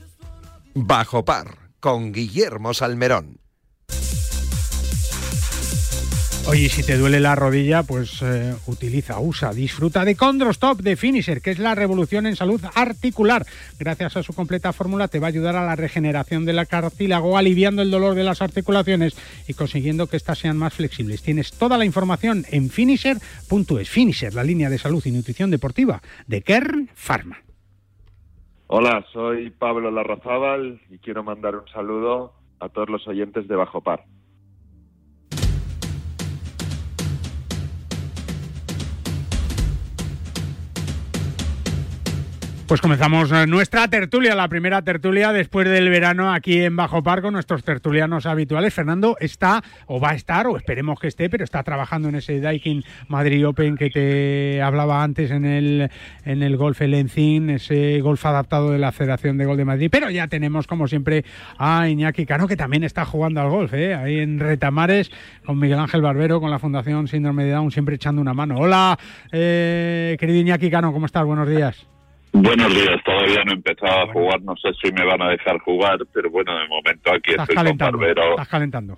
Bajo 0.74 1.24
par 1.24 1.59
con 1.80 2.12
Guillermo 2.12 2.74
Salmerón. 2.74 3.40
Oye, 6.46 6.68
si 6.68 6.82
te 6.82 6.96
duele 6.96 7.20
la 7.20 7.36
rodilla, 7.36 7.84
pues 7.84 8.22
eh, 8.22 8.54
utiliza, 8.66 9.20
usa, 9.20 9.52
disfruta 9.52 10.04
de 10.04 10.16
Condrostop 10.16 10.80
de 10.80 10.96
Finisher, 10.96 11.40
que 11.42 11.52
es 11.52 11.60
la 11.60 11.76
revolución 11.76 12.26
en 12.26 12.34
salud 12.34 12.60
articular. 12.74 13.46
Gracias 13.78 14.16
a 14.16 14.22
su 14.22 14.32
completa 14.32 14.72
fórmula 14.72 15.06
te 15.06 15.20
va 15.20 15.28
a 15.28 15.28
ayudar 15.28 15.54
a 15.54 15.64
la 15.64 15.76
regeneración 15.76 16.44
del 16.44 16.66
cartílago, 16.66 17.38
aliviando 17.38 17.82
el 17.82 17.90
dolor 17.90 18.16
de 18.16 18.24
las 18.24 18.42
articulaciones 18.42 19.14
y 19.46 19.54
consiguiendo 19.54 20.08
que 20.08 20.16
éstas 20.16 20.40
sean 20.40 20.56
más 20.56 20.74
flexibles. 20.74 21.22
Tienes 21.22 21.52
toda 21.52 21.78
la 21.78 21.84
información 21.84 22.44
en 22.50 22.70
finisher.es. 22.70 23.88
Finisher, 23.88 24.34
la 24.34 24.42
línea 24.42 24.70
de 24.70 24.78
salud 24.78 25.02
y 25.06 25.12
nutrición 25.12 25.52
deportiva 25.52 26.02
de 26.26 26.42
Kern 26.42 26.90
Pharma. 26.96 27.38
Hola, 28.72 29.04
soy 29.12 29.50
Pablo 29.50 29.90
Larrazábal 29.90 30.80
y 30.90 30.98
quiero 30.98 31.24
mandar 31.24 31.56
un 31.56 31.66
saludo 31.70 32.34
a 32.60 32.68
todos 32.68 32.88
los 32.88 33.04
oyentes 33.08 33.48
de 33.48 33.56
Bajo 33.56 33.80
Par. 33.80 34.04
Pues 42.70 42.80
comenzamos 42.80 43.32
nuestra 43.48 43.88
tertulia, 43.88 44.36
la 44.36 44.46
primera 44.46 44.80
tertulia 44.82 45.32
después 45.32 45.68
del 45.68 45.90
verano 45.90 46.32
aquí 46.32 46.60
en 46.60 46.76
Bajo 46.76 47.02
Par 47.02 47.20
con 47.20 47.32
nuestros 47.32 47.64
tertulianos 47.64 48.26
habituales. 48.26 48.72
Fernando 48.72 49.16
está 49.18 49.64
o 49.86 49.98
va 49.98 50.10
a 50.10 50.14
estar, 50.14 50.46
o 50.46 50.56
esperemos 50.56 51.00
que 51.00 51.08
esté, 51.08 51.28
pero 51.28 51.42
está 51.42 51.64
trabajando 51.64 52.08
en 52.08 52.14
ese 52.14 52.38
Daikin 52.38 52.84
Madrid 53.08 53.44
Open 53.44 53.76
que 53.76 53.90
te 53.90 54.62
hablaba 54.62 55.02
antes 55.02 55.32
en 55.32 55.46
el, 55.46 55.90
en 56.24 56.44
el 56.44 56.56
Golf 56.56 56.80
Elencín, 56.80 57.50
ese 57.50 58.00
golf 58.02 58.24
adaptado 58.24 58.70
de 58.70 58.78
la 58.78 58.92
Federación 58.92 59.36
de 59.36 59.46
Gol 59.46 59.56
de 59.56 59.64
Madrid. 59.64 59.88
Pero 59.90 60.08
ya 60.08 60.28
tenemos, 60.28 60.68
como 60.68 60.86
siempre, 60.86 61.24
a 61.58 61.88
Iñaki 61.88 62.24
Cano, 62.24 62.46
que 62.46 62.56
también 62.56 62.84
está 62.84 63.04
jugando 63.04 63.40
al 63.40 63.50
golf, 63.50 63.74
¿eh? 63.74 63.96
ahí 63.96 64.20
en 64.20 64.38
Retamares, 64.38 65.10
con 65.44 65.58
Miguel 65.58 65.80
Ángel 65.80 66.02
Barbero, 66.02 66.40
con 66.40 66.52
la 66.52 66.60
Fundación 66.60 67.08
Síndrome 67.08 67.42
de 67.42 67.50
Down, 67.50 67.72
siempre 67.72 67.96
echando 67.96 68.22
una 68.22 68.32
mano. 68.32 68.60
Hola, 68.60 68.96
eh, 69.32 70.16
querido 70.20 70.38
Iñaki 70.38 70.70
Cano, 70.70 70.92
¿cómo 70.92 71.06
estás? 71.06 71.24
Buenos 71.24 71.48
días. 71.48 71.89
Buenos 72.32 72.72
días, 72.72 73.02
todavía 73.04 73.42
no 73.44 73.52
he 73.52 73.54
empezado 73.56 74.02
a 74.08 74.12
jugar, 74.12 74.40
no 74.42 74.54
sé 74.56 74.68
si 74.80 74.92
me 74.92 75.04
van 75.04 75.20
a 75.20 75.30
dejar 75.30 75.58
jugar, 75.58 75.98
pero 76.12 76.30
bueno, 76.30 76.56
de 76.58 76.68
momento 76.68 77.10
aquí 77.12 77.32
Estás 77.32 77.42
estoy 77.48 77.56
calentando, 77.56 77.98
con 77.98 78.00
Barbero. 78.06 78.30
estás 78.30 78.48
calentando. 78.48 78.96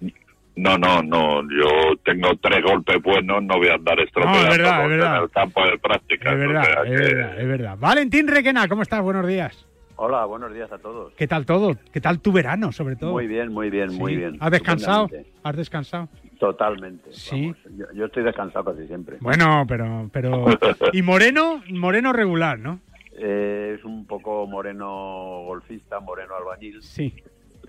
No, 0.54 0.76
no, 0.76 1.02
no, 1.02 1.40
yo 1.42 1.96
tengo 2.04 2.28
tres 2.42 2.62
golpes 2.62 3.02
buenos, 3.02 3.42
no 3.42 3.56
voy 3.56 3.68
a 3.68 3.74
andar 3.74 3.98
estropeando 4.00 4.38
No, 4.42 4.52
es 4.52 4.58
verdad, 4.58 4.82
es 4.84 4.88
verdad. 4.90 5.16
en 5.16 5.22
el 5.22 5.30
campo 5.30 5.64
de 5.64 5.78
práctica. 5.78 6.32
Es 6.32 6.38
verdad, 6.38 6.62
o 6.62 6.64
sea 6.64 6.82
es 6.84 6.90
que- 7.00 7.14
verdad, 7.14 7.40
es 7.40 7.48
verdad. 7.48 7.76
Valentín 7.80 8.28
Requena, 8.28 8.68
¿cómo 8.68 8.82
estás? 8.82 9.00
Buenos 9.00 9.26
días. 9.26 9.66
Hola, 9.96 10.24
buenos 10.26 10.52
días 10.52 10.70
a 10.70 10.78
todos. 10.78 11.14
¿Qué 11.14 11.26
tal 11.26 11.46
todo? 11.46 11.76
¿Qué 11.92 12.00
tal 12.02 12.20
tu 12.20 12.32
verano, 12.32 12.70
sobre 12.72 12.96
todo? 12.96 13.12
Muy 13.12 13.26
bien, 13.26 13.50
muy 13.52 13.70
bien, 13.70 13.94
muy 13.94 14.16
bien. 14.16 14.36
¿Has 14.40 14.50
descansado? 14.50 15.08
¿Has 15.42 15.56
descansado? 15.56 16.08
Totalmente. 16.38 17.10
Sí. 17.12 17.52
vamos. 17.52 17.56
Yo, 17.78 17.86
yo 17.94 18.04
estoy 18.06 18.24
descansado 18.24 18.64
casi 18.64 18.86
siempre. 18.88 19.16
Bueno, 19.20 19.64
pero, 19.66 20.10
pero... 20.12 20.44
¿Y 20.92 21.00
Moreno? 21.02 21.62
Moreno 21.70 22.12
regular, 22.12 22.58
¿no? 22.58 22.80
Eh, 23.24 23.76
es 23.78 23.84
un 23.84 24.06
poco 24.06 24.46
moreno 24.46 25.42
golfista, 25.46 26.00
moreno 26.00 26.34
albañil, 26.36 26.82
Sí. 26.82 27.14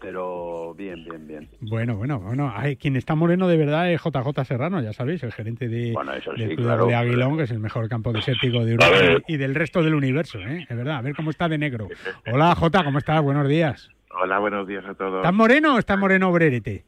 pero 0.02 0.74
bien, 0.74 1.04
bien, 1.06 1.28
bien. 1.28 1.50
Bueno, 1.62 1.96
bueno, 1.96 2.20
bueno. 2.20 2.52
Ay, 2.56 2.76
quien 2.76 2.96
está 2.96 3.14
moreno 3.16 3.48
de 3.48 3.58
verdad 3.58 3.92
es 3.92 4.02
JJ 4.02 4.44
Serrano, 4.46 4.82
ya 4.82 4.94
sabéis, 4.94 5.22
el 5.24 5.32
gerente 5.32 5.68
de, 5.68 5.92
Bueno, 5.94 6.12
del 6.14 6.56
club 6.56 6.66
claro. 6.66 6.86
de 6.88 6.96
Aguilón, 6.96 7.38
que 7.38 7.44
es 7.44 7.52
el 7.52 7.60
mejor 7.60 7.88
campo 7.88 8.12
desértico 8.12 8.66
de 8.66 8.72
Europa 8.72 9.22
y 9.28 9.38
del 9.38 9.54
resto 9.54 9.84
del 9.84 9.94
universo, 9.94 10.40
¿eh? 10.40 10.66
Es 10.68 10.76
verdad, 10.76 10.98
a 10.98 11.02
ver 11.02 11.16
cómo 11.16 11.30
está 11.30 11.48
de 11.48 11.58
negro. 11.60 11.88
Hola, 12.34 12.56
Jota, 12.56 12.84
¿cómo 12.84 12.98
estás? 12.98 13.22
Buenos 13.22 13.48
días. 13.48 13.90
Hola, 14.20 14.40
buenos 14.40 14.68
días 14.68 14.86
a 14.86 14.94
todos. 14.96 15.18
¿Estás 15.18 15.34
moreno 15.34 15.76
o 15.76 15.80
estás 15.80 15.98
moreno 16.00 16.30
obrerete? 16.30 16.84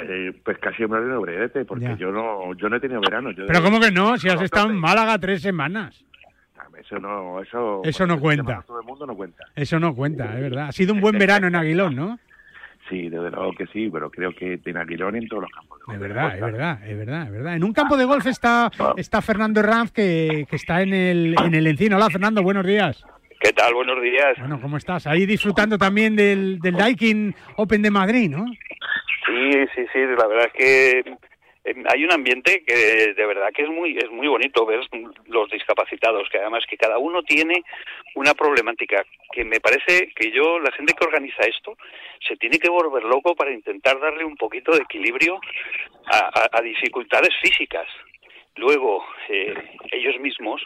Eh, 0.00 0.32
pues 0.44 0.56
casi 0.58 0.86
me 0.86 1.00
de 1.00 1.16
brete, 1.18 1.64
porque 1.64 1.84
Ya. 1.84 1.96
yo 1.96 2.12
no 2.12 2.54
yo 2.54 2.68
no 2.68 2.76
he 2.76 2.80
tenido 2.80 3.00
verano. 3.00 3.32
Yo 3.32 3.46
Pero 3.46 3.62
¿cómo 3.62 3.80
que 3.80 3.90
no? 3.90 4.16
Si 4.16 4.28
has 4.28 4.40
estado 4.40 4.70
en 4.70 4.76
Málaga 4.76 5.18
tres 5.18 5.42
semanas. 5.42 6.04
Eso 6.80 6.98
no, 6.98 7.42
eso, 7.42 7.82
Eso 7.84 8.06
no 8.06 8.20
cuenta. 8.20 8.62
Todo 8.66 8.80
el 8.80 8.86
mundo 8.86 9.06
no 9.06 9.16
cuenta. 9.16 9.44
Eso 9.54 9.78
no 9.78 9.94
cuenta, 9.94 10.34
es 10.34 10.40
verdad. 10.40 10.68
Ha 10.68 10.72
sido 10.72 10.94
un 10.94 11.00
buen 11.00 11.18
verano 11.18 11.46
en 11.46 11.56
Aguilón, 11.56 11.96
¿no? 11.96 12.18
Sí, 12.88 13.08
desde 13.08 13.30
luego 13.30 13.52
que 13.52 13.66
sí, 13.66 13.90
pero 13.92 14.10
creo 14.10 14.32
que 14.32 14.58
en 14.64 14.76
Aguilón 14.76 15.16
y 15.16 15.18
en 15.18 15.28
todos 15.28 15.42
los 15.42 15.50
campos. 15.50 15.78
Es 15.92 15.98
verdad, 15.98 16.34
es 16.34 16.40
verdad, 16.40 16.78
es 16.86 16.96
verdad, 16.96 17.22
es 17.24 17.32
verdad. 17.32 17.56
En 17.56 17.64
un 17.64 17.72
campo 17.72 17.96
de 17.96 18.04
golf 18.04 18.26
está, 18.26 18.70
está 18.96 19.20
Fernando 19.20 19.60
Herranz, 19.60 19.92
que, 19.92 20.46
que 20.48 20.56
está 20.56 20.80
en 20.82 20.94
el, 20.94 21.34
en 21.44 21.54
el 21.54 21.66
Encino. 21.66 21.96
Hola, 21.96 22.08
Fernando, 22.10 22.42
buenos 22.42 22.66
días. 22.66 23.04
¿Qué 23.40 23.52
tal? 23.52 23.74
Buenos 23.74 24.02
días. 24.02 24.38
Bueno, 24.38 24.60
¿cómo 24.60 24.76
estás? 24.76 25.06
Ahí 25.06 25.26
disfrutando 25.26 25.78
también 25.78 26.16
del, 26.16 26.58
del 26.60 26.76
Daikin 26.76 27.34
Open 27.56 27.82
de 27.82 27.90
Madrid, 27.90 28.30
¿no? 28.30 28.46
Sí, 29.26 29.50
sí, 29.74 29.82
sí, 29.92 29.98
la 29.98 30.26
verdad 30.26 30.46
es 30.46 30.52
que 30.54 31.16
hay 31.90 32.04
un 32.04 32.12
ambiente 32.12 32.62
que 32.66 33.14
de 33.14 33.26
verdad 33.26 33.50
que 33.54 33.62
es 33.62 33.68
muy 33.68 33.96
es 33.96 34.10
muy 34.10 34.26
bonito 34.28 34.64
ver 34.66 34.80
los 35.26 35.50
discapacitados, 35.50 36.28
que 36.30 36.38
además 36.38 36.64
que 36.68 36.76
cada 36.76 36.98
uno 36.98 37.22
tiene 37.22 37.62
una 38.14 38.34
problemática 38.34 39.04
que 39.32 39.44
me 39.44 39.60
parece 39.60 40.08
que 40.14 40.30
yo 40.30 40.58
la 40.58 40.72
gente 40.72 40.94
que 40.94 41.04
organiza 41.06 41.42
esto 41.44 41.76
se 42.26 42.36
tiene 42.36 42.58
que 42.58 42.68
volver 42.70 43.04
loco 43.04 43.34
para 43.34 43.52
intentar 43.52 43.98
darle 44.00 44.24
un 44.24 44.36
poquito 44.36 44.72
de 44.72 44.82
equilibrio 44.82 45.40
a, 46.06 46.48
a- 46.52 46.60
dificultades 46.62 47.34
físicas. 47.40 47.86
Luego, 48.56 49.04
eh, 49.28 49.54
ellos 49.92 50.18
mismos, 50.18 50.60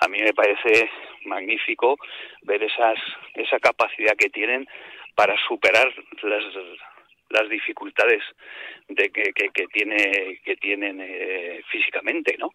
a 0.00 0.08
mí 0.08 0.18
me 0.20 0.34
parece 0.34 0.90
magnífico 1.24 1.96
ver 2.42 2.62
esas, 2.62 2.98
esa 3.34 3.58
capacidad 3.58 4.14
que 4.16 4.28
tienen 4.28 4.66
para 5.14 5.34
superar 5.48 5.88
las, 6.22 6.44
las 7.30 7.48
dificultades 7.48 8.22
de 8.88 9.08
que, 9.10 9.32
que, 9.32 9.48
que 9.50 9.66
tiene 9.68 10.40
que 10.44 10.56
tienen 10.56 11.00
eh, 11.00 11.62
físicamente 11.70 12.36
no 12.38 12.54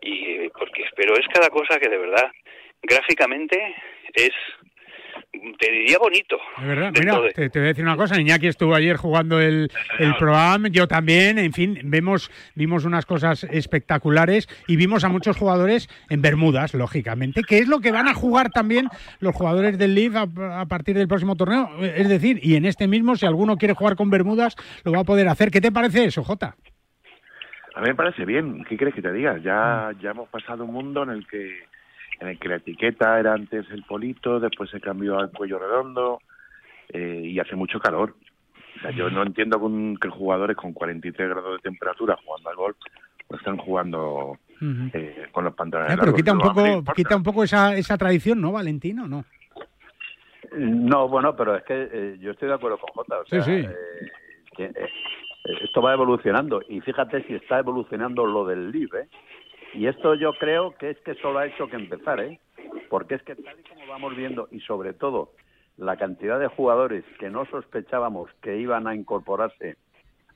y 0.00 0.24
eh, 0.24 0.50
porque 0.58 0.84
pero 0.96 1.14
es 1.16 1.26
cada 1.28 1.48
cosa 1.48 1.78
que 1.78 1.88
de 1.88 1.98
verdad 1.98 2.32
gráficamente 2.82 3.74
es 4.14 4.32
te 5.58 5.70
diría 5.70 5.98
bonito 5.98 6.36
Es 6.58 6.66
verdad, 6.66 6.92
mira, 6.98 7.20
de- 7.20 7.30
te, 7.32 7.50
te 7.50 7.58
voy 7.58 7.66
a 7.66 7.68
decir 7.68 7.84
una 7.84 7.96
cosa, 7.96 8.20
Iñaki 8.20 8.46
estuvo 8.46 8.74
ayer 8.74 8.96
jugando 8.96 9.40
el, 9.40 9.70
el 9.98 10.14
programa, 10.16 10.68
yo 10.68 10.86
también, 10.88 11.38
en 11.38 11.52
fin, 11.52 11.78
vemos, 11.84 12.30
vimos 12.54 12.84
unas 12.84 13.06
cosas 13.06 13.44
espectaculares 13.44 14.48
y 14.66 14.76
vimos 14.76 15.04
a 15.04 15.08
muchos 15.08 15.36
jugadores 15.36 15.88
en 16.10 16.22
Bermudas, 16.22 16.74
lógicamente, 16.74 17.42
que 17.42 17.58
es 17.58 17.68
lo 17.68 17.80
que 17.80 17.92
van 17.92 18.08
a 18.08 18.14
jugar 18.14 18.50
también 18.50 18.88
los 19.20 19.34
jugadores 19.34 19.78
del 19.78 19.94
Leaf 19.94 20.14
a, 20.16 20.60
a 20.60 20.66
partir 20.66 20.96
del 20.96 21.08
próximo 21.08 21.36
torneo, 21.36 21.68
es 21.82 22.08
decir, 22.08 22.40
y 22.42 22.56
en 22.56 22.64
este 22.64 22.86
mismo, 22.88 23.16
si 23.16 23.26
alguno 23.26 23.56
quiere 23.56 23.74
jugar 23.74 23.96
con 23.96 24.10
Bermudas, 24.10 24.56
lo 24.84 24.92
va 24.92 25.00
a 25.00 25.04
poder 25.04 25.28
hacer. 25.28 25.50
¿Qué 25.50 25.60
te 25.60 25.72
parece 25.72 26.04
eso, 26.04 26.22
Jota? 26.24 26.56
A 27.74 27.80
mí 27.80 27.88
me 27.88 27.94
parece 27.96 28.24
bien. 28.24 28.64
¿Qué 28.68 28.76
quieres 28.76 28.94
que 28.94 29.02
te 29.02 29.12
diga? 29.12 29.36
Ya, 29.38 29.90
ya 30.00 30.10
hemos 30.10 30.28
pasado 30.28 30.64
un 30.64 30.72
mundo 30.72 31.02
en 31.02 31.10
el 31.10 31.26
que 31.26 31.64
en 32.20 32.28
el 32.28 32.38
que 32.38 32.48
la 32.48 32.56
etiqueta 32.56 33.18
era 33.18 33.32
antes 33.34 33.66
el 33.70 33.82
polito, 33.84 34.40
después 34.40 34.70
se 34.70 34.80
cambió 34.80 35.18
al 35.18 35.30
cuello 35.30 35.58
redondo 35.58 36.20
eh, 36.90 37.20
y 37.24 37.38
hace 37.40 37.56
mucho 37.56 37.78
calor. 37.80 38.14
O 38.76 38.80
sea, 38.80 38.90
yo 38.90 39.08
no 39.10 39.22
entiendo 39.22 39.58
con- 39.60 39.96
que 39.96 40.08
jugadores 40.08 40.56
con 40.56 40.72
43 40.72 41.28
grados 41.28 41.52
de 41.56 41.58
temperatura 41.62 42.16
jugando 42.24 42.50
al 42.50 42.56
golf 42.56 42.76
no 43.30 43.36
están 43.38 43.56
jugando 43.56 44.38
eh, 44.92 45.26
con 45.32 45.44
los 45.44 45.54
pantalones 45.54 45.92
Eh, 45.92 45.96
pero 45.98 46.12
largos. 46.12 46.20
quita 46.20 46.32
un 46.32 46.38
poco, 46.40 46.92
quita 46.94 47.16
un 47.16 47.22
poco 47.22 47.44
esa, 47.44 47.74
esa 47.76 47.96
tradición, 47.98 48.40
¿no, 48.40 48.52
Valentino? 48.52 49.06
¿No? 49.08 49.24
No, 50.56 51.08
bueno, 51.08 51.34
pero 51.34 51.56
es 51.56 51.64
que 51.64 51.88
eh, 51.92 52.16
yo 52.20 52.30
estoy 52.32 52.48
de 52.48 52.54
acuerdo 52.54 52.78
con 52.78 52.90
Jota. 52.94 53.18
O 53.20 53.26
sea, 53.26 53.42
Sí, 53.42 53.62
sí. 53.62 53.66
eh, 53.66 54.08
que, 54.56 54.64
eh, 54.66 54.88
esto 55.62 55.82
va 55.82 55.94
evolucionando. 55.94 56.60
Y 56.68 56.80
fíjate 56.80 57.22
si 57.26 57.34
está 57.34 57.58
evolucionando 57.58 58.24
lo 58.26 58.44
del 58.46 58.70
LIB, 58.70 58.94
¿eh? 58.94 59.08
Y 59.74 59.86
esto 59.86 60.14
yo 60.14 60.32
creo 60.34 60.74
que 60.78 60.90
es 60.90 60.98
que 61.00 61.14
solo 61.16 61.38
ha 61.40 61.46
hecho 61.46 61.68
que 61.68 61.76
empezar, 61.76 62.20
¿eh? 62.20 62.38
Porque 62.88 63.16
es 63.16 63.22
que 63.22 63.34
tal 63.34 63.58
y 63.58 63.62
como 63.68 63.86
vamos 63.88 64.14
viendo, 64.16 64.48
y 64.50 64.60
sobre 64.60 64.92
todo 64.92 65.32
la 65.76 65.96
cantidad 65.96 66.38
de 66.38 66.46
jugadores 66.46 67.04
que 67.18 67.30
no 67.30 67.44
sospechábamos 67.46 68.30
que 68.42 68.56
iban 68.58 68.86
a 68.86 68.94
incorporarse 68.94 69.76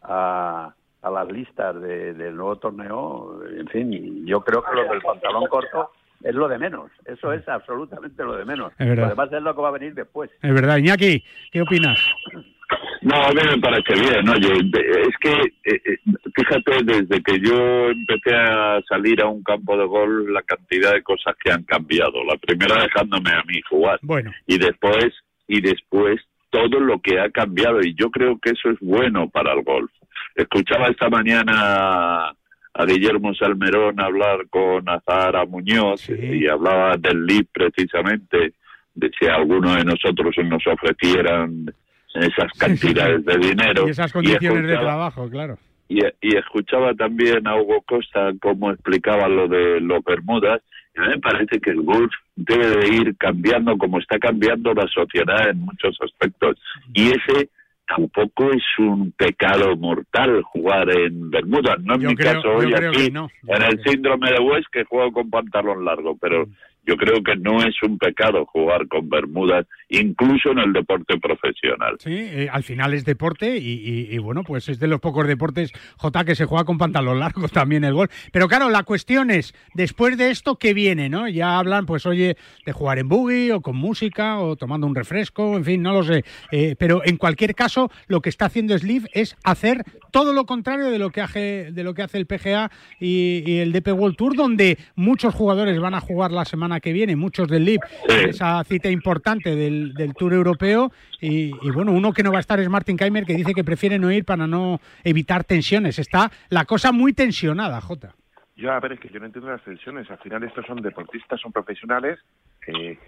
a, 0.03 0.75
a 1.03 1.11
las 1.11 1.31
listas 1.31 1.81
de- 1.81 2.15
del 2.15 2.35
nuevo 2.37 2.57
torneo, 2.57 3.41
en 3.49 3.69
fin, 3.69 4.27
yo 4.27 4.41
creo 4.41 4.63
que 4.65 4.75
lo 4.75 4.85
del 4.89 5.01
pantalón 5.01 5.47
corto 5.47 5.91
es 6.25 6.35
lo 6.35 6.49
de 6.49 6.59
menos. 6.59 6.91
Eso 7.05 7.33
es 7.33 7.49
absolutamente 7.49 8.25
lo 8.25 8.37
de 8.37 8.45
menos. 8.45 8.73
Es 8.79 8.89
verdad. 8.89 9.05
Lo 9.05 9.09
demás 9.11 9.33
es 9.33 9.43
lo 9.43 9.55
que 9.55 9.63
va 9.63 9.69
a 9.69 9.73
venir 9.73 9.95
después. 9.95 10.31
Es 10.43 10.53
verdad. 10.55 10.79
Iñaki, 10.79 11.23
¿qué 11.53 11.63
opinas? 11.63 11.99
No, 13.03 13.15
a 13.15 13.31
mí 13.31 13.41
me 13.51 13.59
parece 13.59 13.95
bien. 13.95 14.71
De- 14.71 15.03
es 15.03 15.17
que, 15.21 15.33
eh, 15.33 15.81
eh, 15.85 15.99
fíjate, 16.35 16.85
desde 16.85 17.23
que 17.23 17.41
yo 17.41 17.91
empecé 17.91 18.35
a 18.35 18.81
salir 18.89 19.23
a 19.23 19.29
un 19.29 19.43
campo 19.43 19.77
de 19.77 19.87
gol, 19.87 20.33
la 20.33 20.43
cantidad 20.43 20.93
de 20.93 21.03
cosas 21.03 21.35
que 21.43 21.51
han 21.51 21.63
cambiado. 21.63 22.25
La 22.25 22.37
primera 22.37 22.83
dejándome 22.83 23.31
a 23.31 23.43
mí 23.47 23.61
jugar. 23.69 23.99
Bueno. 24.03 24.33
Y 24.47 24.59
después, 24.59 25.15
y 25.47 25.61
después 25.61 26.21
todo 26.51 26.81
lo 26.81 27.01
que 27.01 27.21
ha 27.21 27.31
cambiado. 27.31 27.81
Y 27.81 27.95
yo 27.95 28.11
creo 28.11 28.39
que 28.39 28.51
eso 28.51 28.71
es 28.71 28.79
bueno 28.81 29.29
para 29.29 29.53
el 29.55 29.63
golf. 29.63 29.91
Escuchaba 30.35 30.89
esta 30.89 31.09
mañana 31.09 32.29
a 32.75 32.85
Guillermo 32.87 33.35
Salmerón 33.35 34.01
hablar 34.01 34.47
con 34.51 34.89
Azahara 34.89 35.45
Muñoz 35.47 36.09
y 36.11 36.47
hablaba 36.47 36.97
del 36.97 37.25
LIB 37.27 37.47
precisamente, 37.53 38.53
de 38.95 39.11
si 39.19 39.27
alguno 39.27 39.75
de 39.75 39.85
nosotros 39.85 40.35
nos 40.45 40.65
ofrecieran 40.67 41.67
esas 42.15 42.53
cantidades 42.59 43.25
de 43.25 43.37
dinero. 43.39 43.85
Y 43.87 43.91
esas 43.91 44.13
condiciones 44.13 44.63
de 44.67 44.73
escuchaba- 44.75 44.81
trabajo, 44.81 45.31
claro. 45.31 45.59
y, 45.89 45.99
y 46.21 46.37
escuchaba 46.37 46.95
también 46.95 47.47
a 47.47 47.57
Hugo 47.57 47.83
Costa 47.83 48.31
cómo 48.41 48.71
explicaba 48.73 49.29
lo 49.29 49.49
de 49.49 49.81
los 49.81 50.03
Bermudas. 50.05 50.63
Y 50.95 51.01
a 51.01 51.03
mí 51.05 51.09
me 51.11 51.19
parece 51.21 51.61
que 51.61 51.71
el 51.71 51.83
golf 51.83 52.13
debe 52.35 52.67
de 52.69 52.89
ir 52.95 53.17
cambiando 53.17 53.77
como 53.79 53.99
está 54.01 54.19
cambiando 54.19 54.75
la 54.75 54.87
sociedad 54.89 55.49
en 55.49 55.61
muchos 55.61 55.97
aspectos. 56.03 56.57
Y 56.93 57.09
ese 57.09 57.51
tampoco 57.87 58.51
es 58.53 58.63
un 58.79 59.13
pecado 59.13 59.75
mortal 59.77 60.43
jugar 60.43 60.91
en 60.91 61.31
Bermudas. 61.31 61.79
No 61.83 61.95
en 61.95 62.01
Yo 62.01 62.09
mi 62.11 62.17
creo- 62.17 62.35
caso 62.35 62.49
hoy 62.57 62.75
aquí, 62.75 63.11
no. 63.11 63.31
en 63.47 63.63
el 63.63 63.83
síndrome 63.85 64.31
de 64.31 64.41
West, 64.41 64.67
que 64.73 64.85
juego 64.85 65.13
con 65.13 65.31
pantalón 65.31 65.85
largo. 65.85 66.17
Pero 66.21 66.47
yo 66.89 66.97
creo 66.97 67.23
que 67.23 67.37
no 67.37 67.63
es 67.63 67.75
un 67.83 67.99
pecado 67.99 68.47
jugar 68.47 68.89
con 68.89 69.11
Bermudas, 69.11 69.67
incluso 69.91 70.53
en 70.53 70.59
el 70.59 70.73
deporte 70.73 71.19
profesional. 71.19 71.97
Sí, 71.99 72.15
eh, 72.15 72.49
al 72.51 72.63
final 72.63 72.95
es 72.95 73.05
deporte 73.05 73.59
y, 73.59 74.17
bueno, 74.19 74.43
pues 74.43 74.71
es 74.71 74.79
de 74.79 74.89
los 74.89 74.99
pocos 74.99 75.27
deportes, 75.27 75.71
J, 75.99 76.25
que 76.25 76.35
se 76.35 76.47
juega 76.47 76.65
con 76.65 76.79
pantalón 76.79 77.21
largo 77.21 77.47
también 77.53 77.85
el 77.85 77.93
gol. 77.93 78.09
Pero 78.33 78.49
claro, 78.49 78.71
la 78.71 78.85
cuestión 78.85 79.31
es, 79.31 79.55
después 79.75 80.17
de 80.17 80.31
esto, 80.31 80.57
¿qué 80.57 80.73
viene? 80.73 81.11
no? 81.11 81.29
Ya 81.29 81.59
hablan, 81.59 81.85
pues 81.85 82.07
oye, 82.07 82.39
de 82.65 82.73
jugar 82.73 82.99
en 82.99 83.09
buggy 83.09 83.51
o 83.51 83.61
con 83.61 83.77
música 83.77 84.39
o 84.39 84.57
tomando 84.57 84.87
un 84.87 84.95
refresco, 84.95 85.59
en 85.59 85.65
fin, 85.65 85.83
no 85.83 85.93
lo 85.93 86.03
sé. 86.03 86.25
Eh, 86.51 86.75
pero 86.79 87.03
en 87.05 87.19
cualquier 87.19 87.55
caso, 87.55 87.91
lo 88.07 88.23
que 88.23 88.31
está 88.31 88.47
haciendo 88.47 88.79
Sleeve 88.79 89.11
es 89.13 89.37
hacer 89.45 89.85
todo 90.11 90.33
lo 90.33 90.47
contrario 90.47 90.91
de 90.91 90.99
lo 90.99 91.11
que 91.11 91.21
hace, 91.21 91.71
de 91.71 91.85
lo 91.85 91.93
que 91.93 92.03
hace 92.03 92.17
el 92.17 92.27
PGA 92.27 92.71
y, 92.99 93.43
y 93.45 93.59
el 93.59 93.73
DP 93.73 93.89
World 93.89 94.17
Tour, 94.17 94.37
donde 94.37 94.79
muchos 94.97 95.35
jugadores 95.35 95.79
van 95.79 95.95
a 95.95 96.01
jugar 96.01 96.33
la 96.33 96.47
semana 96.47 96.78
que 96.81 96.93
viene, 96.93 97.17
muchos 97.17 97.49
del 97.49 97.65
LIV, 97.65 97.81
esa 98.09 98.63
cita 98.65 98.91
importante 98.91 99.55
del, 99.55 99.95
del 99.95 100.15
Tour 100.15 100.35
Europeo. 100.35 100.93
Y, 101.21 101.53
y, 101.63 101.71
bueno, 101.71 101.93
uno 101.93 102.13
que 102.13 102.23
no 102.23 102.33
va 102.33 102.39
a 102.39 102.41
estar 102.41 102.61
es 102.61 102.69
Martin 102.69 102.97
Keimer, 102.97 103.25
que 103.25 103.35
dice 103.35 103.55
que 103.55 103.65
prefiere 103.65 103.99
no 103.99 104.11
ir 104.11 104.25
para 104.25 104.47
no 104.47 104.81
evitar 105.05 105.45
tensiones. 105.45 105.99
Está 105.99 106.31
la 106.49 106.65
cosa 106.65 106.93
muy 106.93 107.13
tensionada, 107.13 107.81
Jota. 107.81 108.15
Yo, 108.57 108.73
a 108.73 108.81
ver, 108.81 108.93
es 108.93 109.01
que 109.01 109.09
yo 109.09 109.21
no 109.21 109.27
entiendo 109.27 109.51
las 109.51 109.63
tensiones. 109.63 110.11
Al 110.11 110.19
final 110.19 110.43
estos 110.43 110.67
son 110.67 110.83
deportistas, 110.83 111.41
son 111.41 111.53
profesionales, 111.53 112.19
eh, 112.67 112.99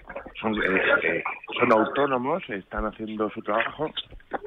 son, 0.41 0.55
eh, 0.55 0.81
eh, 1.03 1.25
son 1.59 1.73
autónomos, 1.73 2.49
están 2.49 2.87
haciendo 2.87 3.29
su 3.31 3.43
trabajo. 3.43 3.91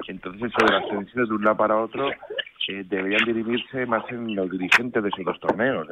Entonces, 0.08 0.50
sobre 0.58 0.72
las 0.72 0.88
tensiones 0.88 1.28
de 1.28 1.34
un 1.34 1.44
lado 1.44 1.58
para 1.58 1.76
otro, 1.76 2.10
eh, 2.68 2.84
deberían 2.86 3.24
dirimirse 3.26 3.84
más 3.84 4.10
en 4.10 4.34
los 4.34 4.50
dirigentes 4.50 5.02
de 5.02 5.10
esos 5.10 5.24
dos 5.26 5.38
torneos, 5.40 5.86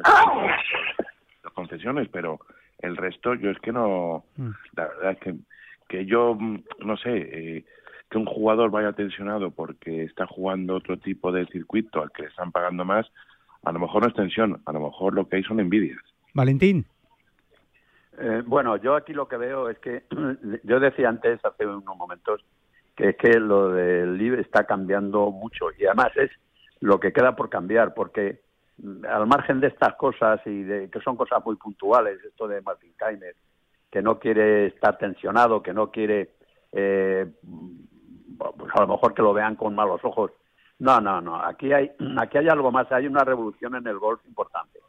las 1.43 1.53
concesiones, 1.53 2.07
pero 2.11 2.39
el 2.83 2.97
resto 2.97 3.33
yo 3.33 3.49
es 3.49 3.59
que 3.59 3.71
no... 3.71 4.25
La 4.75 4.87
verdad 4.87 5.11
es 5.11 5.19
que, 5.19 5.35
que 5.87 6.05
yo, 6.05 6.35
mm, 6.35 6.63
no 6.85 6.97
sé, 6.97 7.11
eh, 7.15 7.65
que 8.09 8.17
un 8.17 8.25
jugador 8.25 8.69
vaya 8.69 8.93
tensionado 8.93 9.51
porque 9.51 10.03
está 10.03 10.27
jugando 10.27 10.75
otro 10.75 10.97
tipo 10.97 11.31
de 11.31 11.45
circuito 11.47 12.01
al 12.01 12.11
que 12.11 12.23
le 12.23 12.27
están 12.29 12.51
pagando 12.51 12.85
más, 12.85 13.11
a 13.63 13.71
lo 13.71 13.79
mejor 13.79 14.03
no 14.03 14.09
es 14.09 14.13
tensión, 14.13 14.61
a 14.65 14.71
lo 14.71 14.81
mejor 14.81 15.13
lo 15.13 15.27
que 15.27 15.37
hay 15.37 15.43
son 15.43 15.59
envidias. 15.59 15.99
Valentín. 16.33 16.85
Eh, 18.19 18.43
bueno, 18.45 18.77
yo 18.77 18.95
aquí 18.95 19.13
lo 19.13 19.27
que 19.27 19.37
veo 19.37 19.69
es 19.69 19.79
que 19.79 20.03
yo 20.63 20.79
decía 20.79 21.09
antes, 21.09 21.39
hace 21.43 21.65
unos 21.65 21.97
momentos, 21.97 22.45
que 22.95 23.09
es 23.09 23.17
que 23.17 23.39
lo 23.39 23.69
del 23.69 24.17
LIB 24.17 24.39
está 24.39 24.65
cambiando 24.65 25.31
mucho 25.31 25.67
y 25.79 25.85
además 25.85 26.11
es 26.15 26.29
lo 26.79 26.99
que 26.99 27.13
queda 27.13 27.35
por 27.35 27.49
cambiar, 27.49 27.93
porque 27.93 28.41
mm, 28.41 28.52
al 29.09 29.27
margen 29.27 29.59
de 29.59 29.67
estas 29.67 29.95
cosas 29.95 30.41
y 30.45 30.63
de 30.63 30.89
que 30.89 30.99
son 31.01 31.15
cosas 31.15 31.43
muy 31.45 31.55
puntuales, 31.55 32.23
esto 32.23 32.47
de 32.47 32.61
Martin 32.61 32.93
Keimer, 32.97 33.35
que 33.91 34.01
no 34.01 34.19
quiere 34.19 34.67
estar 34.67 34.97
tensionado, 34.97 35.61
que 35.61 35.73
no 35.73 35.91
quiere, 35.91 36.31
eh, 36.71 37.31
pues 37.43 38.71
a 38.73 38.81
lo 38.81 38.87
mejor 38.87 39.13
que 39.13 39.21
lo 39.21 39.33
vean 39.33 39.55
con 39.55 39.75
malos 39.75 40.01
ojos. 40.03 40.31
No, 40.79 40.99
no, 40.99 41.21
no. 41.21 41.35
Aquí 41.35 41.71
hay, 41.71 41.91
aquí 42.17 42.37
hay 42.39 42.49
algo 42.49 42.71
más. 42.71 42.91
Hay 42.91 43.07
una 43.07 43.23
revolución 43.23 43.75
en 43.75 43.87
el 43.87 43.99
golf 43.99 44.25
importante 44.25 44.79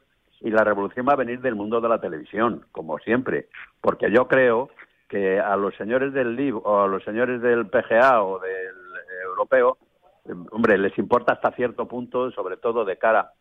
y 0.41 0.51
la 0.51 0.62
revolución 0.62 1.07
va 1.09 1.14
a 1.14 1.16
venir 1.16 1.41
del 1.41 1.55
mundo 1.55 1.80
de 1.80 1.89
la 1.89 2.01
televisión, 2.01 2.66
como 2.70 2.99
siempre, 2.99 3.49
porque 3.80 4.11
yo 4.11 4.28
creo 4.28 4.68
que 5.09 5.41
a 5.41 5.57
los 5.57 5.74
señores 5.74 6.12
del 6.12 6.37
LIB 6.37 6.57
o 6.66 6.82
a 6.82 6.87
los 6.87 7.03
señores 7.03 7.41
del 7.41 7.66
PGA 7.66 8.22
o 8.22 8.39
del 8.39 8.53
eh, 8.53 9.22
europeo, 9.24 9.78
eh, 10.26 10.32
hombre, 10.51 10.76
les 10.76 10.97
importa 10.99 11.32
hasta 11.32 11.53
cierto 11.53 11.89
punto, 11.89 12.30
sobre 12.32 12.59
todo 12.59 12.85
de 12.85 12.99
cara 12.99 13.32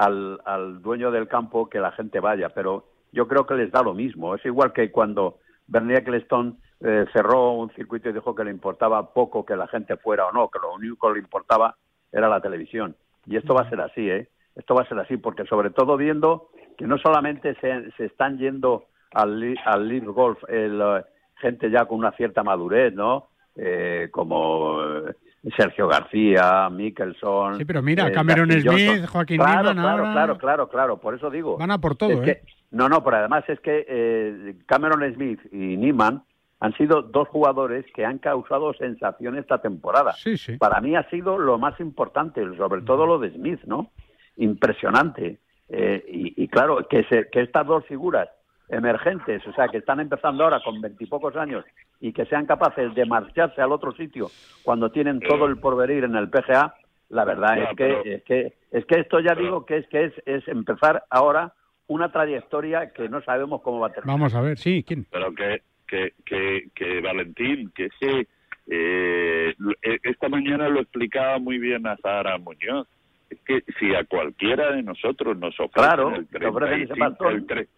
al, 0.00 0.40
al 0.46 0.80
dueño 0.80 1.10
del 1.10 1.28
campo, 1.28 1.68
que 1.68 1.78
la 1.78 1.92
gente 1.92 2.20
vaya, 2.20 2.48
pero 2.48 2.86
yo 3.12 3.28
creo 3.28 3.46
que 3.46 3.54
les 3.54 3.70
da 3.70 3.82
lo 3.82 3.92
mismo. 3.92 4.34
Es 4.34 4.44
igual 4.46 4.72
que 4.72 4.90
cuando 4.90 5.38
Bernie 5.66 5.98
Ecclestone 5.98 6.54
eh, 6.80 7.04
cerró 7.12 7.52
un 7.52 7.70
circuito 7.72 8.08
y 8.08 8.14
dijo 8.14 8.34
que 8.34 8.44
le 8.44 8.50
importaba 8.50 9.12
poco 9.12 9.44
que 9.44 9.56
la 9.56 9.68
gente 9.68 9.98
fuera 9.98 10.26
o 10.26 10.32
no, 10.32 10.48
que 10.48 10.58
lo 10.58 10.72
único 10.72 11.08
que 11.08 11.14
le 11.14 11.20
importaba 11.20 11.76
era 12.10 12.28
la 12.30 12.40
televisión. 12.40 12.96
Y 13.26 13.36
esto 13.36 13.52
va 13.52 13.62
a 13.62 13.68
ser 13.68 13.80
así, 13.82 14.08
¿eh? 14.08 14.28
Esto 14.56 14.74
va 14.74 14.82
a 14.82 14.88
ser 14.88 14.98
así, 14.98 15.18
porque 15.18 15.44
sobre 15.44 15.70
todo 15.70 15.98
viendo 15.98 16.48
que 16.78 16.86
no 16.86 16.96
solamente 16.96 17.54
se, 17.60 17.90
se 17.92 18.06
están 18.06 18.38
yendo 18.38 18.86
al, 19.12 19.54
al 19.66 19.88
Live 19.88 20.06
Golf 20.06 20.38
el, 20.48 20.80
eh, 20.80 21.04
gente 21.36 21.70
ya 21.70 21.84
con 21.84 21.98
una 21.98 22.12
cierta 22.12 22.42
madurez, 22.42 22.94
¿no? 22.94 23.28
Eh, 23.54 24.08
como 24.10 24.82
eh, 24.82 25.14
Sergio 25.56 25.88
García, 25.88 26.68
Mickelson. 26.70 27.56
Sí, 27.56 27.64
pero 27.64 27.80
mira, 27.82 28.08
eh, 28.08 28.12
Cameron 28.12 28.50
Smith. 28.50 29.06
Joaquín 29.06 29.38
claro, 29.38 29.72
claro, 29.72 29.88
ahora. 29.90 30.12
claro, 30.12 30.38
claro, 30.38 30.68
claro, 30.68 30.96
por 30.98 31.14
eso 31.14 31.30
digo. 31.30 31.56
Van 31.56 31.70
a 31.70 31.78
por 31.78 31.96
todo, 31.96 32.10
Es 32.10 32.20
que- 32.20 32.30
¿eh? 32.30 32.42
no, 32.72 32.88
no, 32.88 33.02
pero 33.02 33.16
además 33.16 33.44
es 33.48 33.58
que 33.60 33.86
eh, 33.88 34.54
Cameron 34.66 35.02
Smith 35.14 35.40
y 35.50 35.76
Niemann 35.78 36.22
han 36.60 36.74
sido 36.76 37.00
dos 37.00 37.26
jugadores 37.28 37.86
que 37.94 38.04
han 38.04 38.18
causado 38.18 38.74
sensación 38.74 39.38
esta 39.38 39.62
temporada. 39.62 40.12
Sí, 40.12 40.36
sí. 40.36 40.58
Para 40.58 40.80
mí 40.82 40.94
ha 40.94 41.08
sido 41.08 41.38
lo 41.38 41.56
más 41.58 41.80
importante, 41.80 42.42
sobre 42.58 42.82
todo 42.82 43.06
lo 43.06 43.18
de 43.18 43.30
Smith, 43.32 43.60
¿no? 43.64 43.90
Impresionante. 44.36 45.38
Eh, 45.68 46.04
y, 46.08 46.42
y 46.44 46.48
claro, 46.48 46.86
que, 46.88 47.04
se- 47.04 47.28
que 47.30 47.40
estas 47.42 47.66
dos 47.66 47.86
figuras 47.86 48.28
emergentes, 48.70 49.46
o 49.46 49.52
sea, 49.52 49.68
que 49.68 49.78
están 49.78 50.00
empezando 50.00 50.44
ahora 50.44 50.60
con 50.64 50.80
veintipocos 50.80 51.36
años 51.36 51.64
y 52.00 52.12
que 52.12 52.24
sean 52.26 52.46
capaces 52.46 52.94
de 52.94 53.04
marcharse 53.04 53.60
al 53.60 53.72
otro 53.72 53.92
sitio 53.92 54.28
cuando 54.62 54.90
tienen 54.90 55.20
todo 55.20 55.46
el 55.46 55.58
porvenir 55.58 56.04
en 56.04 56.14
el 56.16 56.30
PGA, 56.30 56.74
la 57.10 57.24
verdad 57.24 57.56
Ya, 57.56 57.62
es 57.64 57.68
que 57.70 57.74
pero- 57.76 58.02
es 58.04 58.22
que 58.24 58.52
es 58.70 58.84
que 58.86 59.00
esto 59.00 59.18
ya 59.20 59.34
digo 59.34 59.66
que 59.66 59.78
es 59.78 59.88
que 59.88 60.04
es, 60.04 60.12
es 60.26 60.46
empezar 60.48 61.02
ahora 61.10 61.52
una 61.88 62.12
trayectoria 62.12 62.92
que 62.92 63.08
no 63.08 63.20
sabemos 63.22 63.62
cómo 63.62 63.80
va 63.80 63.88
a 63.88 63.92
terminar. 63.92 64.16
Vamos 64.18 64.34
a 64.34 64.40
ver, 64.40 64.58
sí, 64.58 64.84
¿quién? 64.86 65.06
pero 65.10 65.34
que 65.34 65.62
que 65.88 66.12
que, 66.24 66.68
que 66.74 67.00
Valentín 67.00 67.72
que 67.74 67.88
sí 67.98 68.26
eh, 68.68 69.54
eh, 69.82 69.98
esta 70.04 70.28
mañana 70.28 70.68
lo 70.68 70.80
explicaba 70.80 71.38
muy 71.40 71.58
bien 71.58 71.84
a 71.88 71.96
Zahara 71.96 72.38
Muñoz 72.38 72.86
es 73.28 73.40
que 73.40 73.64
si 73.80 73.92
a 73.94 74.04
cualquiera 74.04 74.70
de 74.72 74.82
nosotros 74.84 75.36
nos 75.36 75.58
ofrecen 75.58 75.84
Claro, 75.84 76.14
el, 76.14 76.26
te 76.28 76.46
ofrecen 76.46 76.82
ese 76.82 76.94
35, 76.94 77.10
bastón. 77.10 77.34
el, 77.34 77.46
tre- 77.46 77.68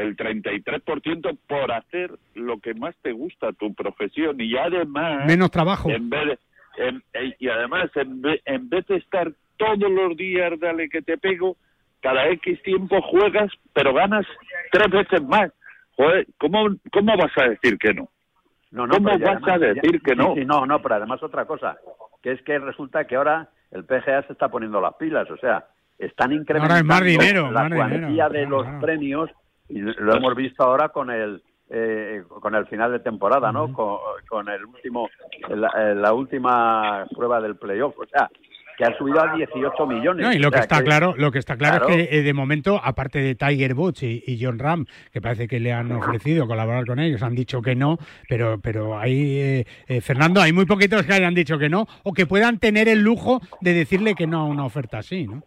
el 0.00 0.16
33% 0.16 1.38
por 1.46 1.72
hacer 1.72 2.10
lo 2.34 2.58
que 2.60 2.74
más 2.74 2.94
te 3.02 3.12
gusta 3.12 3.52
tu 3.52 3.74
profesión 3.74 4.40
y 4.40 4.56
además 4.56 5.26
Menos 5.26 5.50
trabajo. 5.50 5.90
en 5.90 6.08
vez 6.10 6.26
de- 6.28 6.38
en- 6.88 7.02
eh, 7.14 7.34
y 7.38 7.48
además 7.48 7.90
en, 7.96 8.22
ve- 8.22 8.40
en 8.44 8.68
vez 8.68 8.86
de 8.86 8.96
estar 8.96 9.30
todos 9.56 9.90
los 9.90 10.16
días 10.16 10.58
dale 10.58 10.88
que 10.88 11.02
te 11.02 11.18
pego 11.18 11.56
cada 12.00 12.28
X 12.28 12.62
tiempo 12.62 13.00
juegas 13.02 13.50
pero 13.74 13.92
ganas 13.94 14.26
tres 14.72 14.90
veces 14.90 15.22
más 15.28 15.50
Joder, 15.96 16.26
¿cómo, 16.38 16.68
¿cómo 16.92 17.14
vas 17.18 17.32
a 17.36 17.48
decir 17.50 17.76
que 17.76 17.92
no? 17.92 18.08
No, 18.70 18.86
no, 18.86 18.94
¿Cómo 18.94 19.18
vas 19.18 19.42
a 19.48 19.58
decir 19.58 20.00
que 20.00 20.14
no? 20.14 20.34
sí, 20.34 20.46
no, 20.46 20.64
no, 20.64 20.80
pero 20.80 20.94
además 20.94 21.22
otra 21.22 21.44
cosa, 21.44 21.76
que 22.22 22.32
es 22.32 22.40
que 22.42 22.58
resulta 22.58 23.04
que 23.04 23.16
ahora 23.16 23.48
el 23.70 23.84
PGA 23.84 24.22
se 24.22 24.32
está 24.32 24.48
poniendo 24.48 24.80
las 24.80 24.94
pilas, 24.94 25.30
o 25.30 25.36
sea, 25.36 25.66
están 25.98 26.32
incrementando 26.32 26.72
Ahora 26.72 26.78
es 26.78 26.84
más 26.86 27.04
dinero, 27.04 27.50
la 27.52 27.64
más 27.64 27.72
cuantía 27.74 27.98
dinero, 28.08 28.28
de 28.30 28.38
claro, 28.40 28.50
los 28.50 28.62
claro. 28.62 28.80
premios 28.80 29.30
y 29.70 29.78
lo 29.80 30.14
hemos 30.16 30.34
visto 30.34 30.62
ahora 30.62 30.88
con 30.90 31.10
el 31.10 31.42
eh, 31.72 32.22
con 32.40 32.54
el 32.56 32.66
final 32.66 32.90
de 32.90 32.98
temporada, 32.98 33.52
¿no? 33.52 33.72
Con, 33.72 33.96
con 34.28 34.48
el 34.48 34.64
último 34.64 35.08
la, 35.48 35.94
la 35.94 36.12
última 36.12 37.06
prueba 37.14 37.40
del 37.40 37.56
playoff, 37.56 37.96
o 37.96 38.06
sea, 38.06 38.28
que 38.76 38.84
ha 38.86 38.96
subido 38.98 39.20
a 39.22 39.34
18 39.36 39.86
millones. 39.86 40.26
No, 40.26 40.32
y 40.32 40.38
lo 40.38 40.48
O 40.48 40.50
que 40.50 40.58
está 40.58 40.82
claro, 40.82 41.14
lo 41.16 41.30
que 41.30 41.38
está 41.38 41.56
claro, 41.56 41.86
Claro. 41.86 41.94
es 42.00 42.08
que 42.08 42.18
eh, 42.18 42.22
de 42.22 42.32
momento, 42.32 42.80
aparte 42.82 43.20
de 43.20 43.34
Tiger 43.34 43.74
Woods 43.74 44.02
y, 44.02 44.24
y 44.26 44.42
John 44.42 44.58
Ram, 44.58 44.86
que 45.12 45.20
parece 45.20 45.46
que 45.46 45.60
le 45.60 45.72
han 45.72 45.92
ofrecido 45.92 46.46
colaborar 46.48 46.86
con 46.86 46.98
ellos, 46.98 47.22
han 47.22 47.34
dicho 47.34 47.60
que 47.62 47.76
no, 47.76 47.98
pero 48.28 48.58
pero 48.60 48.98
hay 48.98 49.38
eh, 49.38 49.66
eh, 49.86 50.00
Fernando, 50.00 50.40
hay 50.40 50.52
muy 50.52 50.64
poquitos 50.64 51.04
que 51.04 51.12
hayan 51.12 51.34
dicho 51.34 51.58
que 51.58 51.68
no 51.68 51.86
o 52.04 52.12
que 52.12 52.26
puedan 52.26 52.58
tener 52.58 52.88
el 52.88 53.00
lujo 53.02 53.40
de 53.60 53.74
decirle 53.74 54.14
que 54.16 54.26
no 54.26 54.40
a 54.40 54.44
una 54.46 54.64
oferta 54.64 54.98
así, 54.98 55.26
¿no? 55.26 55.42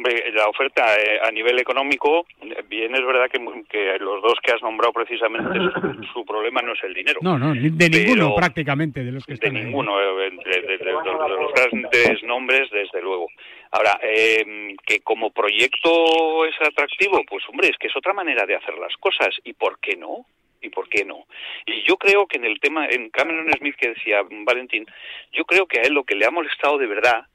Hombre, 0.00 0.32
la 0.32 0.46
oferta 0.48 0.96
eh, 0.98 1.20
a 1.22 1.30
nivel 1.30 1.58
económico, 1.58 2.24
bien 2.68 2.94
es 2.94 3.04
verdad 3.04 3.28
que, 3.30 3.38
que 3.68 3.98
los 3.98 4.22
dos 4.22 4.32
que 4.42 4.50
has 4.50 4.62
nombrado 4.62 4.94
precisamente, 4.94 5.58
su, 5.58 6.04
su 6.14 6.24
problema 6.24 6.62
no 6.62 6.72
es 6.72 6.82
el 6.84 6.94
dinero. 6.94 7.20
No, 7.22 7.38
no, 7.38 7.52
de 7.52 7.90
ninguno 7.90 8.28
Pero- 8.28 8.34
prácticamente 8.36 9.04
de 9.04 9.12
los 9.12 9.26
que 9.26 9.32
De 9.32 9.34
están 9.34 9.56
ahí. 9.56 9.64
ninguno, 9.64 10.00
eh, 10.00 10.30
de, 10.42 10.60
de- 10.62 10.62
de- 10.62 10.78
de 10.78 10.92
los 10.92 11.52
grandes 11.52 12.22
nombres, 12.22 12.70
desde 12.70 13.02
luego. 13.02 13.26
Ahora, 13.72 14.00
eh, 14.02 14.74
que 14.86 15.00
como 15.00 15.32
proyecto 15.32 16.46
es 16.46 16.54
atractivo, 16.66 17.22
pues 17.28 17.44
hombre, 17.50 17.68
es 17.68 17.76
que 17.76 17.88
es 17.88 17.96
otra 17.96 18.14
manera 18.14 18.46
de 18.46 18.56
hacer 18.56 18.78
las 18.78 18.96
cosas. 18.96 19.36
¿Y 19.44 19.52
por 19.52 19.78
qué 19.80 19.96
no? 19.98 20.24
¿Y 20.62 20.70
por 20.70 20.88
qué 20.88 21.04
no? 21.04 21.26
Y 21.66 21.82
yo 21.86 21.98
creo 21.98 22.26
que 22.26 22.38
en 22.38 22.46
el 22.46 22.58
tema, 22.58 22.86
en 22.86 23.10
Cameron 23.10 23.52
Smith 23.58 23.76
que 23.76 23.90
decía 23.90 24.22
Valentín, 24.30 24.86
yo 25.32 25.44
creo 25.44 25.66
que 25.66 25.80
a 25.80 25.82
él 25.82 25.92
lo 25.92 26.04
que 26.04 26.14
le 26.14 26.24
ha 26.24 26.30
molestado 26.30 26.78
de 26.78 26.86
verdad 26.86 27.26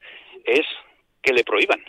es 0.44 0.66
que 1.22 1.32
le 1.32 1.44
prohíban. 1.44 1.80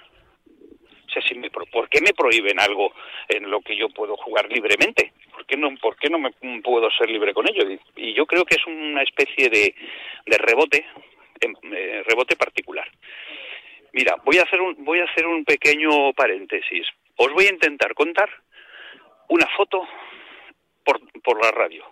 Si 1.22 1.36
me, 1.36 1.50
¿por 1.50 1.90
qué 1.90 2.02
me 2.02 2.14
prohíben 2.14 2.60
algo 2.60 2.94
en 3.28 3.50
lo 3.50 3.62
que 3.62 3.76
yo 3.76 3.90
puedo 3.90 4.18
jugar 4.18 4.52
libremente? 4.52 5.14
¿Por 5.32 5.46
qué 5.46 5.58
no, 5.58 5.76
por 5.78 5.96
qué 5.98 6.10
no 6.10 6.20
me 6.20 6.32
puedo 6.62 6.90
ser 6.92 7.10
libre 7.10 7.34
con 7.34 7.48
ello? 7.48 7.70
Y, 7.70 7.80
y 7.96 8.14
yo 8.14 8.26
creo 8.26 8.44
que 8.46 8.56
es 8.56 8.66
una 8.66 9.04
especie 9.04 9.50
de, 9.50 9.76
de 10.26 10.38
rebote, 10.38 10.86
em, 11.40 11.54
eh, 11.74 12.04
rebote 12.06 12.36
particular. 12.36 12.90
Mira, 13.94 14.16
voy 14.24 14.38
a 14.38 14.44
hacer 14.44 14.62
un, 14.62 14.76
voy 14.84 15.00
a 15.00 15.06
hacer 15.06 15.26
un 15.26 15.44
pequeño 15.44 16.14
paréntesis. 16.14 16.88
Os 17.16 17.32
voy 17.34 17.46
a 17.46 17.54
intentar 17.54 17.94
contar 17.94 18.30
una 19.30 19.48
foto 19.56 19.88
por, 20.84 21.00
por 21.22 21.44
la 21.44 21.52
radio. 21.52 21.86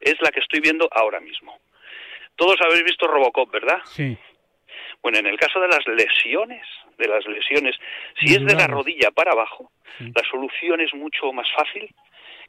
Es 0.00 0.14
la 0.20 0.30
que 0.30 0.40
estoy 0.40 0.60
viendo 0.60 0.88
ahora 0.90 1.20
mismo. 1.20 1.58
Todos 2.36 2.56
habéis 2.60 2.84
visto 2.84 3.06
Robocop, 3.06 3.50
¿verdad? 3.50 3.80
Sí. 3.84 4.16
Bueno, 5.02 5.18
en 5.18 5.26
el 5.26 5.38
caso 5.38 5.60
de 5.60 5.68
las 5.68 5.86
lesiones, 5.86 6.66
de 6.96 7.08
las 7.08 7.26
lesiones, 7.26 7.76
si 8.20 8.34
es 8.34 8.44
de 8.44 8.54
la 8.54 8.66
rodilla 8.66 9.10
para 9.10 9.32
abajo, 9.32 9.70
la 9.98 10.22
solución 10.30 10.80
es 10.80 10.92
mucho 10.94 11.32
más 11.32 11.48
fácil 11.56 11.88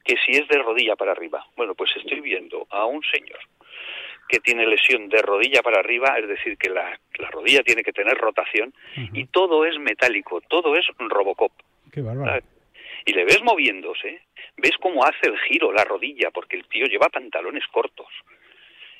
que 0.03 0.15
si 0.25 0.31
es 0.33 0.47
de 0.47 0.59
rodilla 0.59 0.95
para 0.95 1.11
arriba. 1.11 1.45
Bueno, 1.55 1.73
pues 1.75 1.91
estoy 1.95 2.21
viendo 2.21 2.67
a 2.69 2.85
un 2.85 3.01
señor 3.03 3.39
que 4.27 4.39
tiene 4.39 4.65
lesión 4.65 5.07
de 5.09 5.21
rodilla 5.21 5.61
para 5.61 5.79
arriba, 5.79 6.17
es 6.17 6.27
decir, 6.27 6.57
que 6.57 6.69
la, 6.69 6.99
la 7.19 7.29
rodilla 7.29 7.61
tiene 7.63 7.83
que 7.83 7.93
tener 7.93 8.17
rotación 8.17 8.73
y 9.13 9.25
todo 9.25 9.65
es 9.65 9.77
metálico, 9.79 10.41
todo 10.41 10.75
es 10.75 10.85
Robocop. 10.97 11.51
Qué 11.91 12.01
bárbaro. 12.01 12.43
Y 13.05 13.13
le 13.13 13.23
ves 13.23 13.43
moviéndose, 13.43 14.21
ves 14.57 14.71
cómo 14.81 15.05
hace 15.05 15.27
el 15.27 15.37
giro 15.41 15.71
la 15.71 15.83
rodilla, 15.83 16.31
porque 16.31 16.55
el 16.55 16.67
tío 16.67 16.87
lleva 16.87 17.09
pantalones 17.09 17.63
cortos. 17.67 18.07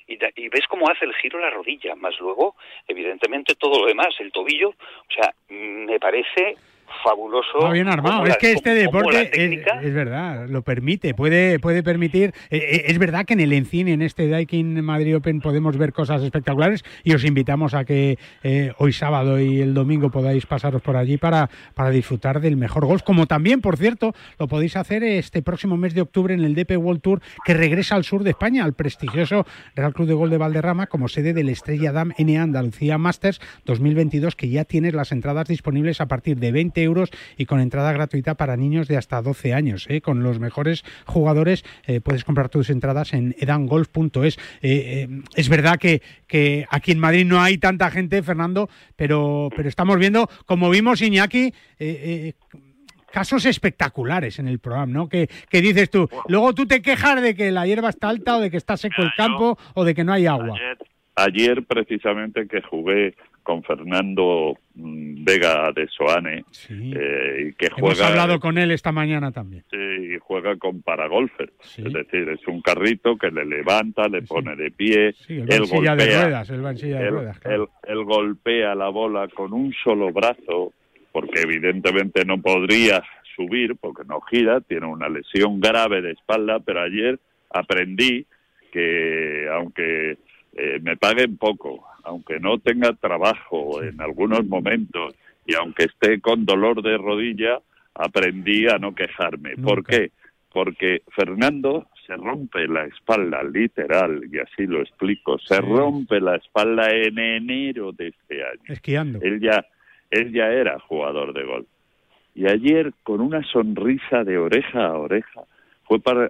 Y, 0.08 0.20
y 0.36 0.50
ves 0.50 0.68
cómo 0.70 0.90
hace 0.90 1.06
el 1.06 1.16
giro 1.16 1.40
la 1.40 1.50
rodilla, 1.50 1.96
más 1.96 2.20
luego, 2.20 2.56
evidentemente, 2.88 3.56
todo 3.56 3.82
lo 3.82 3.88
demás, 3.88 4.16
el 4.20 4.32
tobillo. 4.32 4.70
O 4.70 5.14
sea, 5.14 5.34
me 5.50 6.00
parece 6.00 6.56
fabuloso. 7.04 7.60
Está 7.60 7.72
bien 7.72 7.88
armado. 7.88 8.26
Es 8.26 8.38
que 8.38 8.52
este 8.52 8.74
deporte 8.74 9.30
es, 9.34 9.66
es 9.84 9.94
verdad, 9.94 10.48
lo 10.50 10.62
permite, 10.62 11.14
puede, 11.14 11.60
puede 11.60 11.84
permitir. 11.84 12.34
eh, 12.50 12.58
eh, 12.58 12.84
es 12.88 12.98
verdad 12.98 13.26
que 13.26 13.34
en 13.34 13.40
el 13.40 13.54
Encine, 13.54 13.94
en 13.94 14.02
este 14.02 14.28
Daikin 14.28 14.84
Madrid 14.84 15.16
Open, 15.18 15.40
podemos 15.42 15.78
ver 15.78 15.94
cosas 15.94 16.22
espectaculares 16.24 16.84
y 17.04 17.14
os 17.14 17.24
invitamos 17.24 17.74
a 17.74 17.86
que 17.86 18.18
eh, 18.44 18.72
hoy 18.78 18.94
sábado 18.94 19.40
y 19.40 19.62
el 19.62 19.74
domingo 19.74 20.10
podáis 20.10 20.46
pasaros 20.46 20.82
por 20.82 20.98
allí 20.98 21.18
para, 21.18 21.50
para 21.74 21.90
disfrutar 21.90 22.40
del 22.42 22.58
mejor 22.58 22.86
golf. 22.86 23.04
Como 23.04 23.28
también, 23.28 23.62
por 23.62 23.78
cierto, 23.78 24.14
lo 24.40 24.48
podéis 24.48 24.76
hacer 24.76 25.04
este 25.04 25.42
próximo 25.42 25.78
mes 25.78 25.94
de 25.94 26.02
octubre 26.02 26.34
en 26.34 26.44
el 26.44 26.56
DP 26.56 26.78
World 26.78 27.02
Tour 27.02 27.22
que 27.46 27.54
regresa 27.54 27.96
al 27.96 28.04
sur 28.04 28.24
de 28.24 28.32
España, 28.32 28.64
al 28.64 28.74
prestigioso 28.74 29.46
Real 29.76 29.94
Club 29.94 30.08
de 30.08 30.14
Gol 30.14 30.30
de 30.30 30.38
Valderrama, 30.38 30.88
como 30.88 31.08
sede 31.08 31.34
del 31.34 31.50
Estrella 31.50 31.92
Dam 31.92 32.12
N 32.18 32.38
Andalucía 32.38 32.98
Masters 32.98 33.40
2022, 33.66 34.36
que 34.36 34.50
ya 34.50 34.66
tienes 34.66 34.94
las 34.94 35.12
entradas 35.12 35.48
disponibles 35.48 36.02
a 36.02 36.08
partir 36.08 36.38
de 36.38 36.52
20 36.52 36.75
euros 36.84 37.12
y 37.38 37.46
con 37.46 37.60
entrada 37.60 37.92
gratuita 37.94 38.36
para 38.36 38.58
niños 38.58 38.88
de 38.88 38.98
hasta 38.98 39.22
12 39.22 39.54
años. 39.54 39.86
¿eh? 39.90 40.02
Con 40.02 40.24
los 40.24 40.40
mejores 40.40 40.84
jugadores 41.06 41.64
eh, 41.86 42.02
puedes 42.02 42.24
comprar 42.24 42.50
tus 42.50 42.70
entradas 42.70 43.14
en 43.14 43.36
edangolf.es. 43.40 44.38
Eh, 44.38 44.40
eh, 44.62 45.08
es 45.36 45.50
verdad 45.50 45.78
que, 45.78 46.02
que 46.28 46.66
aquí 46.70 46.92
en 46.92 47.00
Madrid 47.00 47.26
no 47.26 47.42
hay 47.42 47.58
tanta 47.58 47.90
gente, 47.92 48.22
Fernando, 48.24 48.70
pero, 48.96 49.50
pero 49.56 49.70
estamos 49.70 49.98
viendo, 49.98 50.30
como 50.46 50.70
vimos 50.70 51.02
Iñaki, 51.02 51.54
casos 53.12 53.46
espectaculares 53.46 54.40
en 54.40 54.48
el 54.48 54.60
programa, 54.60 54.92
¿no? 54.92 55.10
Que, 55.10 55.30
que 55.50 55.62
dices 55.62 55.90
tú, 55.90 56.10
luego 56.28 56.54
tú 56.54 56.66
te 56.66 56.82
quejas 56.82 57.22
de 57.22 57.34
que 57.34 57.50
la 57.52 57.66
hierba 57.66 57.90
está 57.90 58.10
alta 58.10 58.38
o 58.38 58.42
de 58.42 58.52
que 58.52 58.58
está 58.58 58.76
seco 58.76 59.02
el 59.02 59.12
campo 59.16 59.58
o 59.74 59.86
de 59.86 59.94
que 59.94 60.04
no 60.04 60.12
hay 60.12 60.26
agua. 60.26 60.60
Ayer 61.16 61.64
precisamente 61.64 62.46
que 62.48 62.62
jugué 62.62 63.16
con 63.46 63.64
Fernando 63.64 64.58
mm, 64.74 65.24
Vega 65.24 65.72
de 65.74 65.88
Soane, 65.88 66.44
eh, 66.70 67.48
y 67.48 67.54
que 67.54 67.68
Hemos 67.68 67.80
juega, 67.94 68.08
hablado 68.08 68.40
con 68.42 68.58
él 68.58 68.72
esta 68.72 68.92
mañana 68.92 69.32
también. 69.32 69.64
sí, 69.72 70.18
juega 70.20 70.58
con 70.58 70.82
paragolfer. 70.82 71.54
Es 71.78 71.94
decir, 71.94 72.28
es 72.28 72.46
un 72.48 72.62
carrito 72.62 73.16
que 73.18 73.30
le 73.32 73.46
levanta, 73.46 74.08
le 74.10 74.24
pone 74.24 74.56
de 74.58 74.72
pie, 74.72 75.14
Sí, 75.14 75.36
él 75.38 75.46
él 75.48 75.66
silla 75.68 75.96
de 75.96 76.04
golpea, 76.06 76.24
ruedas, 76.24 76.48
silla 76.80 77.00
de 77.00 77.10
ruedas. 77.10 77.40
claro. 77.40 77.70
él- 77.86 77.92
él 77.98 78.04
golpea 78.04 78.76
la 78.76 78.90
bola 78.90 79.28
con 79.30 79.54
un 79.54 79.72
solo 79.84 80.12
brazo, 80.12 80.74
porque 81.14 81.42
evidentemente 81.42 82.26
no 82.26 82.42
podría 82.42 83.02
subir 83.36 83.76
porque 83.80 84.04
no 84.08 84.20
gira, 84.22 84.60
tiene 84.62 84.88
una 84.88 85.08
lesión 85.10 85.60
grave 85.60 86.02
de 86.02 86.12
espalda, 86.12 86.60
pero 86.60 86.82
ayer 86.82 87.20
aprendí 87.52 88.26
que 88.72 89.48
aunque 89.52 90.18
eh, 90.58 90.80
me 90.82 90.98
paguen 90.98 91.38
poco, 91.38 91.86
aunque 92.06 92.40
no 92.40 92.58
tenga 92.60 92.94
trabajo 92.94 93.82
en 93.84 94.00
algunos 94.02 94.46
momentos 94.46 95.16
y 95.46 95.56
aunque 95.56 95.86
esté 95.86 96.22
con 96.22 96.46
dolor 96.46 96.82
de 96.82 96.98
rodilla, 96.98 97.60
aprendí 97.94 98.68
a 98.68 98.78
no 98.78 98.94
quejarme. 98.96 99.56
¿Por 99.58 99.84
qué? 99.86 100.12
Porque 100.52 101.02
Fernando 101.16 101.88
se 102.08 102.16
rompe 102.16 102.68
la 102.68 102.86
espalda, 102.86 103.44
literal, 103.44 104.22
y 104.32 104.38
así 104.40 104.66
lo 104.68 104.82
explico, 104.82 105.38
se 105.40 105.56
Sí. 105.56 105.62
rompe 105.62 106.20
la 106.22 106.36
espalda 106.36 106.90
en 106.92 107.18
enero 107.18 107.92
de 107.92 108.10
este 108.10 108.44
año. 108.44 108.62
Esquiando. 108.68 109.20
Él 109.22 109.40
ya, 109.42 109.66
él 110.12 110.32
ya 110.32 110.48
era 110.52 110.80
jugador 110.80 111.34
de 111.34 111.44
golf. 111.44 111.68
Y 112.36 112.48
ayer, 112.48 112.94
con 113.04 113.22
una 113.22 113.44
sonrisa 113.44 114.24
de 114.24 114.38
oreja 114.38 114.86
a 114.86 114.98
oreja, 114.98 115.42
fue 115.86 116.00
para, 116.00 116.30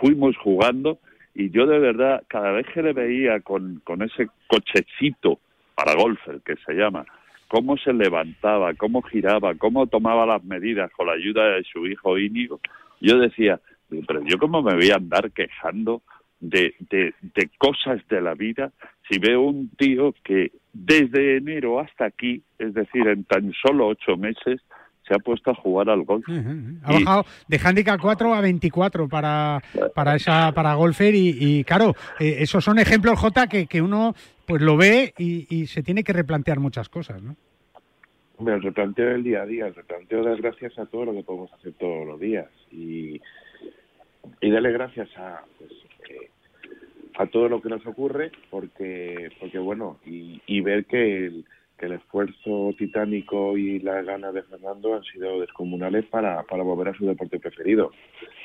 fuimos 0.00 0.36
jugando 0.38 0.98
y 1.34 1.50
yo 1.50 1.66
de 1.66 1.78
verdad, 1.78 2.22
cada 2.28 2.52
vez 2.52 2.66
que 2.72 2.82
le 2.82 2.92
veía 2.92 3.40
con, 3.40 3.80
con 3.84 4.02
ese 4.02 4.28
cochecito 4.48 5.38
para 5.74 5.94
golfer 5.94 6.40
que 6.44 6.56
se 6.66 6.74
llama, 6.74 7.04
cómo 7.48 7.76
se 7.76 7.92
levantaba, 7.92 8.74
cómo 8.74 9.02
giraba, 9.02 9.54
cómo 9.54 9.86
tomaba 9.86 10.26
las 10.26 10.44
medidas 10.44 10.90
con 10.92 11.06
la 11.06 11.14
ayuda 11.14 11.56
de 11.56 11.64
su 11.64 11.86
hijo 11.86 12.18
Íñigo, 12.18 12.60
yo 13.00 13.18
decía, 13.18 13.60
pero 14.06 14.22
yo 14.24 14.38
cómo 14.38 14.62
me 14.62 14.74
voy 14.74 14.90
a 14.90 14.96
andar 14.96 15.30
quejando 15.32 16.02
de, 16.38 16.74
de, 16.90 17.14
de 17.20 17.50
cosas 17.58 18.00
de 18.08 18.20
la 18.20 18.34
vida 18.34 18.72
si 19.08 19.18
veo 19.18 19.42
un 19.42 19.68
tío 19.70 20.14
que 20.22 20.52
desde 20.72 21.36
enero 21.36 21.80
hasta 21.80 22.04
aquí, 22.04 22.42
es 22.58 22.74
decir, 22.74 23.08
en 23.08 23.24
tan 23.24 23.52
solo 23.54 23.88
ocho 23.88 24.16
meses, 24.16 24.60
se 25.10 25.16
ha 25.16 25.18
puesto 25.18 25.50
a 25.50 25.54
jugar 25.56 25.90
al 25.90 26.04
golf. 26.04 26.24
Ha 26.84 26.92
bajado 26.92 27.24
de 27.48 27.58
handicap 27.58 28.00
4 28.00 28.32
a 28.32 28.40
24 28.40 29.08
para, 29.08 29.60
para 29.92 30.14
esa 30.14 30.52
para 30.52 30.74
golfer 30.74 31.12
y, 31.16 31.36
y, 31.36 31.64
claro, 31.64 31.96
eh, 32.20 32.36
esos 32.38 32.62
son 32.62 32.78
ejemplos, 32.78 33.18
J, 33.18 33.48
que, 33.48 33.66
que 33.66 33.82
uno 33.82 34.14
pues 34.46 34.62
lo 34.62 34.76
ve 34.76 35.12
y, 35.18 35.52
y 35.52 35.66
se 35.66 35.82
tiene 35.82 36.04
que 36.04 36.12
replantear 36.12 36.60
muchas 36.60 36.88
cosas, 36.88 37.20
¿no? 37.20 37.34
Hombre, 38.36 38.54
el 38.54 38.62
replanteo 38.62 39.08
del 39.08 39.24
día 39.24 39.42
a 39.42 39.46
día, 39.46 39.66
el 39.66 39.74
replanteo 39.74 40.22
das 40.22 40.40
gracias 40.40 40.78
a 40.78 40.86
todo 40.86 41.06
lo 41.06 41.12
que 41.12 41.24
podemos 41.24 41.52
hacer 41.54 41.72
todos 41.72 42.06
los 42.06 42.20
días 42.20 42.48
y, 42.70 43.20
y 44.40 44.50
darle 44.50 44.70
gracias 44.70 45.08
a 45.16 45.42
pues, 45.58 45.72
eh, 46.08 46.30
a 47.18 47.26
todo 47.26 47.48
lo 47.48 47.60
que 47.60 47.68
nos 47.68 47.84
ocurre 47.84 48.30
porque 48.48 49.30
porque 49.40 49.58
bueno 49.58 49.98
y, 50.06 50.40
y 50.46 50.60
ver 50.60 50.84
que 50.84 51.26
el, 51.26 51.44
que 51.80 51.86
el 51.86 51.92
esfuerzo 51.92 52.74
titánico 52.76 53.56
y 53.56 53.78
las 53.80 54.04
ganas 54.04 54.34
de 54.34 54.42
Fernando 54.42 54.94
han 54.94 55.02
sido 55.04 55.40
descomunales 55.40 56.04
para, 56.06 56.42
para 56.42 56.62
volver 56.62 56.88
a 56.88 56.94
su 56.94 57.06
deporte 57.06 57.40
preferido. 57.40 57.90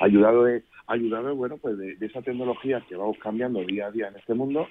Ayudado 0.00 0.44
de, 0.44 0.62
ayudado 0.86 1.36
bueno 1.36 1.58
pues 1.58 1.76
de, 1.76 1.98
esa 2.00 2.22
tecnología 2.22 2.82
que 2.88 2.96
vamos 2.96 3.18
cambiando 3.18 3.62
día 3.62 3.88
a 3.88 3.90
día 3.90 4.08
en 4.08 4.16
este 4.16 4.32
mundo 4.32 4.68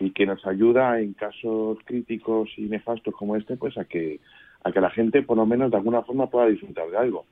y 0.00 0.12
que 0.12 0.24
nos 0.24 0.44
ayuda 0.46 0.98
en 0.98 1.12
casos 1.12 1.76
críticos 1.84 2.48
y 2.56 2.62
nefastos 2.62 3.14
como 3.14 3.36
este 3.36 3.58
pues 3.58 3.76
a 3.76 3.84
que 3.84 4.18
a 4.62 4.72
que 4.72 4.80
la 4.80 4.90
gente 4.90 5.22
por 5.22 5.36
lo 5.36 5.46
menos 5.46 5.70
de 5.70 5.76
alguna 5.78 6.02
forma 6.02 6.28
pueda 6.28 6.46
disfrutar 6.46 6.90
de 6.90 6.96
algo. 6.96 7.24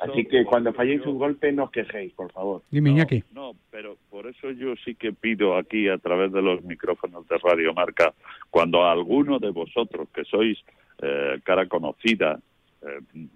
Así 0.00 0.24
que 0.24 0.44
cuando 0.44 0.72
falléis 0.72 1.04
un 1.06 1.18
golpe 1.18 1.52
no 1.52 1.64
os 1.64 1.70
quejéis, 1.70 2.12
por 2.14 2.32
favor. 2.32 2.62
Dime, 2.70 2.90
Iñaki. 2.90 3.22
No, 3.32 3.52
pero 3.70 3.96
por 4.10 4.26
eso 4.26 4.50
yo 4.52 4.74
sí 4.84 4.94
que 4.94 5.12
pido 5.12 5.56
aquí 5.56 5.88
a 5.88 5.98
través 5.98 6.32
de 6.32 6.40
los 6.40 6.64
micrófonos 6.64 7.28
de 7.28 7.36
Radio 7.38 7.74
Marca, 7.74 8.14
cuando 8.50 8.84
alguno 8.84 9.38
de 9.38 9.50
vosotros 9.50 10.08
que 10.14 10.24
sois 10.24 10.58
eh, 11.02 11.40
cara 11.44 11.66
conocida, 11.66 12.38
eh, 12.82 13.26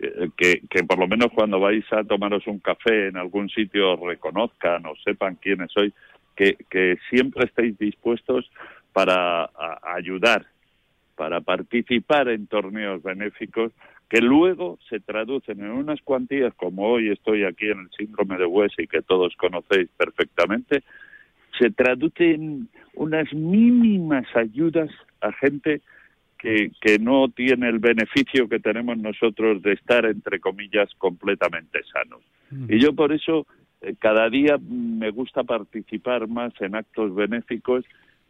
eh, 0.00 0.28
que, 0.36 0.62
que 0.68 0.82
por 0.82 0.98
lo 0.98 1.06
menos 1.06 1.28
cuando 1.32 1.60
vais 1.60 1.84
a 1.92 2.02
tomaros 2.02 2.46
un 2.48 2.58
café 2.58 3.08
en 3.08 3.16
algún 3.16 3.48
sitio 3.48 3.96
reconozcan 3.96 4.84
o 4.86 4.96
sepan 5.04 5.36
quiénes 5.36 5.70
sois, 5.70 5.92
que, 6.34 6.56
que 6.68 6.96
siempre 7.10 7.44
estéis 7.44 7.78
dispuestos 7.78 8.50
para 8.92 9.50
ayudar 9.94 10.46
para 11.16 11.40
participar 11.40 12.28
en 12.28 12.46
torneos 12.46 13.02
benéficos 13.02 13.72
que 14.08 14.20
luego 14.20 14.78
se 14.88 15.00
traducen 15.00 15.60
en 15.60 15.70
unas 15.70 16.00
cuantías, 16.02 16.54
como 16.54 16.88
hoy 16.88 17.10
estoy 17.10 17.44
aquí 17.44 17.66
en 17.70 17.80
el 17.80 17.90
síndrome 17.96 18.36
de 18.36 18.46
West 18.46 18.78
y 18.78 18.86
que 18.86 19.02
todos 19.02 19.34
conocéis 19.36 19.88
perfectamente, 19.96 20.82
se 21.58 21.70
traducen 21.70 22.32
en 22.32 22.68
unas 22.94 23.32
mínimas 23.32 24.26
ayudas 24.36 24.90
a 25.20 25.32
gente 25.32 25.80
que, 26.38 26.70
que 26.80 26.98
no 26.98 27.28
tiene 27.28 27.68
el 27.68 27.78
beneficio 27.78 28.48
que 28.48 28.60
tenemos 28.60 28.98
nosotros 28.98 29.62
de 29.62 29.72
estar, 29.72 30.04
entre 30.04 30.40
comillas, 30.40 30.90
completamente 30.98 31.80
sanos. 31.92 32.20
Mm. 32.50 32.72
Y 32.72 32.80
yo 32.80 32.94
por 32.94 33.12
eso 33.12 33.46
eh, 33.80 33.94
cada 33.98 34.28
día 34.28 34.58
me 34.58 35.10
gusta 35.10 35.42
participar 35.44 36.28
más 36.28 36.52
en 36.60 36.74
actos 36.74 37.14
benéficos 37.14 37.84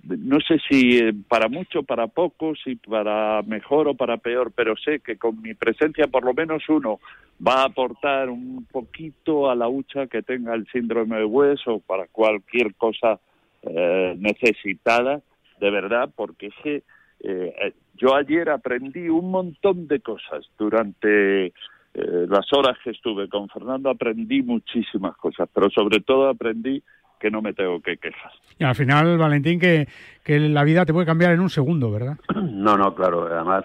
no 0.06 0.38
sé 0.40 0.58
si 0.68 0.98
eh, 0.98 1.12
para 1.28 1.48
mucho, 1.48 1.82
para 1.82 2.06
poco, 2.06 2.54
si 2.54 2.76
para 2.76 3.42
mejor 3.42 3.88
o 3.88 3.94
para 3.94 4.16
peor, 4.18 4.52
pero 4.54 4.76
sé 4.76 5.00
que 5.00 5.16
con 5.16 5.40
mi 5.40 5.54
presencia 5.54 6.06
por 6.06 6.24
lo 6.24 6.34
menos 6.34 6.62
uno 6.68 7.00
va 7.44 7.62
a 7.62 7.66
aportar 7.66 8.28
un 8.28 8.66
poquito 8.70 9.50
a 9.50 9.54
la 9.54 9.68
hucha 9.68 10.06
que 10.06 10.22
tenga 10.22 10.54
el 10.54 10.66
síndrome 10.68 11.16
de 11.18 11.24
hueso 11.24 11.80
para 11.86 12.06
cualquier 12.08 12.74
cosa 12.74 13.20
eh, 13.62 14.14
necesitada, 14.18 15.22
de 15.60 15.70
verdad, 15.70 16.10
porque 16.14 16.46
es 16.48 16.54
que 16.62 16.82
eh, 17.20 17.72
yo 17.94 18.14
ayer 18.14 18.50
aprendí 18.50 19.08
un 19.08 19.30
montón 19.30 19.88
de 19.88 20.00
cosas 20.00 20.44
durante 20.58 21.52
las 21.96 22.52
horas 22.52 22.76
que 22.82 22.90
estuve 22.90 23.28
con 23.28 23.48
Fernando, 23.48 23.88
aprendí 23.88 24.42
muchísimas 24.42 25.16
cosas, 25.16 25.48
pero 25.54 25.70
sobre 25.70 26.00
todo 26.00 26.28
aprendí 26.28 26.82
que 27.24 27.30
no 27.30 27.40
me 27.40 27.54
tengo 27.54 27.80
que 27.80 27.96
quejar. 27.96 28.32
Y 28.58 28.64
al 28.64 28.74
final, 28.74 29.16
Valentín, 29.16 29.58
que, 29.58 29.88
que 30.22 30.38
la 30.38 30.62
vida 30.62 30.84
te 30.84 30.92
puede 30.92 31.06
cambiar 31.06 31.32
en 31.32 31.40
un 31.40 31.48
segundo, 31.48 31.90
¿verdad? 31.90 32.18
No, 32.34 32.76
no, 32.76 32.94
claro. 32.94 33.26
Además, 33.26 33.64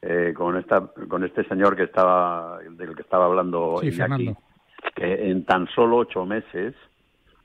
eh, 0.00 0.32
con 0.32 0.56
esta 0.56 0.80
con 1.08 1.24
este 1.24 1.42
señor 1.48 1.74
que 1.74 1.82
estaba 1.82 2.58
del 2.60 2.94
que 2.94 3.02
estaba 3.02 3.24
hablando 3.24 3.78
sí, 3.82 3.90
que 4.94 5.30
en 5.30 5.44
tan 5.44 5.66
solo 5.74 5.96
ocho 5.96 6.24
meses 6.24 6.74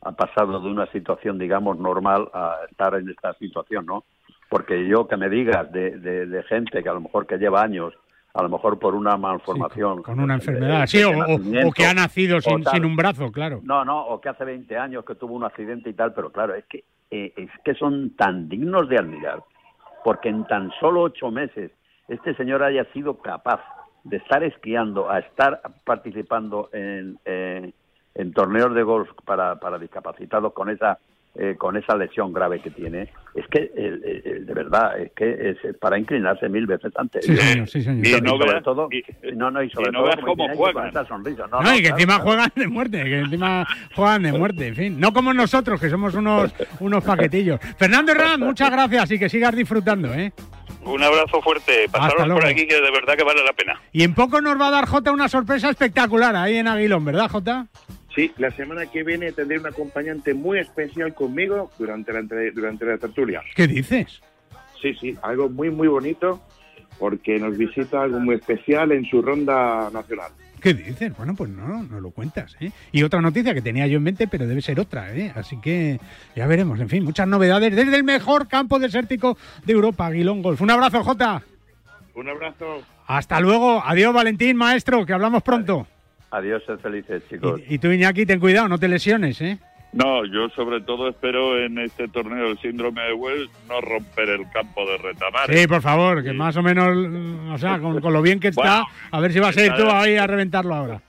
ha 0.01 0.11
pasado 0.11 0.59
de 0.59 0.69
una 0.69 0.85
situación, 0.91 1.39
digamos, 1.39 1.79
normal 1.79 2.29
a 2.31 2.57
estar 2.69 2.93
en 2.93 3.09
esta 3.09 3.33
situación, 3.33 3.87
¿no? 3.87 4.03
Porque 4.49 4.87
yo 4.87 5.07
que 5.07 5.17
me 5.17 5.29
digas 5.29 5.71
de, 5.71 5.97
de, 5.97 6.27
de 6.27 6.43
gente 6.43 6.83
que 6.83 6.89
a 6.89 6.93
lo 6.93 7.01
mejor 7.01 7.25
que 7.25 7.37
lleva 7.37 7.63
años 7.63 7.93
a 8.35 8.43
lo 8.43 8.49
mejor 8.49 8.77
por 8.77 8.93
una 8.95 9.15
malformación. 9.15 10.03
con, 10.03 10.19
una 10.19 10.35
enfermedad, 10.35 10.85
sí, 10.87 11.01
o, 11.03 11.71
que 11.71 11.85
ha 11.85 11.93
nacido 11.93 12.41
sin, 12.41 12.65
sin, 12.65 12.83
un 12.83 12.97
brazo, 12.97 13.31
claro. 13.31 13.61
No, 13.63 13.85
no, 13.85 14.07
o 14.07 14.19
que 14.19 14.27
hace 14.27 14.43
20 14.43 14.77
años 14.77 15.05
que 15.05 15.15
tuvo 15.15 15.35
un 15.35 15.45
accidente 15.45 15.89
y 15.89 15.93
tal, 15.93 16.13
pero 16.13 16.31
claro, 16.31 16.53
es 16.53 16.65
que, 16.65 16.83
eh, 17.11 17.31
es 17.37 17.49
que 17.63 17.73
son 17.75 18.13
tan 18.17 18.49
dignos 18.49 18.89
de 18.89 18.97
admirar, 18.97 19.41
porque 20.03 20.27
en 20.27 20.45
tan 20.47 20.69
solo 20.81 21.03
ocho 21.03 21.31
meses 21.31 21.71
este 22.09 22.35
señor 22.35 22.61
haya 22.61 22.83
sido 22.91 23.21
capaz 23.21 23.61
de 24.03 24.17
estar 24.17 24.43
esquiando, 24.43 25.09
a 25.09 25.19
estar 25.19 25.61
participando 25.85 26.69
en, 26.73 27.17
eh, 27.23 27.71
en 28.15 28.33
torneos 28.33 28.75
de 28.75 28.83
golf 28.83 29.09
para, 29.23 29.55
para 29.61 29.79
discapacitados 29.79 30.51
con 30.51 30.69
esa 30.69 30.99
eh, 31.35 31.55
con 31.57 31.77
esa 31.77 31.95
lesión 31.95 32.33
grave 32.33 32.61
que 32.61 32.69
tiene, 32.69 33.09
es 33.33 33.45
que 33.47 33.59
de 33.59 34.53
verdad 34.53 34.97
es 34.99 35.11
que 35.11 35.49
es 35.49 35.75
para 35.77 35.99
inclinarse 35.99 36.47
mil 36.49 36.65
veces 36.65 36.93
antes. 36.95 37.25
Sí, 37.25 37.35
señor, 37.35 37.67
sí, 37.67 37.81
señor. 37.81 38.07
Y, 38.07 38.21
no 38.21 38.37
sobre 38.37 38.61
todo, 38.61 38.89
no, 39.33 39.51
no, 39.51 39.63
y 39.63 39.69
sobre 39.69 39.91
todo 39.91 40.09
cómo 40.25 40.47
juegan. 40.55 41.07
sonrisa. 41.07 41.47
No, 41.47 41.61
no, 41.61 41.75
y 41.75 41.81
que 41.81 41.89
encima 41.89 42.19
juegan 42.19 42.51
de 42.55 42.67
muerte, 42.67 43.03
que 43.03 43.19
encima 43.19 43.67
juegan 43.95 44.23
de 44.23 44.31
muerte, 44.31 44.67
en 44.67 44.75
fin. 44.75 44.99
No 44.99 45.11
como 45.13 45.33
nosotros, 45.33 45.79
que 45.79 45.89
somos 45.89 46.13
unos, 46.15 46.53
unos 46.79 47.03
paquetillos. 47.03 47.59
Fernando 47.77 48.11
Herrán, 48.11 48.39
muchas 48.39 48.71
gracias 48.71 49.11
y 49.11 49.19
que 49.19 49.29
sigas 49.29 49.55
disfrutando, 49.55 50.13
¿eh? 50.13 50.31
Un 50.85 51.01
abrazo 51.01 51.41
fuerte. 51.41 51.87
Pasaros 51.91 52.27
por 52.27 52.45
aquí 52.45 52.67
que 52.67 52.75
de 52.75 52.91
verdad 52.91 53.15
que 53.15 53.23
vale 53.23 53.43
la 53.43 53.53
pena. 53.53 53.81
Y 53.91 54.03
en 54.03 54.13
poco 54.13 54.39
nos 54.39 54.59
va 54.59 54.67
a 54.67 54.71
dar 54.71 54.85
Jota 54.85 55.11
una 55.11 55.27
sorpresa 55.27 55.69
espectacular 55.69 56.35
ahí 56.35 56.57
en 56.57 56.67
Aguilón, 56.67 57.03
¿verdad, 57.03 57.29
Jota? 57.29 57.67
Sí, 58.15 58.31
la 58.37 58.49
semana 58.51 58.85
que 58.85 59.03
viene 59.03 59.33
tendré 59.33 59.59
un 59.59 59.67
acompañante 59.67 60.33
muy 60.33 60.59
especial 60.59 61.13
conmigo 61.13 61.69
durante 61.77 62.13
la, 62.13 62.21
durante 62.21 62.85
la 62.85 62.97
tertulia. 62.97 63.41
¿Qué 63.55 63.67
dices? 63.67 64.21
Sí, 64.81 64.93
sí, 64.93 65.15
algo 65.21 65.49
muy, 65.49 65.69
muy 65.69 65.89
bonito 65.89 66.41
porque 66.97 67.37
nos 67.39 67.57
visita 67.57 68.03
algo 68.03 68.19
muy 68.19 68.35
especial 68.35 68.93
en 68.93 69.03
su 69.05 69.21
ronda 69.21 69.89
nacional. 69.91 70.31
¿Qué 70.61 70.73
dices? 70.73 71.15
Bueno, 71.17 71.35
pues 71.35 71.49
no, 71.49 71.83
no 71.83 71.99
lo 71.99 72.11
cuentas. 72.11 72.55
¿eh? 72.61 72.71
Y 72.93 73.03
otra 73.03 73.21
noticia 73.21 73.53
que 73.53 73.61
tenía 73.61 73.85
yo 73.87 73.97
en 73.97 74.03
mente, 74.03 74.27
pero 74.27 74.47
debe 74.47 74.61
ser 74.61 74.79
otra. 74.79 75.13
¿eh? 75.13 75.31
Así 75.35 75.59
que 75.59 75.99
ya 76.35 76.47
veremos. 76.47 76.79
En 76.79 76.89
fin, 76.89 77.03
muchas 77.03 77.27
novedades 77.27 77.75
desde 77.75 77.95
el 77.97 78.03
mejor 78.03 78.47
campo 78.47 78.79
desértico 78.79 79.37
de 79.65 79.73
Europa, 79.73 80.07
Aguilón 80.07 80.41
Golf. 80.41 80.61
Un 80.61 80.71
abrazo, 80.71 81.03
Jota. 81.03 81.43
Un 82.15 82.29
abrazo. 82.29 82.81
Hasta 83.05 83.39
luego. 83.41 83.83
Adiós, 83.85 84.13
Valentín, 84.13 84.55
maestro, 84.55 85.05
que 85.05 85.13
hablamos 85.13 85.43
pronto. 85.43 85.85
Adiós, 86.31 86.63
ser 86.65 86.77
felices, 86.79 87.23
chicos. 87.29 87.61
Y, 87.67 87.77
tú, 87.77 87.91
Iñaki, 87.91 88.25
ten 88.25 88.39
cuidado, 88.39 88.67
no 88.67 88.77
te 88.77 88.87
lesiones, 88.87 89.39
¿eh? 89.41 89.57
No, 89.93 90.25
yo 90.25 90.49
sobre 90.49 90.81
todo 90.81 91.07
espero 91.07 91.57
en 91.57 91.79
este 91.79 92.09
torneo 92.09 92.49
del 92.49 92.59
síndrome 92.59 93.01
de 93.03 93.13
Wells 93.13 93.49
no 93.69 93.79
romper 93.79 94.27
el 94.27 94.49
campo 94.51 94.85
de 94.85 94.97
retamar. 94.97 95.49
Sí, 95.49 95.67
por 95.67 95.81
favor, 95.81 96.21
que 96.21 96.33
más 96.33 96.57
o 96.57 96.61
menos, 96.61 96.89
o 97.53 97.57
sea, 97.57 97.79
con, 97.79 98.01
lo 98.01 98.21
bien 98.21 98.41
que 98.41 98.49
está, 98.49 98.83
a 99.09 99.19
ver 99.21 99.31
si 99.31 99.39
vas 99.39 99.55
a 99.55 99.65
ir 99.65 99.73
tú 99.73 99.89
ahí 99.89 100.17
a 100.17 100.27
reventarlo 100.27 100.75
ahora. 100.75 101.01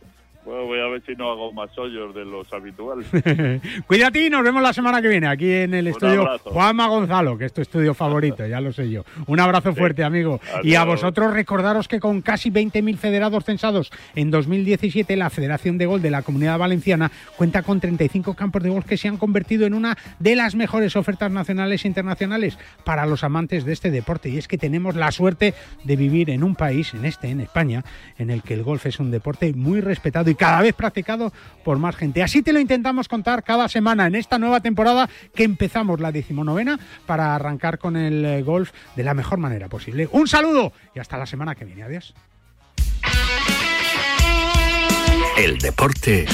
Bueno, 0.47 0.65
voy 0.67 0.79
a 0.79 0.87
ver 0.87 1.03
si 1.05 1.17
no 1.17 1.29
hago 1.29 1.53
más 1.53 1.77
hoyos 1.77 2.15
de 2.15 2.25
los 2.25 2.53
habituales. 2.53 3.09
Cuídate 3.89 4.27
y 4.27 4.31
nos 4.31 4.45
vemos 4.45 4.63
la 4.63 4.73
semana 4.73 5.03
que 5.03 5.09
viene 5.09 5.27
aquí 5.27 5.51
en 5.51 5.75
el 5.75 5.89
estudio 5.89 6.39
Juanma 6.45 6.87
Gonzalo, 6.87 7.37
que 7.37 7.47
es 7.47 7.53
tu 7.53 7.63
estudio 7.63 7.95
favorito, 7.95 8.47
ya 8.47 8.61
lo 8.61 8.73
sé 8.73 8.89
yo. 8.89 9.03
Un 9.27 9.41
abrazo 9.41 9.75
fuerte, 9.75 10.05
amigo. 10.05 10.41
Y 10.63 10.77
a 10.77 10.85
vosotros 10.85 11.35
recordaros 11.35 11.89
que 11.89 11.99
con 11.99 12.23
casi 12.23 12.53
20.000 12.53 12.97
federados 12.97 13.45
censados 13.45 13.91
en 14.15 14.31
2017, 14.31 15.17
la 15.17 15.31
Federación 15.31 15.79
de 15.79 15.87
Gol 15.87 16.01
de 16.01 16.13
la 16.13 16.23
Comunidad 16.23 16.61
Valenciana 16.61 17.11
cuenta 17.35 17.65
con 17.65 17.81
35 17.81 18.35
campos 18.35 18.63
de 18.63 18.69
golf 18.69 18.87
que 18.87 18.97
se 18.97 19.09
han 19.09 19.17
convertido 19.17 19.67
en 19.67 19.75
una 19.75 19.99
de 20.21 20.37
las 20.37 20.55
mejores 20.55 20.95
ofertas 20.95 21.33
nacionales 21.33 21.85
e 21.85 21.89
internacionales 21.89 22.57
para 22.85 23.05
los 23.07 23.25
amantes 23.25 23.65
de 23.65 23.73
este 23.73 23.91
deporte. 23.91 24.29
Y 24.29 24.39
es 24.39 24.47
que 24.47 24.59
tenemos 24.59 24.95
la 24.95 25.11
suerte 25.11 25.55
de 25.83 25.97
vivir 25.97 26.31
en 26.31 26.45
un 26.45 26.55
país, 26.55 26.95
en 26.95 27.05
este, 27.05 27.31
en 27.31 27.41
España, 27.41 27.83
en 28.17 28.31
el 28.31 28.45
que 28.45 28.55
el 28.55 28.63
golf 28.63 28.87
es 28.87 29.01
un 29.01 29.11
deporte 29.11 29.53
muy 29.53 29.81
respetado 29.81 30.31
y 30.31 30.36
cada 30.37 30.63
vez 30.63 30.75
practicado 30.75 31.33
por 31.65 31.79
más 31.79 31.97
gente. 31.97 32.23
Así 32.23 32.43
te 32.43 32.53
lo 32.53 32.61
intentamos 32.61 33.09
contar 33.09 33.43
cada 33.43 33.69
semana 33.69 34.07
en 34.07 34.15
esta 34.15 34.39
nueva 34.39 34.61
temporada 34.61 35.09
que 35.35 35.45
empezamos 35.45 36.01
la 36.01 36.13
decimonovena 36.13 36.79
para 37.07 37.35
arrancar 37.35 37.79
con 37.79 37.97
el 37.97 38.25
eh, 38.25 38.43
golf 38.43 38.73
de 38.95 39.05
la 39.05 39.15
mejor 39.15 39.39
manera 39.39 39.69
posible. 39.69 40.09
Un 40.13 40.29
saludo 40.29 40.73
y 40.95 41.01
hasta 41.01 41.19
la 41.19 41.27
semana 41.27 41.55
que 41.55 41.65
viene. 41.65 41.83
Adiós. 41.83 42.15
El 45.37 45.59
deporte 45.59 46.25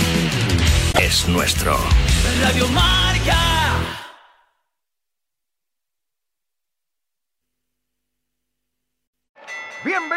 es 1.00 1.28
nuestro. 1.28 1.76
Radio 2.40 2.68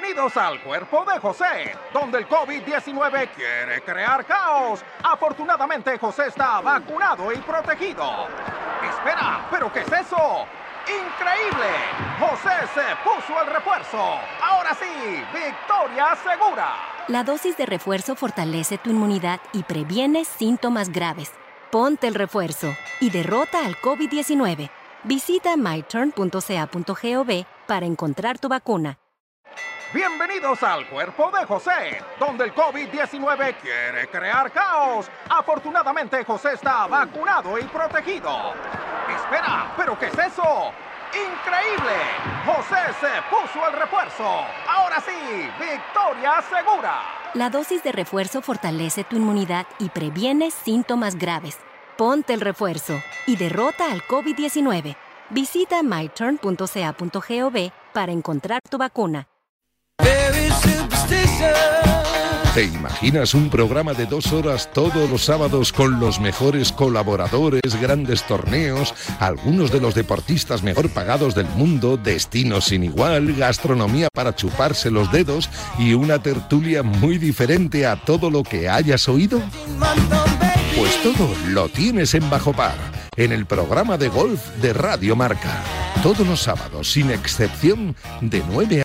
Bienvenidos 0.05 0.37
al 0.37 0.61
cuerpo 0.61 1.03
de 1.03 1.19
José, 1.19 1.75
donde 1.91 2.19
el 2.19 2.27
COVID-19 2.29 3.29
quiere 3.29 3.81
crear 3.81 4.23
caos. 4.23 4.83
Afortunadamente 5.01 5.97
José 5.97 6.27
está 6.27 6.61
vacunado 6.61 7.31
y 7.31 7.37
protegido. 7.37 8.27
Espera, 8.87 9.47
¿pero 9.49 9.73
qué 9.73 9.79
es 9.79 9.91
eso? 9.91 10.45
¡Increíble! 10.85 11.71
José 12.19 12.53
se 12.75 12.95
puso 13.03 13.41
el 13.41 13.51
refuerzo. 13.51 13.97
Ahora 14.43 14.75
sí, 14.75 14.85
victoria 15.33 16.15
segura. 16.23 16.75
La 17.07 17.23
dosis 17.23 17.57
de 17.57 17.65
refuerzo 17.65 18.15
fortalece 18.15 18.77
tu 18.77 18.91
inmunidad 18.91 19.39
y 19.53 19.63
previene 19.63 20.23
síntomas 20.23 20.91
graves. 20.91 21.31
Ponte 21.71 22.05
el 22.07 22.13
refuerzo 22.13 22.75
y 22.99 23.09
derrota 23.09 23.65
al 23.65 23.75
COVID-19. 23.77 24.69
Visita 25.03 25.57
myturn.ca.gov 25.57 27.45
para 27.65 27.85
encontrar 27.87 28.37
tu 28.37 28.49
vacuna. 28.49 28.99
Bienvenidos 29.95 30.61
al 30.61 30.85
cuerpo 30.89 31.31
de 31.31 31.45
José, 31.45 32.03
donde 32.19 32.43
el 32.43 32.53
COVID-19 32.53 33.55
quiere 33.61 34.09
crear 34.09 34.51
caos. 34.51 35.09
Afortunadamente 35.29 36.21
José 36.25 36.49
está 36.55 36.85
vacunado 36.85 37.57
y 37.57 37.63
protegido. 37.63 38.53
Espera, 39.09 39.73
¿pero 39.77 39.97
qué 39.97 40.07
es 40.07 40.17
eso? 40.17 40.73
¡Increíble! 41.13 41.95
José 42.45 42.75
se 42.99 43.07
puso 43.29 43.65
el 43.69 43.79
refuerzo. 43.79 44.25
Ahora 44.67 44.99
sí, 44.99 45.49
victoria 45.57 46.43
segura. 46.49 47.01
La 47.33 47.49
dosis 47.49 47.81
de 47.81 47.93
refuerzo 47.93 48.41
fortalece 48.41 49.05
tu 49.05 49.15
inmunidad 49.15 49.65
y 49.79 49.87
previene 49.87 50.51
síntomas 50.51 51.15
graves. 51.15 51.57
Ponte 51.97 52.33
el 52.33 52.41
refuerzo 52.41 53.01
y 53.27 53.37
derrota 53.37 53.93
al 53.93 54.01
COVID-19. 54.01 54.97
Visita 55.29 55.83
myturn.ca.gov 55.83 57.71
para 57.93 58.11
encontrar 58.11 58.59
tu 58.69 58.77
vacuna. 58.77 59.29
¿Te 62.55 62.63
imaginas 62.63 63.33
un 63.33 63.49
programa 63.49 63.93
de 63.93 64.05
dos 64.05 64.31
horas 64.31 64.69
todos 64.71 65.09
los 65.09 65.25
sábados 65.25 65.73
con 65.73 65.99
los 65.99 66.21
mejores 66.21 66.71
colaboradores, 66.71 67.81
grandes 67.81 68.23
torneos, 68.23 68.93
algunos 69.19 69.73
de 69.73 69.81
los 69.81 69.93
deportistas 69.93 70.63
mejor 70.63 70.89
pagados 70.89 71.35
del 71.35 71.47
mundo, 71.47 71.97
destinos 71.97 72.63
sin 72.63 72.85
igual, 72.85 73.33
gastronomía 73.33 74.07
para 74.13 74.33
chuparse 74.37 74.89
los 74.89 75.11
dedos 75.11 75.49
y 75.77 75.95
una 75.95 76.19
tertulia 76.19 76.81
muy 76.81 77.17
diferente 77.17 77.85
a 77.85 77.97
todo 77.97 78.29
lo 78.29 78.41
que 78.43 78.69
hayas 78.69 79.09
oído? 79.09 79.41
Pues 80.77 81.03
todo 81.03 81.29
lo 81.49 81.67
tienes 81.67 82.13
en 82.13 82.29
Bajo 82.29 82.53
Par, 82.53 82.77
en 83.17 83.33
el 83.33 83.45
programa 83.45 83.97
de 83.97 84.07
golf 84.07 84.39
de 84.61 84.71
Radio 84.71 85.17
Marca. 85.17 85.61
Todos 86.05 86.27
los 86.27 86.41
sábados, 86.41 86.91
sin 86.91 87.09
excepción, 87.09 87.95
de 88.21 88.43
9 88.47 88.79
a 88.79 88.83